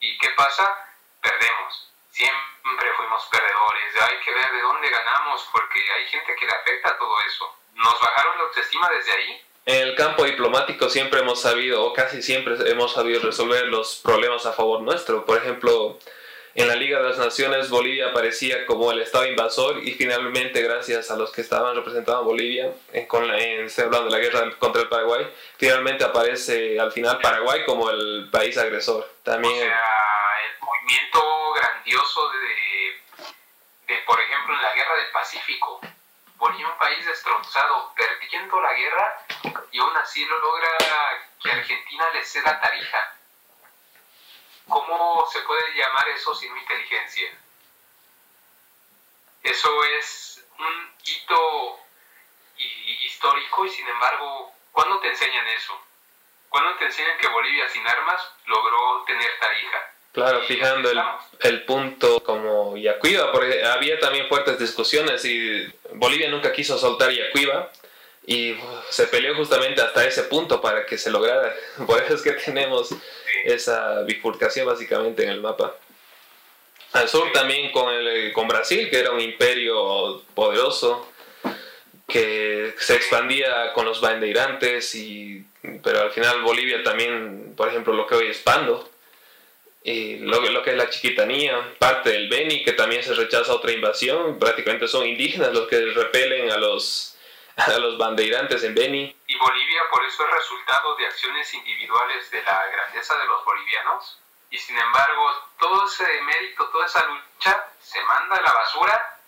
¿Y 0.00 0.18
qué 0.18 0.30
pasa? 0.30 0.76
Perdemos. 1.20 1.92
Siempre 2.10 2.92
fuimos 2.96 3.24
perdedores. 3.26 4.02
Hay 4.02 4.18
que 4.24 4.34
ver 4.34 4.52
de 4.52 4.60
dónde 4.60 4.88
ganamos 4.88 5.48
porque 5.52 5.80
hay 5.92 6.06
gente 6.08 6.34
que 6.34 6.46
le 6.46 6.52
afecta 6.52 6.98
todo 6.98 7.14
eso. 7.26 7.54
¿Nos 7.74 8.00
bajaron 8.00 8.38
la 8.38 8.44
autoestima 8.44 8.88
desde 8.90 9.12
ahí? 9.12 9.42
En 9.66 9.88
el 9.88 9.94
campo 9.94 10.24
diplomático 10.24 10.88
siempre 10.88 11.20
hemos 11.20 11.42
sabido, 11.42 11.84
o 11.84 11.92
casi 11.92 12.22
siempre 12.22 12.56
hemos 12.70 12.94
sabido 12.94 13.20
resolver 13.20 13.66
los 13.66 13.96
problemas 13.96 14.46
a 14.46 14.54
favor 14.54 14.80
nuestro. 14.80 15.24
Por 15.24 15.36
ejemplo, 15.36 15.98
en 16.58 16.66
la 16.66 16.74
Liga 16.74 16.98
de 16.98 17.10
las 17.10 17.18
Naciones 17.18 17.70
Bolivia 17.70 18.08
aparecía 18.08 18.66
como 18.66 18.90
el 18.90 19.00
Estado 19.00 19.26
invasor 19.26 19.78
y 19.78 19.92
finalmente 19.92 20.60
gracias 20.60 21.08
a 21.10 21.16
los 21.16 21.30
que 21.30 21.40
estaban 21.40 21.76
representando 21.76 22.20
a 22.20 22.24
Bolivia, 22.24 22.72
en, 22.92 23.06
con 23.06 23.30
en, 23.32 23.68
hablando 23.78 24.06
de 24.06 24.10
la 24.10 24.18
guerra 24.18 24.50
contra 24.58 24.82
el 24.82 24.88
Paraguay, 24.88 25.32
finalmente 25.56 26.02
aparece 26.02 26.80
al 26.80 26.90
final 26.90 27.20
Paraguay 27.20 27.64
como 27.64 27.88
el 27.90 28.28
país 28.32 28.58
agresor. 28.58 29.08
También 29.22 29.54
o 29.54 29.56
sea, 29.56 29.82
el 30.46 30.66
movimiento 30.66 31.52
grandioso 31.54 32.28
de, 32.30 33.94
de, 33.94 34.00
por 34.02 34.20
ejemplo, 34.20 34.54
en 34.56 34.62
la 34.62 34.74
guerra 34.74 34.96
del 34.96 35.12
Pacífico. 35.12 35.80
Bolivia, 36.38 36.68
un 36.68 36.78
país 36.78 37.06
destrozado, 37.06 37.92
perdiendo 37.96 38.60
la 38.60 38.72
guerra 38.72 39.26
y 39.70 39.78
aún 39.78 39.96
así 39.96 40.24
lo 40.24 40.38
logra 40.40 40.68
que 41.40 41.50
Argentina 41.52 42.04
le 42.14 42.24
ceda 42.24 42.60
Tarija 42.60 43.17
¿Cómo 44.68 45.26
se 45.32 45.40
puede 45.40 45.74
llamar 45.74 46.08
eso 46.10 46.34
sin 46.34 46.56
inteligencia? 46.56 47.28
Eso 49.42 49.84
es 49.98 50.44
un 50.58 50.90
hito 51.04 51.80
histórico 53.04 53.64
y 53.64 53.70
sin 53.70 53.88
embargo, 53.88 54.52
¿cuándo 54.72 54.98
te 55.00 55.08
enseñan 55.08 55.46
eso? 55.48 55.72
¿Cuándo 56.48 56.76
te 56.76 56.86
enseñan 56.86 57.18
que 57.18 57.28
Bolivia 57.28 57.68
sin 57.68 57.86
armas 57.86 58.22
logró 58.46 59.04
tener 59.06 59.30
Tarija? 59.40 59.78
Claro, 60.12 60.42
fijando 60.42 60.90
el, 60.90 61.00
el, 61.40 61.64
punto 61.64 62.22
como 62.24 62.76
Yacuiba, 62.76 63.30
porque 63.30 63.62
había 63.64 64.00
también 64.00 64.28
fuertes 64.28 64.58
discusiones 64.58 65.24
y 65.24 65.66
Bolivia 65.92 66.28
nunca 66.28 66.52
quiso 66.52 66.76
soltar 66.78 67.10
Yacuiba 67.10 67.70
y 68.28 68.54
se 68.90 69.06
peleó 69.06 69.34
justamente 69.34 69.80
hasta 69.80 70.06
ese 70.06 70.24
punto 70.24 70.60
para 70.60 70.84
que 70.84 70.98
se 70.98 71.10
lograra. 71.10 71.54
Por 71.86 72.02
eso 72.02 72.14
es 72.14 72.20
que 72.20 72.32
tenemos 72.32 72.90
esa 73.42 74.02
bifurcación 74.02 74.66
básicamente 74.66 75.22
en 75.22 75.30
el 75.30 75.40
mapa. 75.40 75.74
Al 76.92 77.08
sur 77.08 77.32
también 77.32 77.72
con, 77.72 77.92
el, 77.92 78.34
con 78.34 78.46
Brasil, 78.46 78.90
que 78.90 78.98
era 78.98 79.12
un 79.12 79.20
imperio 79.22 80.22
poderoso, 80.34 81.10
que 82.06 82.74
se 82.78 82.96
expandía 82.96 83.72
con 83.72 83.86
los 83.86 84.02
bandeirantes, 84.02 84.94
y, 84.94 85.46
pero 85.82 86.02
al 86.02 86.10
final 86.10 86.42
Bolivia 86.42 86.82
también, 86.82 87.54
por 87.56 87.68
ejemplo, 87.68 87.94
lo 87.94 88.06
que 88.06 88.14
hoy 88.14 88.26
es 88.26 88.38
Pando, 88.38 88.90
y 89.84 90.18
lo, 90.18 90.40
lo, 90.50 90.62
que 90.62 90.70
es 90.70 90.76
la 90.76 90.90
Chiquitanía, 90.90 91.74
parte 91.78 92.10
del 92.10 92.28
Beni, 92.28 92.62
que 92.62 92.72
también 92.72 93.02
se 93.02 93.14
rechaza 93.14 93.54
otra 93.54 93.72
invasión, 93.72 94.38
prácticamente 94.38 94.86
son 94.86 95.06
indígenas 95.06 95.54
los 95.54 95.66
que 95.66 95.80
repelen 95.92 96.50
a 96.50 96.58
los, 96.58 97.17
a 97.58 97.78
los 97.78 97.98
bandeirantes 97.98 98.62
en 98.62 98.74
Beni. 98.74 99.16
¿Y 99.26 99.36
Bolivia 99.36 99.82
por 99.90 100.04
eso 100.04 100.24
es 100.24 100.30
resultado 100.30 100.94
de 100.96 101.06
acciones 101.06 101.52
individuales 101.54 102.30
de 102.30 102.42
la 102.42 102.66
grandeza 102.66 103.18
de 103.18 103.26
los 103.26 103.44
bolivianos? 103.44 104.20
Y 104.50 104.58
sin 104.58 104.78
embargo, 104.78 105.30
todo 105.58 105.84
ese 105.84 106.22
mérito, 106.22 106.68
toda 106.68 106.86
esa 106.86 107.04
lucha 107.06 107.66
se 107.80 108.00
manda 108.04 108.36
a 108.36 108.42
la 108.42 108.52
basura 108.52 109.20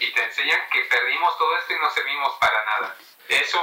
y 0.00 0.12
te 0.12 0.24
enseñan 0.24 0.60
que 0.70 0.80
perdimos 0.82 1.38
todo 1.38 1.56
esto 1.58 1.74
y 1.74 1.78
no 1.78 1.90
servimos 1.90 2.34
para 2.40 2.64
nada. 2.64 2.96
Eso, 3.28 3.60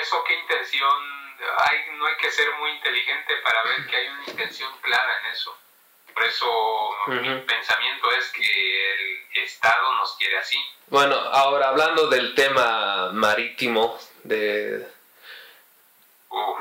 eso 0.00 0.24
qué 0.24 0.34
intención, 0.34 1.36
hay, 1.58 1.90
no 1.92 2.06
hay 2.06 2.16
que 2.16 2.30
ser 2.30 2.50
muy 2.56 2.70
inteligente 2.70 3.36
para 3.44 3.62
ver 3.64 3.86
que 3.86 3.96
hay 3.96 4.08
una 4.08 4.24
intención 4.24 4.72
clara 4.80 5.20
en 5.20 5.26
eso. 5.26 5.56
Por 6.18 6.26
eso 6.26 6.90
mi 7.06 7.40
pensamiento 7.42 8.10
es 8.10 8.32
que 8.32 8.42
el 8.42 9.44
Estado 9.44 9.92
nos 9.98 10.16
quiere 10.16 10.38
así. 10.38 10.58
Bueno, 10.88 11.14
ahora 11.14 11.68
hablando 11.68 12.08
del 12.08 12.34
tema 12.34 13.10
marítimo, 13.12 13.96
de 14.24 14.84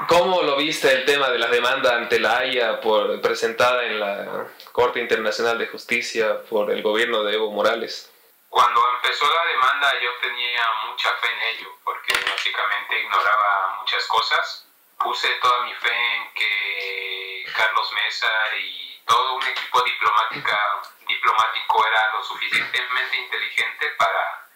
¿cómo 0.08 0.44
lo 0.44 0.58
viste 0.58 0.92
el 0.92 1.06
tema 1.06 1.30
de 1.30 1.40
la 1.40 1.48
demanda 1.48 1.96
ante 1.96 2.20
la 2.20 2.38
Haya 2.38 2.80
por, 2.82 3.20
presentada 3.20 3.86
en 3.86 4.00
la 4.00 4.48
Corte 4.74 5.00
Internacional 5.00 5.58
de 5.58 5.66
Justicia 5.66 6.44
por 6.44 6.70
el 6.70 6.84
gobierno 6.84 7.24
de 7.24 7.34
Evo 7.34 7.52
Morales? 7.52 8.14
Cuando 8.50 8.80
empezó 8.94 9.26
la 9.26 9.46
demanda 9.52 9.92
yo 10.00 10.12
tenía 10.22 10.68
mucha 10.88 11.10
fe 11.14 11.30
en 11.34 11.56
ello, 11.56 11.70
porque 11.84 12.14
básicamente 12.14 13.02
ignoraba 13.02 13.78
muchas 13.80 14.06
cosas. 14.06 14.68
Puse 15.00 15.28
toda 15.42 15.64
mi 15.64 15.74
fe 15.74 16.16
en 16.16 16.34
que 16.36 17.46
Carlos 17.56 17.92
Mesa 17.94 18.32
y 18.60 18.97
todo 19.08 19.36
un 19.36 19.44
equipo 19.48 19.82
diplomática 19.82 20.60
diplomático 21.08 21.88
era 21.88 22.12
lo 22.14 22.24
suficientemente 22.24 23.18
inteligente 23.18 23.88
para, 23.98 24.48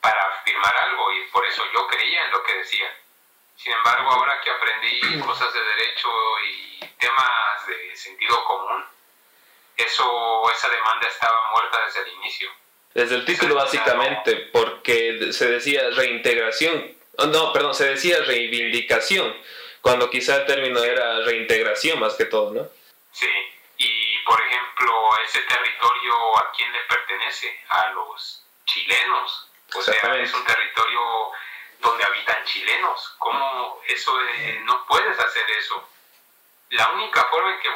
para 0.00 0.42
firmar 0.44 0.74
algo 0.76 1.12
y 1.12 1.26
por 1.30 1.44
eso 1.44 1.62
yo 1.74 1.86
creía 1.88 2.24
en 2.24 2.30
lo 2.30 2.42
que 2.42 2.54
decían. 2.54 2.92
Sin 3.56 3.72
embargo, 3.72 4.10
ahora 4.10 4.40
que 4.40 4.50
aprendí 4.50 5.20
cosas 5.20 5.52
de 5.52 5.60
derecho 5.60 6.08
y 6.46 6.78
temas 6.98 7.66
de 7.66 7.96
sentido 7.96 8.42
común, 8.44 8.84
eso, 9.76 10.50
esa 10.50 10.68
demanda 10.68 11.08
estaba 11.08 11.50
muerta 11.50 11.84
desde 11.84 12.02
el 12.02 12.08
inicio. 12.18 12.50
Desde 12.94 13.16
el 13.16 13.24
título 13.24 13.56
básicamente, 13.56 14.36
porque 14.52 15.32
se 15.32 15.48
decía 15.50 15.90
reintegración, 15.90 16.96
oh, 17.18 17.26
no, 17.26 17.52
perdón, 17.52 17.74
se 17.74 17.88
decía 17.88 18.18
reivindicación, 18.24 19.36
cuando 19.80 20.10
quizá 20.10 20.36
el 20.36 20.46
término 20.46 20.82
era 20.82 21.20
reintegración 21.24 21.98
más 21.98 22.14
que 22.14 22.24
todo, 22.24 22.52
¿no? 22.52 22.68
Sí, 23.10 23.28
por 24.24 24.40
ejemplo, 24.40 25.18
ese 25.24 25.40
territorio 25.42 26.38
a 26.38 26.50
quién 26.52 26.72
le 26.72 26.80
pertenece? 26.80 27.64
A 27.68 27.90
los 27.90 28.44
chilenos. 28.64 29.50
O 29.74 29.82
sea, 29.82 30.16
es 30.16 30.32
un 30.32 30.44
territorio 30.44 31.30
donde 31.80 32.04
habitan 32.04 32.44
chilenos. 32.44 33.14
¿Cómo 33.18 33.80
eso 33.86 34.18
no 34.64 34.86
puedes 34.86 35.18
hacer 35.18 35.50
eso? 35.50 35.88
La 36.70 36.90
única 36.90 37.24
forma 37.24 37.54
en 37.54 37.60
que 37.60 37.70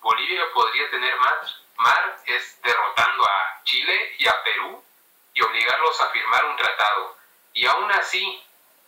Bolivia 0.00 0.44
podría 0.52 0.90
tener 0.90 1.16
más 1.16 1.60
mar 1.76 2.18
es 2.26 2.60
derrotando 2.62 3.24
a 3.24 3.60
Chile 3.64 4.14
y 4.18 4.28
a 4.28 4.42
Perú 4.42 4.84
y 5.32 5.42
obligarlos 5.42 6.00
a 6.00 6.10
firmar 6.10 6.44
un 6.44 6.56
tratado. 6.56 7.16
Y 7.52 7.66
aún 7.66 7.90
así, 7.92 8.42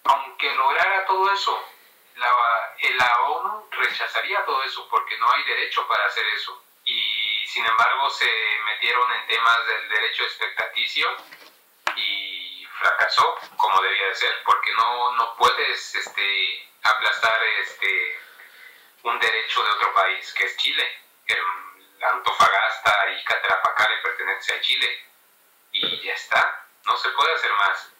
aunque 0.04 0.54
lograra 0.54 1.06
todo 1.06 1.32
eso, 1.32 1.64
la, 2.16 2.28
la 2.96 3.20
ONU 3.22 3.68
rechazaría 3.70 4.44
todo 4.44 4.62
eso 4.62 4.88
porque 4.88 5.18
no 5.18 5.30
hay 5.30 5.42
derecho 5.44 5.86
para 5.88 6.06
hacer 6.06 6.26
eso 6.28 6.65
y 6.86 7.46
sin 7.48 7.66
embargo 7.66 8.08
se 8.10 8.30
metieron 8.64 9.12
en 9.12 9.26
temas 9.26 9.66
del 9.66 9.88
derecho 9.88 10.22
expectaticio 10.22 11.16
y 11.96 12.66
fracasó 12.78 13.38
como 13.56 13.82
debía 13.82 14.06
de 14.08 14.14
ser 14.14 14.42
porque 14.44 14.72
no, 14.74 15.12
no 15.16 15.36
puedes 15.36 15.94
este, 15.96 16.68
aplastar 16.82 17.42
este, 17.60 18.20
un 19.02 19.18
derecho 19.18 19.64
de 19.64 19.70
otro 19.70 19.92
país 19.94 20.32
que 20.32 20.44
es 20.44 20.56
Chile. 20.56 21.02
La 21.98 22.10
Antofagasta 22.10 23.10
y 23.10 23.24
Catarapacá 23.24 23.88
le 23.88 23.96
pertenece 23.96 24.54
a 24.54 24.60
Chile 24.60 25.06
y 25.72 26.02
ya 26.02 26.12
está, 26.12 26.68
no 26.84 26.96
se 26.96 27.08
puede 27.10 27.34
hacer 27.34 27.52
más. 27.54 27.95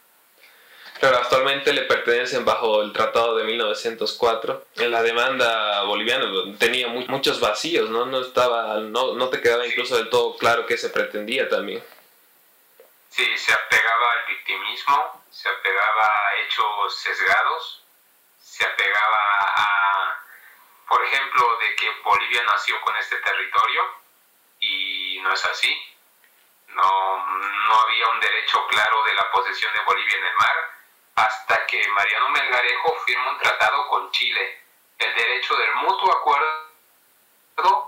Claro, 0.99 1.18
actualmente 1.18 1.74
le 1.74 1.82
pertenecen 1.82 2.44
bajo 2.44 2.80
el 2.80 2.92
Tratado 2.92 3.36
de 3.36 3.44
1904. 3.44 4.66
En 4.76 4.90
la 4.90 5.03
demanda 5.03 5.82
boliviana 5.82 6.26
tenía 6.59 6.88
muchos 6.88 7.38
vacíos, 7.38 7.90
¿no? 7.90 8.07
No, 8.07 8.22
estaba, 8.22 8.76
no, 8.76 9.12
no 9.14 9.28
te 9.28 9.40
quedaba 9.42 9.66
incluso 9.66 9.97
del 9.97 10.09
todo 10.09 10.36
claro 10.38 10.64
qué 10.64 10.78
se 10.78 10.88
pretendía 10.88 11.49
también. 11.49 11.84
Sí, 13.11 13.36
se 13.36 13.53
apegaba 13.53 14.12
al 14.12 14.26
victimismo, 14.26 15.22
se 15.30 15.49
apegaba 15.49 16.07
a 16.07 16.40
hechos 16.40 16.97
sesgados, 16.97 17.82
se 18.38 18.64
apegaba 18.64 19.18
a, 19.57 20.24
por 20.88 21.05
ejemplo, 21.05 21.59
de 21.59 21.74
que 21.76 21.90
Bolivia 22.05 22.42
nació 22.44 22.80
con 22.80 22.97
este 22.97 23.16
territorio 23.16 23.82
y 24.61 25.18
no 25.22 25.32
es 25.32 25.44
así. 25.44 25.76
No, 26.68 27.26
no 27.68 27.80
había 27.80 28.09
un 28.09 28.20
derecho 28.20 28.66
claro 28.68 29.03
de 29.05 29.14
la 29.14 29.30
posesión 29.30 29.72
de 29.74 29.80
Bolivia 29.80 30.16
en 30.16 30.24
el 30.24 30.34
mar 30.36 30.76
hasta 31.17 31.67
que 31.67 31.89
Mariano 31.89 32.29
Melgarejo 32.29 32.97
firma 33.07 33.31
un 33.31 33.39
tratado 33.39 33.89
con 33.89 34.11
Chile. 34.12 34.62
El 34.99 35.14
derecho 35.14 35.57
del 35.57 35.75
mutuo 35.77 36.12
acuerdo 36.12 36.67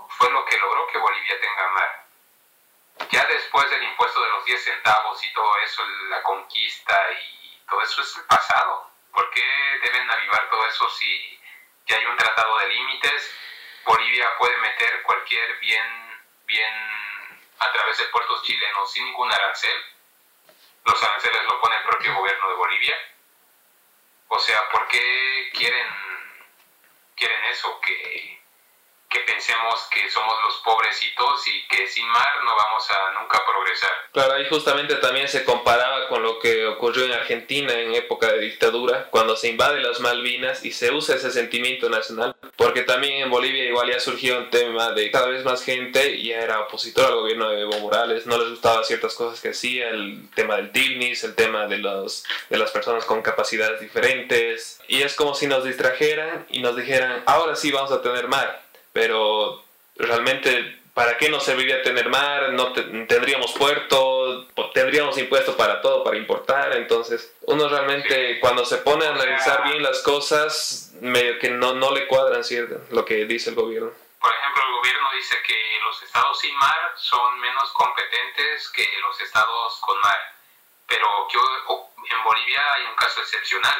fue 0.09 0.29
lo 0.31 0.43
que 0.45 0.57
logró 0.57 0.87
que 0.87 0.97
Bolivia 0.97 1.39
tenga 1.39 1.67
mar. 1.69 2.05
Ya 3.11 3.25
después 3.25 3.69
del 3.69 3.83
impuesto 3.83 4.21
de 4.21 4.29
los 4.31 4.45
10 4.45 4.63
centavos 4.63 5.23
y 5.23 5.33
todo 5.33 5.57
eso, 5.59 5.85
la 6.09 6.21
conquista 6.23 6.99
y 7.13 7.61
todo 7.69 7.81
eso 7.81 8.01
es 8.01 8.17
el 8.17 8.23
pasado. 8.25 8.91
¿Por 9.13 9.29
qué 9.31 9.43
deben 9.83 10.11
avivar 10.11 10.49
todo 10.49 10.65
eso 10.67 10.89
si 10.89 11.39
ya 11.85 11.97
hay 11.97 12.05
un 12.05 12.17
tratado 12.17 12.57
de 12.57 12.67
límites? 12.67 13.35
Bolivia 13.85 14.27
puede 14.37 14.57
meter 14.57 15.01
cualquier 15.03 15.59
bien, 15.59 16.21
bien 16.45 16.73
a 17.59 17.71
través 17.71 17.97
de 17.97 18.05
puertos 18.05 18.43
chilenos 18.43 18.91
sin 18.91 19.05
ningún 19.05 19.31
arancel. 19.31 19.85
Los 20.83 21.01
aranceles 21.03 21.43
lo 21.43 21.61
pone 21.61 21.77
el 21.77 21.83
propio 21.83 22.13
gobierno 22.15 22.49
de 22.49 22.55
Bolivia. 22.55 22.97
O 24.29 24.39
sea, 24.39 24.69
¿por 24.71 24.87
qué 24.87 25.49
quieren, 25.53 25.87
quieren 27.15 27.43
eso? 27.45 27.79
Que 27.81 28.38
que 29.09 29.19
pensemos 29.21 29.87
que 29.91 30.09
somos 30.11 30.35
los 30.43 30.57
pobrecitos 30.57 31.47
y 31.47 31.67
que 31.67 31.87
sin 31.87 32.07
mar 32.07 32.27
no 32.45 32.55
vamos 32.55 32.87
a 32.91 33.19
nunca 33.19 33.41
progresar. 33.43 33.89
Claro, 34.11 34.33
ahí 34.33 34.45
justamente 34.47 34.95
también 34.95 35.27
se 35.27 35.43
comparaba 35.43 36.07
con 36.07 36.21
lo 36.21 36.37
que 36.39 36.67
ocurrió 36.67 37.05
en 37.05 37.13
Argentina 37.13 37.73
en 37.73 37.95
época 37.95 38.31
de 38.31 38.39
dictadura, 38.39 39.07
cuando 39.09 39.35
se 39.35 39.49
invade 39.49 39.79
las 39.79 39.99
Malvinas 39.99 40.63
y 40.63 40.71
se 40.71 40.91
usa 40.91 41.15
ese 41.15 41.31
sentimiento 41.31 41.89
nacional, 41.89 42.35
porque 42.55 42.83
también 42.83 43.23
en 43.23 43.31
Bolivia 43.31 43.65
igual 43.65 43.89
ya 43.91 43.99
surgió 43.99 44.37
un 44.37 44.51
tema 44.51 44.91
de 44.91 45.09
cada 45.09 45.27
vez 45.27 45.43
más 45.43 45.63
gente 45.63 46.21
ya 46.21 46.41
era 46.41 46.61
opositor 46.61 47.05
al 47.05 47.15
gobierno 47.15 47.49
de 47.49 47.61
Evo 47.61 47.79
Morales, 47.79 48.27
no 48.27 48.37
les 48.37 48.49
gustaba 48.49 48.83
ciertas 48.83 49.15
cosas 49.15 49.41
que 49.41 49.49
hacía, 49.49 49.89
el 49.89 50.29
tema 50.35 50.57
del 50.57 50.71
TIGNIS, 50.71 51.23
el 51.23 51.35
tema 51.35 51.65
de, 51.65 51.79
los, 51.79 52.25
de 52.49 52.57
las 52.57 52.69
personas 52.69 53.05
con 53.05 53.23
capacidades 53.23 53.79
diferentes, 53.79 54.79
y 54.87 55.01
es 55.01 55.15
como 55.15 55.33
si 55.33 55.47
nos 55.47 55.63
distrajeran 55.63 56.45
y 56.49 56.61
nos 56.61 56.75
dijeran, 56.75 57.23
ahora 57.25 57.55
sí 57.55 57.71
vamos 57.71 57.91
a 57.91 58.03
tener 58.03 58.27
mar 58.27 58.68
pero 58.93 59.63
realmente 59.95 60.79
¿para 60.99 61.17
qué 61.17 61.29
nos 61.29 61.45
serviría 61.45 61.81
tener 61.81 62.09
mar? 62.09 62.49
No 62.51 62.73
tendríamos 62.73 63.53
puerto, 63.53 64.47
tendríamos 64.73 65.17
impuestos 65.17 65.55
para 65.55 65.81
todo, 65.81 66.03
para 66.03 66.17
importar. 66.17 66.75
Entonces, 66.75 67.33
uno 67.43 67.69
realmente 67.69 68.37
cuando 68.41 68.65
se 68.65 68.79
pone 68.79 69.05
a 69.05 69.11
analizar 69.11 69.63
bien 69.63 69.81
las 69.81 69.99
cosas, 69.99 70.91
medio 70.99 71.39
que 71.39 71.51
no, 71.51 71.73
no 71.73 71.93
le 71.93 72.05
cuadran 72.05 72.43
¿cierto? 72.43 72.81
lo 72.91 73.05
que 73.05 73.23
dice 73.23 73.51
el 73.51 73.55
gobierno. 73.55 73.91
Por 74.19 74.33
ejemplo, 74.33 74.61
el 74.67 74.73
gobierno 74.73 75.11
dice 75.13 75.37
que 75.47 75.79
los 75.83 76.03
estados 76.03 76.37
sin 76.37 76.53
mar 76.57 76.93
son 76.97 77.39
menos 77.39 77.71
competentes 77.71 78.69
que 78.69 78.85
los 79.01 79.21
estados 79.21 79.79
con 79.79 79.97
mar. 80.01 80.35
Pero 80.85 81.07
que 81.31 81.37
en 81.37 82.23
Bolivia 82.25 82.61
hay 82.75 82.83
un 82.83 82.95
caso 82.95 83.21
excepcional. 83.21 83.77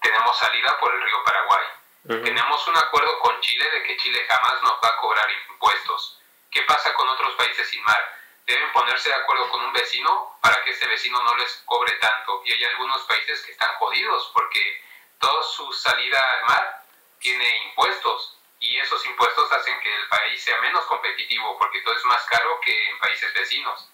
Tenemos 0.00 0.38
salida 0.38 0.78
por 0.78 0.94
el 0.94 1.02
río 1.02 1.16
Paraguay 1.24 1.79
tenemos 2.06 2.66
un 2.66 2.76
acuerdo 2.76 3.18
con 3.20 3.38
Chile 3.40 3.70
de 3.70 3.82
que 3.82 3.96
Chile 3.98 4.26
jamás 4.28 4.62
nos 4.62 4.72
va 4.82 4.88
a 4.88 4.96
cobrar 4.96 5.26
impuestos. 5.48 6.18
¿Qué 6.50 6.62
pasa 6.62 6.92
con 6.94 7.08
otros 7.08 7.34
países 7.34 7.68
sin 7.68 7.82
mar? 7.84 8.18
Deben 8.46 8.72
ponerse 8.72 9.10
de 9.10 9.14
acuerdo 9.14 9.48
con 9.50 9.62
un 9.62 9.72
vecino 9.72 10.36
para 10.40 10.62
que 10.64 10.70
ese 10.70 10.86
vecino 10.86 11.22
no 11.22 11.36
les 11.36 11.62
cobre 11.66 11.92
tanto. 11.92 12.42
Y 12.44 12.52
hay 12.52 12.64
algunos 12.64 13.02
países 13.02 13.42
que 13.42 13.52
están 13.52 13.74
jodidos 13.76 14.30
porque 14.32 14.82
toda 15.18 15.42
su 15.42 15.72
salida 15.72 16.18
al 16.34 16.44
mar 16.46 16.84
tiene 17.18 17.64
impuestos 17.66 18.38
y 18.58 18.78
esos 18.78 19.04
impuestos 19.06 19.52
hacen 19.52 19.78
que 19.80 19.94
el 19.94 20.08
país 20.08 20.42
sea 20.42 20.58
menos 20.60 20.84
competitivo 20.86 21.58
porque 21.58 21.80
todo 21.82 21.94
es 21.94 22.04
más 22.06 22.22
caro 22.24 22.60
que 22.60 22.90
en 22.90 22.98
países 22.98 23.32
vecinos. 23.34 23.88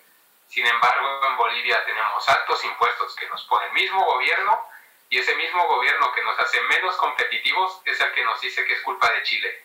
Sin 0.49 0.67
embargo, 0.67 1.27
en 1.27 1.37
Bolivia 1.37 1.85
tenemos 1.85 2.29
altos 2.29 2.65
impuestos 2.65 3.17
que 3.17 3.29
nos 3.29 3.45
pone 3.45 3.67
el 3.67 3.73
mismo 3.73 4.05
gobierno 4.05 4.65
y 5.09 5.19
ese 5.19 5.35
mismo 5.37 5.67
gobierno 5.67 6.13
que 6.13 6.23
nos 6.23 6.39
hace 6.39 6.61
menos 6.63 6.97
competitivos 6.97 7.81
es 7.85 8.01
el 8.01 8.13
que 8.13 8.25
nos 8.25 8.41
dice 8.41 8.65
que 8.65 8.73
es 8.73 8.81
culpa 8.83 9.13
de 9.13 9.23
Chile. 9.23 9.63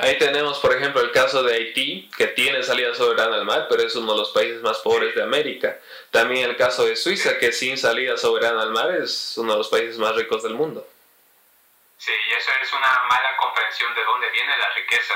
Ahí 0.00 0.16
tenemos, 0.16 0.60
por 0.60 0.72
ejemplo, 0.76 1.00
el 1.00 1.10
caso 1.10 1.42
de 1.42 1.54
Haití, 1.54 2.08
que 2.16 2.28
tiene 2.28 2.62
salida 2.62 2.94
soberana 2.94 3.34
al 3.34 3.44
mar, 3.44 3.66
pero 3.68 3.82
es 3.82 3.96
uno 3.96 4.12
de 4.12 4.18
los 4.18 4.30
países 4.30 4.62
más 4.62 4.78
pobres 4.78 5.14
de 5.14 5.22
América. 5.22 5.76
También 6.12 6.48
el 6.48 6.56
caso 6.56 6.84
de 6.84 6.94
Suiza, 6.94 7.36
que 7.38 7.50
sin 7.50 7.76
salida 7.76 8.16
soberana 8.16 8.62
al 8.62 8.70
mar 8.70 8.92
es 8.92 9.36
uno 9.38 9.52
de 9.52 9.58
los 9.58 9.68
países 9.68 9.98
más 9.98 10.14
ricos 10.14 10.44
del 10.44 10.54
mundo. 10.54 10.86
Sí, 11.96 12.12
y 12.12 12.32
eso 12.32 12.50
es 12.62 12.72
una 12.72 13.02
mala 13.08 13.36
comprensión 13.38 13.92
de 13.94 14.04
dónde 14.04 14.30
viene 14.30 14.56
la 14.56 14.70
riqueza. 14.74 15.14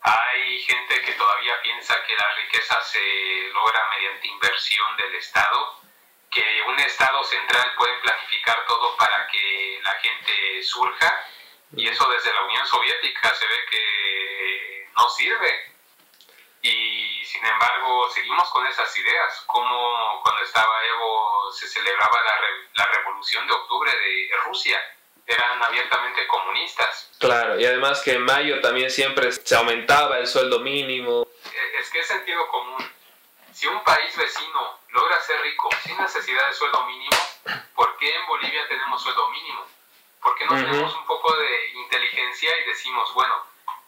Hay 0.00 0.62
gente 0.62 1.02
que 1.02 1.12
todavía 1.12 1.60
piensa 1.62 1.94
que 2.06 2.16
la 2.16 2.34
riqueza 2.36 2.80
se 2.82 3.50
logra 3.52 3.90
mediante 3.90 4.26
inversión 4.26 4.96
del 4.96 5.14
Estado 5.16 5.81
que 6.32 6.62
un 6.66 6.78
Estado 6.80 7.22
central 7.24 7.74
puede 7.76 7.92
planificar 7.98 8.64
todo 8.66 8.96
para 8.96 9.28
que 9.28 9.80
la 9.82 9.92
gente 10.00 10.62
surja 10.62 11.26
y 11.76 11.86
eso 11.88 12.08
desde 12.08 12.32
la 12.32 12.42
Unión 12.42 12.66
Soviética 12.66 13.34
se 13.34 13.46
ve 13.46 13.64
que 13.70 14.88
no 14.96 15.08
sirve. 15.10 15.72
Y 16.62 17.24
sin 17.24 17.44
embargo 17.44 18.08
seguimos 18.10 18.48
con 18.50 18.66
esas 18.66 18.96
ideas, 18.96 19.44
como 19.46 20.20
cuando 20.22 20.42
estaba 20.42 20.86
Evo 20.86 21.52
se 21.52 21.68
celebraba 21.68 22.18
la, 22.22 22.34
la 22.74 22.92
revolución 22.96 23.46
de 23.46 23.52
octubre 23.52 23.90
de 23.94 24.30
Rusia, 24.44 24.78
eran 25.26 25.62
abiertamente 25.62 26.26
comunistas. 26.26 27.10
Claro, 27.18 27.60
y 27.60 27.66
además 27.66 28.00
que 28.00 28.12
en 28.12 28.24
mayo 28.24 28.60
también 28.60 28.90
siempre 28.90 29.32
se 29.32 29.54
aumentaba 29.54 30.18
el 30.18 30.26
sueldo 30.26 30.60
mínimo. 30.60 31.26
Es 31.78 31.90
que 31.90 32.00
es 32.00 32.06
sentido 32.06 32.48
común 32.48 32.90
si 33.52 33.66
un 33.66 33.82
país 33.84 34.16
vecino 34.16 34.81
necesidad 36.22 36.46
de 36.46 36.54
sueldo 36.54 36.84
mínimo, 36.86 37.16
¿por 37.74 37.96
qué 37.96 38.14
en 38.14 38.26
Bolivia 38.26 38.68
tenemos 38.68 39.02
sueldo 39.02 39.28
mínimo? 39.30 39.66
¿Por 40.20 40.36
qué 40.36 40.44
no 40.46 40.54
tenemos 40.54 40.94
un 40.94 41.04
poco 41.04 41.34
de 41.34 41.70
inteligencia 41.70 42.56
y 42.58 42.64
decimos, 42.64 43.12
bueno, 43.12 43.44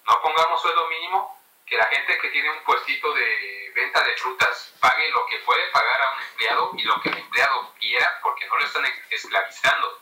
no 0.09 0.21
pongamos 0.21 0.61
sueldo 0.61 0.89
mínimo, 0.89 1.41
que 1.65 1.77
la 1.77 1.85
gente 1.85 2.19
que 2.19 2.31
tiene 2.31 2.51
un 2.51 2.65
puestito 2.65 3.15
de 3.15 3.73
venta 3.77 4.03
de 4.03 4.17
frutas 4.17 4.75
pague 4.81 5.11
lo 5.13 5.25
que 5.27 5.39
puede 5.39 5.65
pagar 5.69 6.03
a 6.03 6.11
un 6.11 6.23
empleado 6.23 6.71
y 6.77 6.83
lo 6.83 7.01
que 7.01 7.11
el 7.11 7.19
empleado 7.19 7.73
quiera 7.79 8.19
porque 8.21 8.47
no 8.47 8.57
lo 8.59 8.65
están 8.65 8.85
esclavizando? 9.11 10.01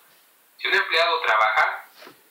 Si 0.57 0.69
un 0.69 0.75
empleado 0.75 1.21
trabaja, 1.21 1.85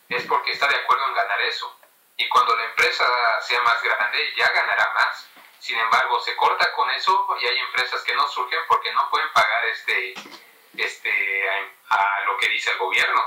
es 0.09 0.25
porque 0.25 0.51
está 0.51 0.67
de 0.67 0.77
acuerdo 0.77 1.07
en 1.09 1.13
ganar 1.13 1.41
eso. 1.41 1.77
Y 2.17 2.27
cuando 2.27 2.55
la 2.55 2.65
empresa 2.65 3.05
sea 3.41 3.61
más 3.61 3.83
grande, 3.83 4.33
ya 4.35 4.49
ganará 4.49 4.93
más. 4.93 5.29
Sin 5.61 5.77
embargo, 5.77 6.19
se 6.19 6.35
corta 6.35 6.73
con 6.73 6.89
eso 6.89 7.27
y 7.39 7.45
hay 7.45 7.57
empresas 7.59 8.01
que 8.01 8.15
no 8.15 8.27
surgen 8.27 8.59
porque 8.67 8.91
no 8.93 9.07
pueden 9.11 9.31
pagar 9.31 9.63
este, 9.65 10.15
este, 10.75 11.49
a, 11.87 12.21
lo 12.25 12.35
que 12.37 12.49
dice 12.49 12.71
el 12.71 12.79
gobierno. 12.79 13.23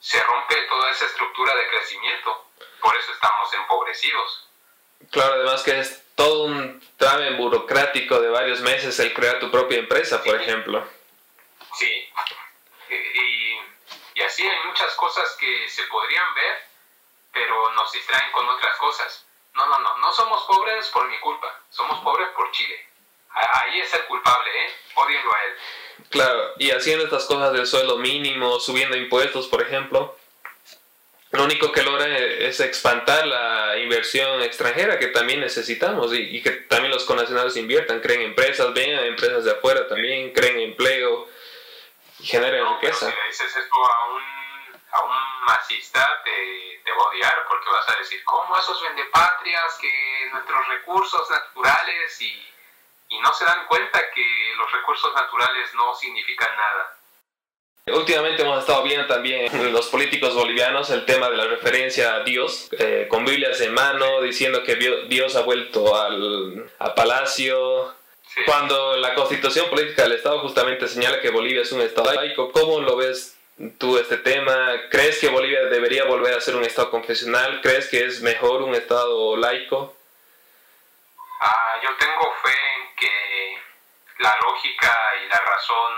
Se 0.00 0.20
rompe 0.24 0.56
toda 0.62 0.90
esa 0.90 1.06
estructura 1.06 1.54
de 1.54 1.68
crecimiento. 1.68 2.50
Por 2.80 2.96
eso 2.96 3.12
estamos 3.12 3.54
empobrecidos. 3.54 4.48
Claro, 5.12 5.34
además 5.34 5.62
que 5.62 5.78
es 5.78 6.02
todo 6.16 6.46
un 6.46 6.84
trámite 6.96 7.36
burocrático 7.36 8.18
de 8.18 8.30
varios 8.30 8.60
meses 8.62 8.98
el 8.98 9.14
crear 9.14 9.38
tu 9.38 9.48
propia 9.52 9.78
empresa, 9.78 10.24
por 10.24 10.40
ejemplo. 10.40 10.84
Sí. 11.72 12.12
Y, 12.90 13.60
y 14.14 14.22
así 14.22 14.42
hay 14.42 14.66
muchas 14.66 14.92
cosas 14.96 15.36
que 15.38 15.68
se 15.68 15.84
podrían 15.84 16.34
ver, 16.34 16.64
pero 17.32 17.70
nos 17.74 17.92
distraen 17.92 18.32
con 18.32 18.48
otras 18.48 18.76
cosas. 18.78 19.25
No, 19.56 19.66
no, 19.66 19.78
no, 19.78 19.98
no 19.98 20.12
somos 20.12 20.42
pobres 20.42 20.88
por 20.88 21.08
mi 21.08 21.18
culpa, 21.18 21.48
somos 21.70 22.00
pobres 22.00 22.28
por 22.36 22.50
Chile. 22.52 22.86
Ahí 23.30 23.80
es 23.80 23.92
el 23.94 24.04
culpable, 24.04 24.50
¿eh? 24.50 24.72
Odienlo 24.94 25.32
a 25.32 25.44
él. 25.44 25.52
Claro, 26.10 26.52
y 26.58 26.70
haciendo 26.70 27.04
estas 27.04 27.24
cosas 27.24 27.52
del 27.52 27.66
sueldo 27.66 27.98
mínimo, 27.98 28.60
subiendo 28.60 28.96
impuestos, 28.96 29.46
por 29.48 29.62
ejemplo, 29.62 30.16
lo 31.32 31.44
único 31.44 31.72
que 31.72 31.82
logra 31.82 32.06
es 32.16 32.60
expandir 32.60 33.26
la 33.26 33.78
inversión 33.78 34.42
extranjera 34.42 34.98
que 34.98 35.08
también 35.08 35.40
necesitamos 35.40 36.12
y, 36.14 36.42
que 36.42 36.50
también 36.50 36.92
los 36.92 37.04
connacionales 37.04 37.56
inviertan, 37.56 38.00
creen 38.00 38.22
empresas, 38.22 38.72
vengan 38.72 39.04
empresas 39.04 39.44
de 39.44 39.52
afuera 39.52 39.88
también, 39.88 40.32
creen 40.32 40.60
empleo 40.60 41.28
y 42.20 42.26
generen 42.26 42.64
riqueza. 42.74 43.10
si 43.10 43.16
le 43.16 43.26
dices 43.28 43.56
esto 43.56 43.84
a 43.84 44.14
un, 44.14 44.35
a 44.96 45.04
un 45.04 45.44
masista, 45.44 46.22
te 46.24 46.76
te 46.86 46.92
va 46.92 47.02
a 47.02 47.08
odiar 47.08 47.34
porque 47.48 47.68
vas 47.68 47.88
a 47.88 47.98
decir, 47.98 48.22
¿cómo 48.24 48.56
esos 48.56 48.80
vendepatrias 48.80 49.76
que 49.80 50.30
nuestros 50.32 50.68
recursos 50.68 51.28
naturales 51.28 52.22
y, 52.22 52.32
y 53.08 53.18
no 53.18 53.34
se 53.34 53.44
dan 53.44 53.66
cuenta 53.66 54.00
que 54.14 54.54
los 54.56 54.70
recursos 54.70 55.12
naturales 55.12 55.74
no 55.74 55.92
significan 55.96 56.56
nada? 56.56 56.96
Últimamente 57.88 58.42
hemos 58.42 58.60
estado 58.60 58.84
viendo 58.84 59.06
también 59.06 59.72
los 59.72 59.88
políticos 59.88 60.34
bolivianos 60.34 60.90
el 60.90 61.04
tema 61.04 61.28
de 61.28 61.36
la 61.36 61.46
referencia 61.46 62.14
a 62.14 62.20
Dios, 62.20 62.68
eh, 62.78 63.06
con 63.08 63.24
Biblias 63.24 63.60
en 63.60 63.74
mano, 63.74 64.22
diciendo 64.22 64.62
que 64.62 64.76
Dios 65.08 65.34
ha 65.36 65.42
vuelto 65.42 65.96
al, 65.96 66.70
palacio. 66.94 67.94
Cuando 68.44 68.96
la 68.96 69.14
constitución 69.14 69.70
política 69.70 70.02
del 70.02 70.12
Estado 70.12 70.40
justamente 70.40 70.88
señala 70.88 71.20
que 71.20 71.30
Bolivia 71.30 71.62
es 71.62 71.72
un 71.72 71.80
Estado 71.80 72.12
laico, 72.12 72.50
¿cómo 72.52 72.80
lo 72.80 72.96
ves 72.96 73.35
tú 73.78 73.98
este 73.98 74.18
tema? 74.18 74.88
¿Crees 74.90 75.18
que 75.18 75.28
Bolivia 75.28 75.64
debería 75.64 76.04
volver 76.04 76.34
a 76.34 76.40
ser 76.40 76.56
un 76.56 76.64
Estado 76.64 76.90
confesional? 76.90 77.60
¿Crees 77.62 77.88
que 77.88 78.04
es 78.04 78.20
mejor 78.20 78.62
un 78.62 78.74
Estado 78.74 79.36
laico? 79.36 79.96
Ah, 81.40 81.80
yo 81.82 81.94
tengo 81.96 82.34
fe 82.42 82.52
en 82.76 82.96
que 82.96 83.58
la 84.18 84.36
lógica 84.42 84.98
y 85.24 85.28
la 85.28 85.40
razón, 85.40 85.92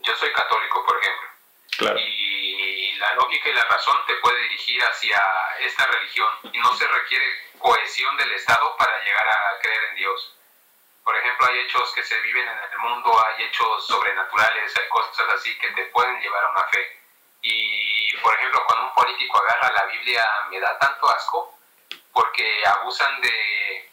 yo 0.00 0.14
soy 0.16 0.32
católico 0.32 0.84
por 0.84 0.98
ejemplo, 0.98 2.00
Y 2.00 2.92
la 2.98 3.14
lógica 3.14 3.48
y 3.48 3.54
la 3.54 3.64
razón 3.64 3.96
te 4.06 4.14
puede 4.16 4.42
dirigir 4.42 4.82
hacia 4.82 5.18
esta 5.60 5.86
religión 5.86 6.28
y 6.52 6.58
no 6.58 6.74
se 6.76 6.86
requiere 6.86 7.24
cohesión 7.58 8.16
del 8.16 8.32
Estado 8.32 8.76
para 8.76 9.02
llegar 9.02 9.28
a 9.28 9.58
creer 9.62 9.84
en 9.90 9.96
Dios. 9.96 10.34
Por 11.10 11.18
ejemplo, 11.18 11.48
hay 11.48 11.58
hechos 11.58 11.92
que 11.92 12.04
se 12.04 12.20
viven 12.20 12.46
en 12.46 12.56
el 12.56 12.78
mundo, 12.78 13.10
hay 13.26 13.42
hechos 13.42 13.84
sobrenaturales, 13.84 14.76
hay 14.76 14.88
cosas 14.90 15.28
así 15.34 15.58
que 15.58 15.66
te 15.72 15.86
pueden 15.86 16.20
llevar 16.20 16.44
a 16.44 16.50
una 16.50 16.62
fe. 16.68 17.00
Y, 17.42 18.16
por 18.18 18.32
ejemplo, 18.32 18.62
cuando 18.64 18.86
un 18.86 18.94
político 18.94 19.42
agarra 19.42 19.72
la 19.72 19.86
Biblia, 19.86 20.24
me 20.50 20.60
da 20.60 20.78
tanto 20.78 21.10
asco 21.10 21.58
porque 22.12 22.64
abusan 22.64 23.20
de, 23.22 23.90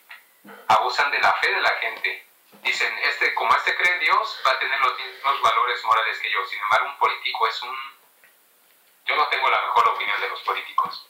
abusan 0.67 1.09
de 1.09 1.17
la 1.17 1.33
fe 1.41 1.51
de 1.51 1.59
la 1.61 1.71
gente. 1.81 2.27
Dicen, 2.61 2.95
este, 2.99 3.33
como 3.33 3.51
este 3.55 3.75
cree 3.75 3.93
en 3.93 3.99
Dios, 4.01 4.39
va 4.45 4.51
a 4.51 4.59
tener 4.59 4.79
los 4.79 4.99
mismos 4.99 5.41
valores 5.41 5.83
morales 5.85 6.19
que 6.19 6.29
yo. 6.29 6.45
Sin 6.45 6.61
embargo, 6.61 6.85
un 6.85 6.99
político 6.99 7.47
es 7.47 7.63
un... 7.63 7.75
Yo 9.07 9.15
no 9.15 9.27
tengo 9.29 9.49
la 9.49 9.61
mejor 9.61 9.87
opinión 9.87 10.21
de 10.21 10.29
los 10.29 10.41
políticos. 10.41 11.09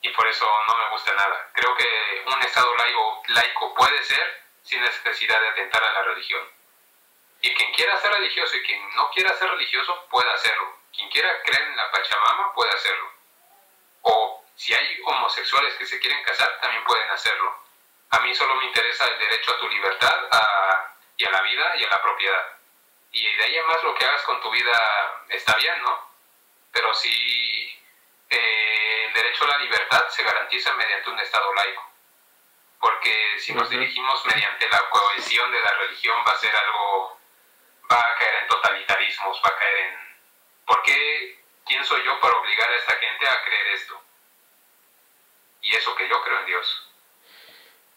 Y 0.00 0.08
por 0.08 0.26
eso 0.26 0.46
no 0.68 0.74
me 0.74 0.88
gusta 0.88 1.12
nada. 1.12 1.50
Creo 1.52 1.76
que 1.76 2.24
un 2.34 2.42
Estado 2.42 2.74
laico, 2.76 3.22
laico 3.26 3.74
puede 3.74 4.02
ser 4.04 4.43
sin 4.64 4.80
necesidad 4.80 5.40
de 5.40 5.48
atentar 5.48 5.84
a 5.84 5.92
la 5.92 6.02
religión. 6.02 6.42
Y 7.40 7.54
quien 7.54 7.72
quiera 7.74 8.00
ser 8.00 8.10
religioso 8.12 8.56
y 8.56 8.62
quien 8.62 8.94
no 8.96 9.10
quiera 9.10 9.36
ser 9.36 9.50
religioso 9.50 10.06
puede 10.10 10.30
hacerlo. 10.32 10.78
Quien 10.94 11.08
quiera 11.10 11.42
creer 11.42 11.62
en 11.62 11.76
la 11.76 11.90
Pachamama 11.90 12.52
puede 12.54 12.70
hacerlo. 12.70 13.12
O 14.02 14.44
si 14.56 14.72
hay 14.72 15.00
homosexuales 15.04 15.74
que 15.74 15.86
se 15.86 15.98
quieren 16.00 16.22
casar, 16.24 16.58
también 16.60 16.82
pueden 16.84 17.10
hacerlo. 17.10 17.54
A 18.10 18.20
mí 18.20 18.34
solo 18.34 18.54
me 18.56 18.64
interesa 18.64 19.06
el 19.06 19.18
derecho 19.18 19.52
a 19.52 19.58
tu 19.58 19.68
libertad 19.68 20.16
y 21.16 21.26
a 21.26 21.30
la 21.30 21.42
vida 21.42 21.76
y 21.76 21.84
a 21.84 21.88
la 21.88 22.02
propiedad. 22.02 22.46
Y 23.12 23.36
de 23.36 23.44
ahí 23.44 23.60
más 23.66 23.82
lo 23.82 23.94
que 23.94 24.04
hagas 24.04 24.22
con 24.22 24.40
tu 24.40 24.50
vida 24.50 25.24
está 25.28 25.54
bien, 25.56 25.82
¿no? 25.82 26.10
Pero 26.72 26.94
si 26.94 27.78
eh, 28.30 29.04
el 29.06 29.12
derecho 29.12 29.44
a 29.44 29.48
la 29.48 29.58
libertad 29.58 30.08
se 30.08 30.22
garantiza 30.22 30.72
mediante 30.74 31.10
un 31.10 31.20
Estado 31.20 31.52
laico 31.54 31.93
porque 32.80 33.38
si 33.38 33.52
nos 33.54 33.68
dirigimos 33.70 34.24
mediante 34.26 34.68
la 34.68 34.82
cohesión 34.90 35.50
de 35.50 35.60
la 35.60 35.72
religión 35.74 36.16
va 36.26 36.32
a 36.32 36.38
ser 36.38 36.54
algo, 36.54 37.18
va 37.90 37.98
a 37.98 38.18
caer 38.18 38.42
en 38.42 38.48
totalitarismos, 38.48 39.40
va 39.44 39.48
a 39.48 39.58
caer 39.58 39.76
en, 39.78 39.94
¿por 40.66 40.82
qué, 40.82 41.38
quién 41.66 41.84
soy 41.84 42.04
yo 42.04 42.20
para 42.20 42.36
obligar 42.36 42.70
a 42.70 42.76
esta 42.76 42.92
gente 42.94 43.26
a 43.26 43.44
creer 43.44 43.66
esto? 43.68 44.00
Y 45.62 45.74
eso 45.74 45.94
que 45.94 46.08
yo 46.08 46.22
creo 46.22 46.40
en 46.40 46.46
Dios. 46.46 46.90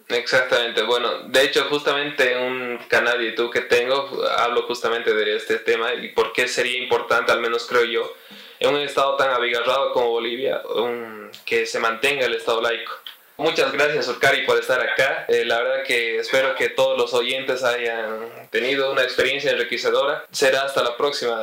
Exactamente, 0.09 0.83
bueno, 0.83 1.19
de 1.23 1.41
hecho 1.41 1.65
justamente 1.65 2.31
en 2.31 2.39
un 2.39 2.77
canal 2.87 3.17
de 3.17 3.31
YouTube 3.31 3.51
que 3.51 3.61
tengo 3.61 4.25
hablo 4.37 4.63
justamente 4.63 5.13
de 5.13 5.35
este 5.35 5.59
tema 5.59 5.93
y 5.95 6.09
por 6.09 6.31
qué 6.31 6.47
sería 6.47 6.77
importante, 6.77 7.33
al 7.33 7.41
menos 7.41 7.67
creo 7.67 7.83
yo, 7.83 8.15
en 8.59 8.73
un 8.73 8.81
estado 8.81 9.17
tan 9.17 9.31
abigarrado 9.31 9.91
como 9.91 10.11
Bolivia, 10.11 10.61
que 11.45 11.65
se 11.65 11.79
mantenga 11.79 12.25
el 12.25 12.35
estado 12.35 12.61
laico. 12.61 12.93
Muchas 13.37 13.71
gracias, 13.71 14.07
Urcari, 14.07 14.47
por 14.47 14.57
estar 14.57 14.81
acá. 14.81 15.25
Eh, 15.27 15.45
la 15.45 15.61
verdad 15.61 15.83
que 15.85 16.17
espero 16.17 16.55
que 16.55 16.69
todos 16.69 16.97
los 16.97 17.13
oyentes 17.13 17.63
hayan 17.63 18.49
tenido 18.49 18.91
una 18.91 19.03
experiencia 19.03 19.51
enriquecedora. 19.51 20.25
Será 20.31 20.63
hasta 20.63 20.81
la 20.81 20.97
próxima. 20.97 21.37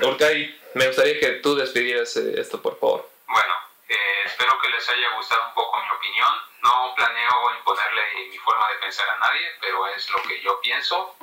Urcari, 0.00 0.58
me 0.72 0.86
gustaría 0.86 1.20
que 1.20 1.32
tú 1.42 1.54
despidieras 1.54 2.16
eh, 2.16 2.40
esto, 2.40 2.62
por 2.62 2.80
favor. 2.80 3.10
Bueno, 3.28 3.54
eh, 3.86 3.96
espero 4.24 4.58
que 4.62 4.70
les 4.70 4.88
haya 4.88 5.14
gustado 5.14 5.48
un 5.48 5.54
poco 5.54 5.76
mi 5.82 5.90
opinión. 5.94 6.32
No 6.62 6.94
planeo 6.96 7.54
imponerle 7.58 8.02
mi 8.30 8.38
forma 8.38 8.70
de 8.70 8.76
pensar 8.76 9.06
a 9.06 9.18
nadie, 9.18 9.46
pero 9.60 9.86
es 9.88 10.08
lo 10.08 10.22
que 10.22 10.40
yo 10.40 10.58
pienso. 10.62 11.16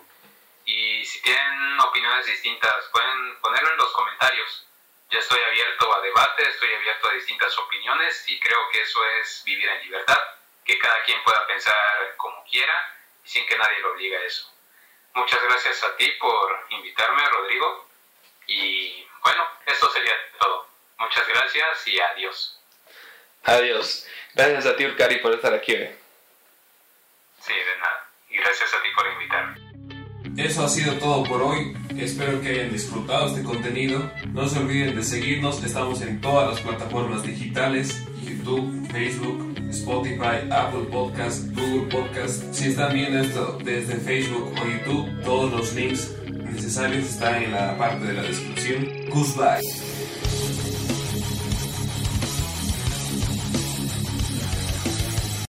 Y 0.66 1.04
si 1.06 1.24
tienen 1.24 1.80
opiniones 1.80 2.28
distintas, 2.28 2.72
pueden 2.92 3.40
ponerlo 3.42 3.72
en 3.72 3.78
los 3.78 3.92
comentarios 3.94 4.68
ya 5.10 5.20
estoy 5.20 5.40
abierto 5.42 5.96
a 5.96 6.02
debate, 6.02 6.50
estoy 6.50 6.74
abierto 6.74 7.10
a 7.10 7.14
distintas 7.14 7.58
opiniones 7.58 8.28
y 8.28 8.40
creo 8.40 8.70
que 8.72 8.82
eso 8.82 9.06
es 9.20 9.44
vivir 9.46 9.68
en 9.70 9.82
libertad, 9.84 10.20
que 10.66 10.78
cada 10.80 11.04
quien 11.04 11.24
pueda 11.24 11.46
pensar 11.48 12.16
como 12.18 12.44
quiera 12.46 12.74
y 13.24 13.30
sin 13.30 13.46
que 13.46 13.58
nadie 13.58 13.80
lo 13.80 13.92
obligue 13.92 14.18
a 14.18 14.24
eso. 14.24 14.52
Muchas 15.14 15.44
gracias 15.44 15.84
a 15.84 15.96
ti 15.96 16.10
por 16.20 16.66
invitarme, 16.70 17.24
Rodrigo. 17.26 17.88
Y 18.48 19.08
bueno, 19.22 19.48
esto 19.66 19.90
sería 19.92 20.14
todo. 20.40 20.68
Muchas 20.98 21.28
gracias 21.28 21.88
y 21.88 22.00
adiós. 22.00 22.60
Adiós. 23.44 24.08
Gracias 24.34 24.66
a 24.66 24.76
ti, 24.76 24.86
Urcari, 24.86 25.18
por 25.18 25.34
estar 25.34 25.54
aquí 25.54 25.74
Sí, 27.40 27.54
de 27.54 27.78
nada. 27.78 28.10
Y 28.30 28.38
gracias 28.38 28.74
a 28.74 28.82
ti 28.82 28.90
por 28.96 29.06
invitarme. 29.08 29.73
Eso 30.38 30.64
ha 30.66 30.70
sido 30.70 30.94
todo 30.96 31.24
por 31.24 31.42
hoy. 31.42 31.74
Espero 31.98 32.42
que 32.42 32.50
hayan 32.50 32.72
disfrutado 32.72 33.28
este 33.28 33.44
contenido. 33.44 34.12
No 34.34 34.48
se 34.48 34.60
olviden 34.60 34.96
de 34.96 35.04
seguirnos. 35.04 35.64
Estamos 35.64 36.02
en 36.02 36.22
todas 36.22 36.50
las 36.50 36.60
plataformas 36.62 37.24
digitales: 37.24 38.04
YouTube, 38.26 38.88
Facebook, 38.92 39.56
Spotify, 39.70 40.50
Apple 40.50 40.86
Podcast, 40.92 41.48
Google 41.56 41.88
Podcast. 41.90 42.52
Si 42.52 42.70
están 42.70 42.94
viendo 42.94 43.20
esto 43.20 43.60
desde 43.64 43.96
Facebook 43.96 44.54
o 44.54 44.68
YouTube, 44.68 45.24
todos 45.24 45.52
los 45.52 45.76
links 45.76 46.12
necesarios 46.32 47.06
están 47.06 47.44
en 47.44 47.52
la 47.52 47.78
parte 47.78 48.06
de 48.06 48.14
la 48.14 48.24
descripción. 48.24 48.88
Goodbye. 49.10 49.83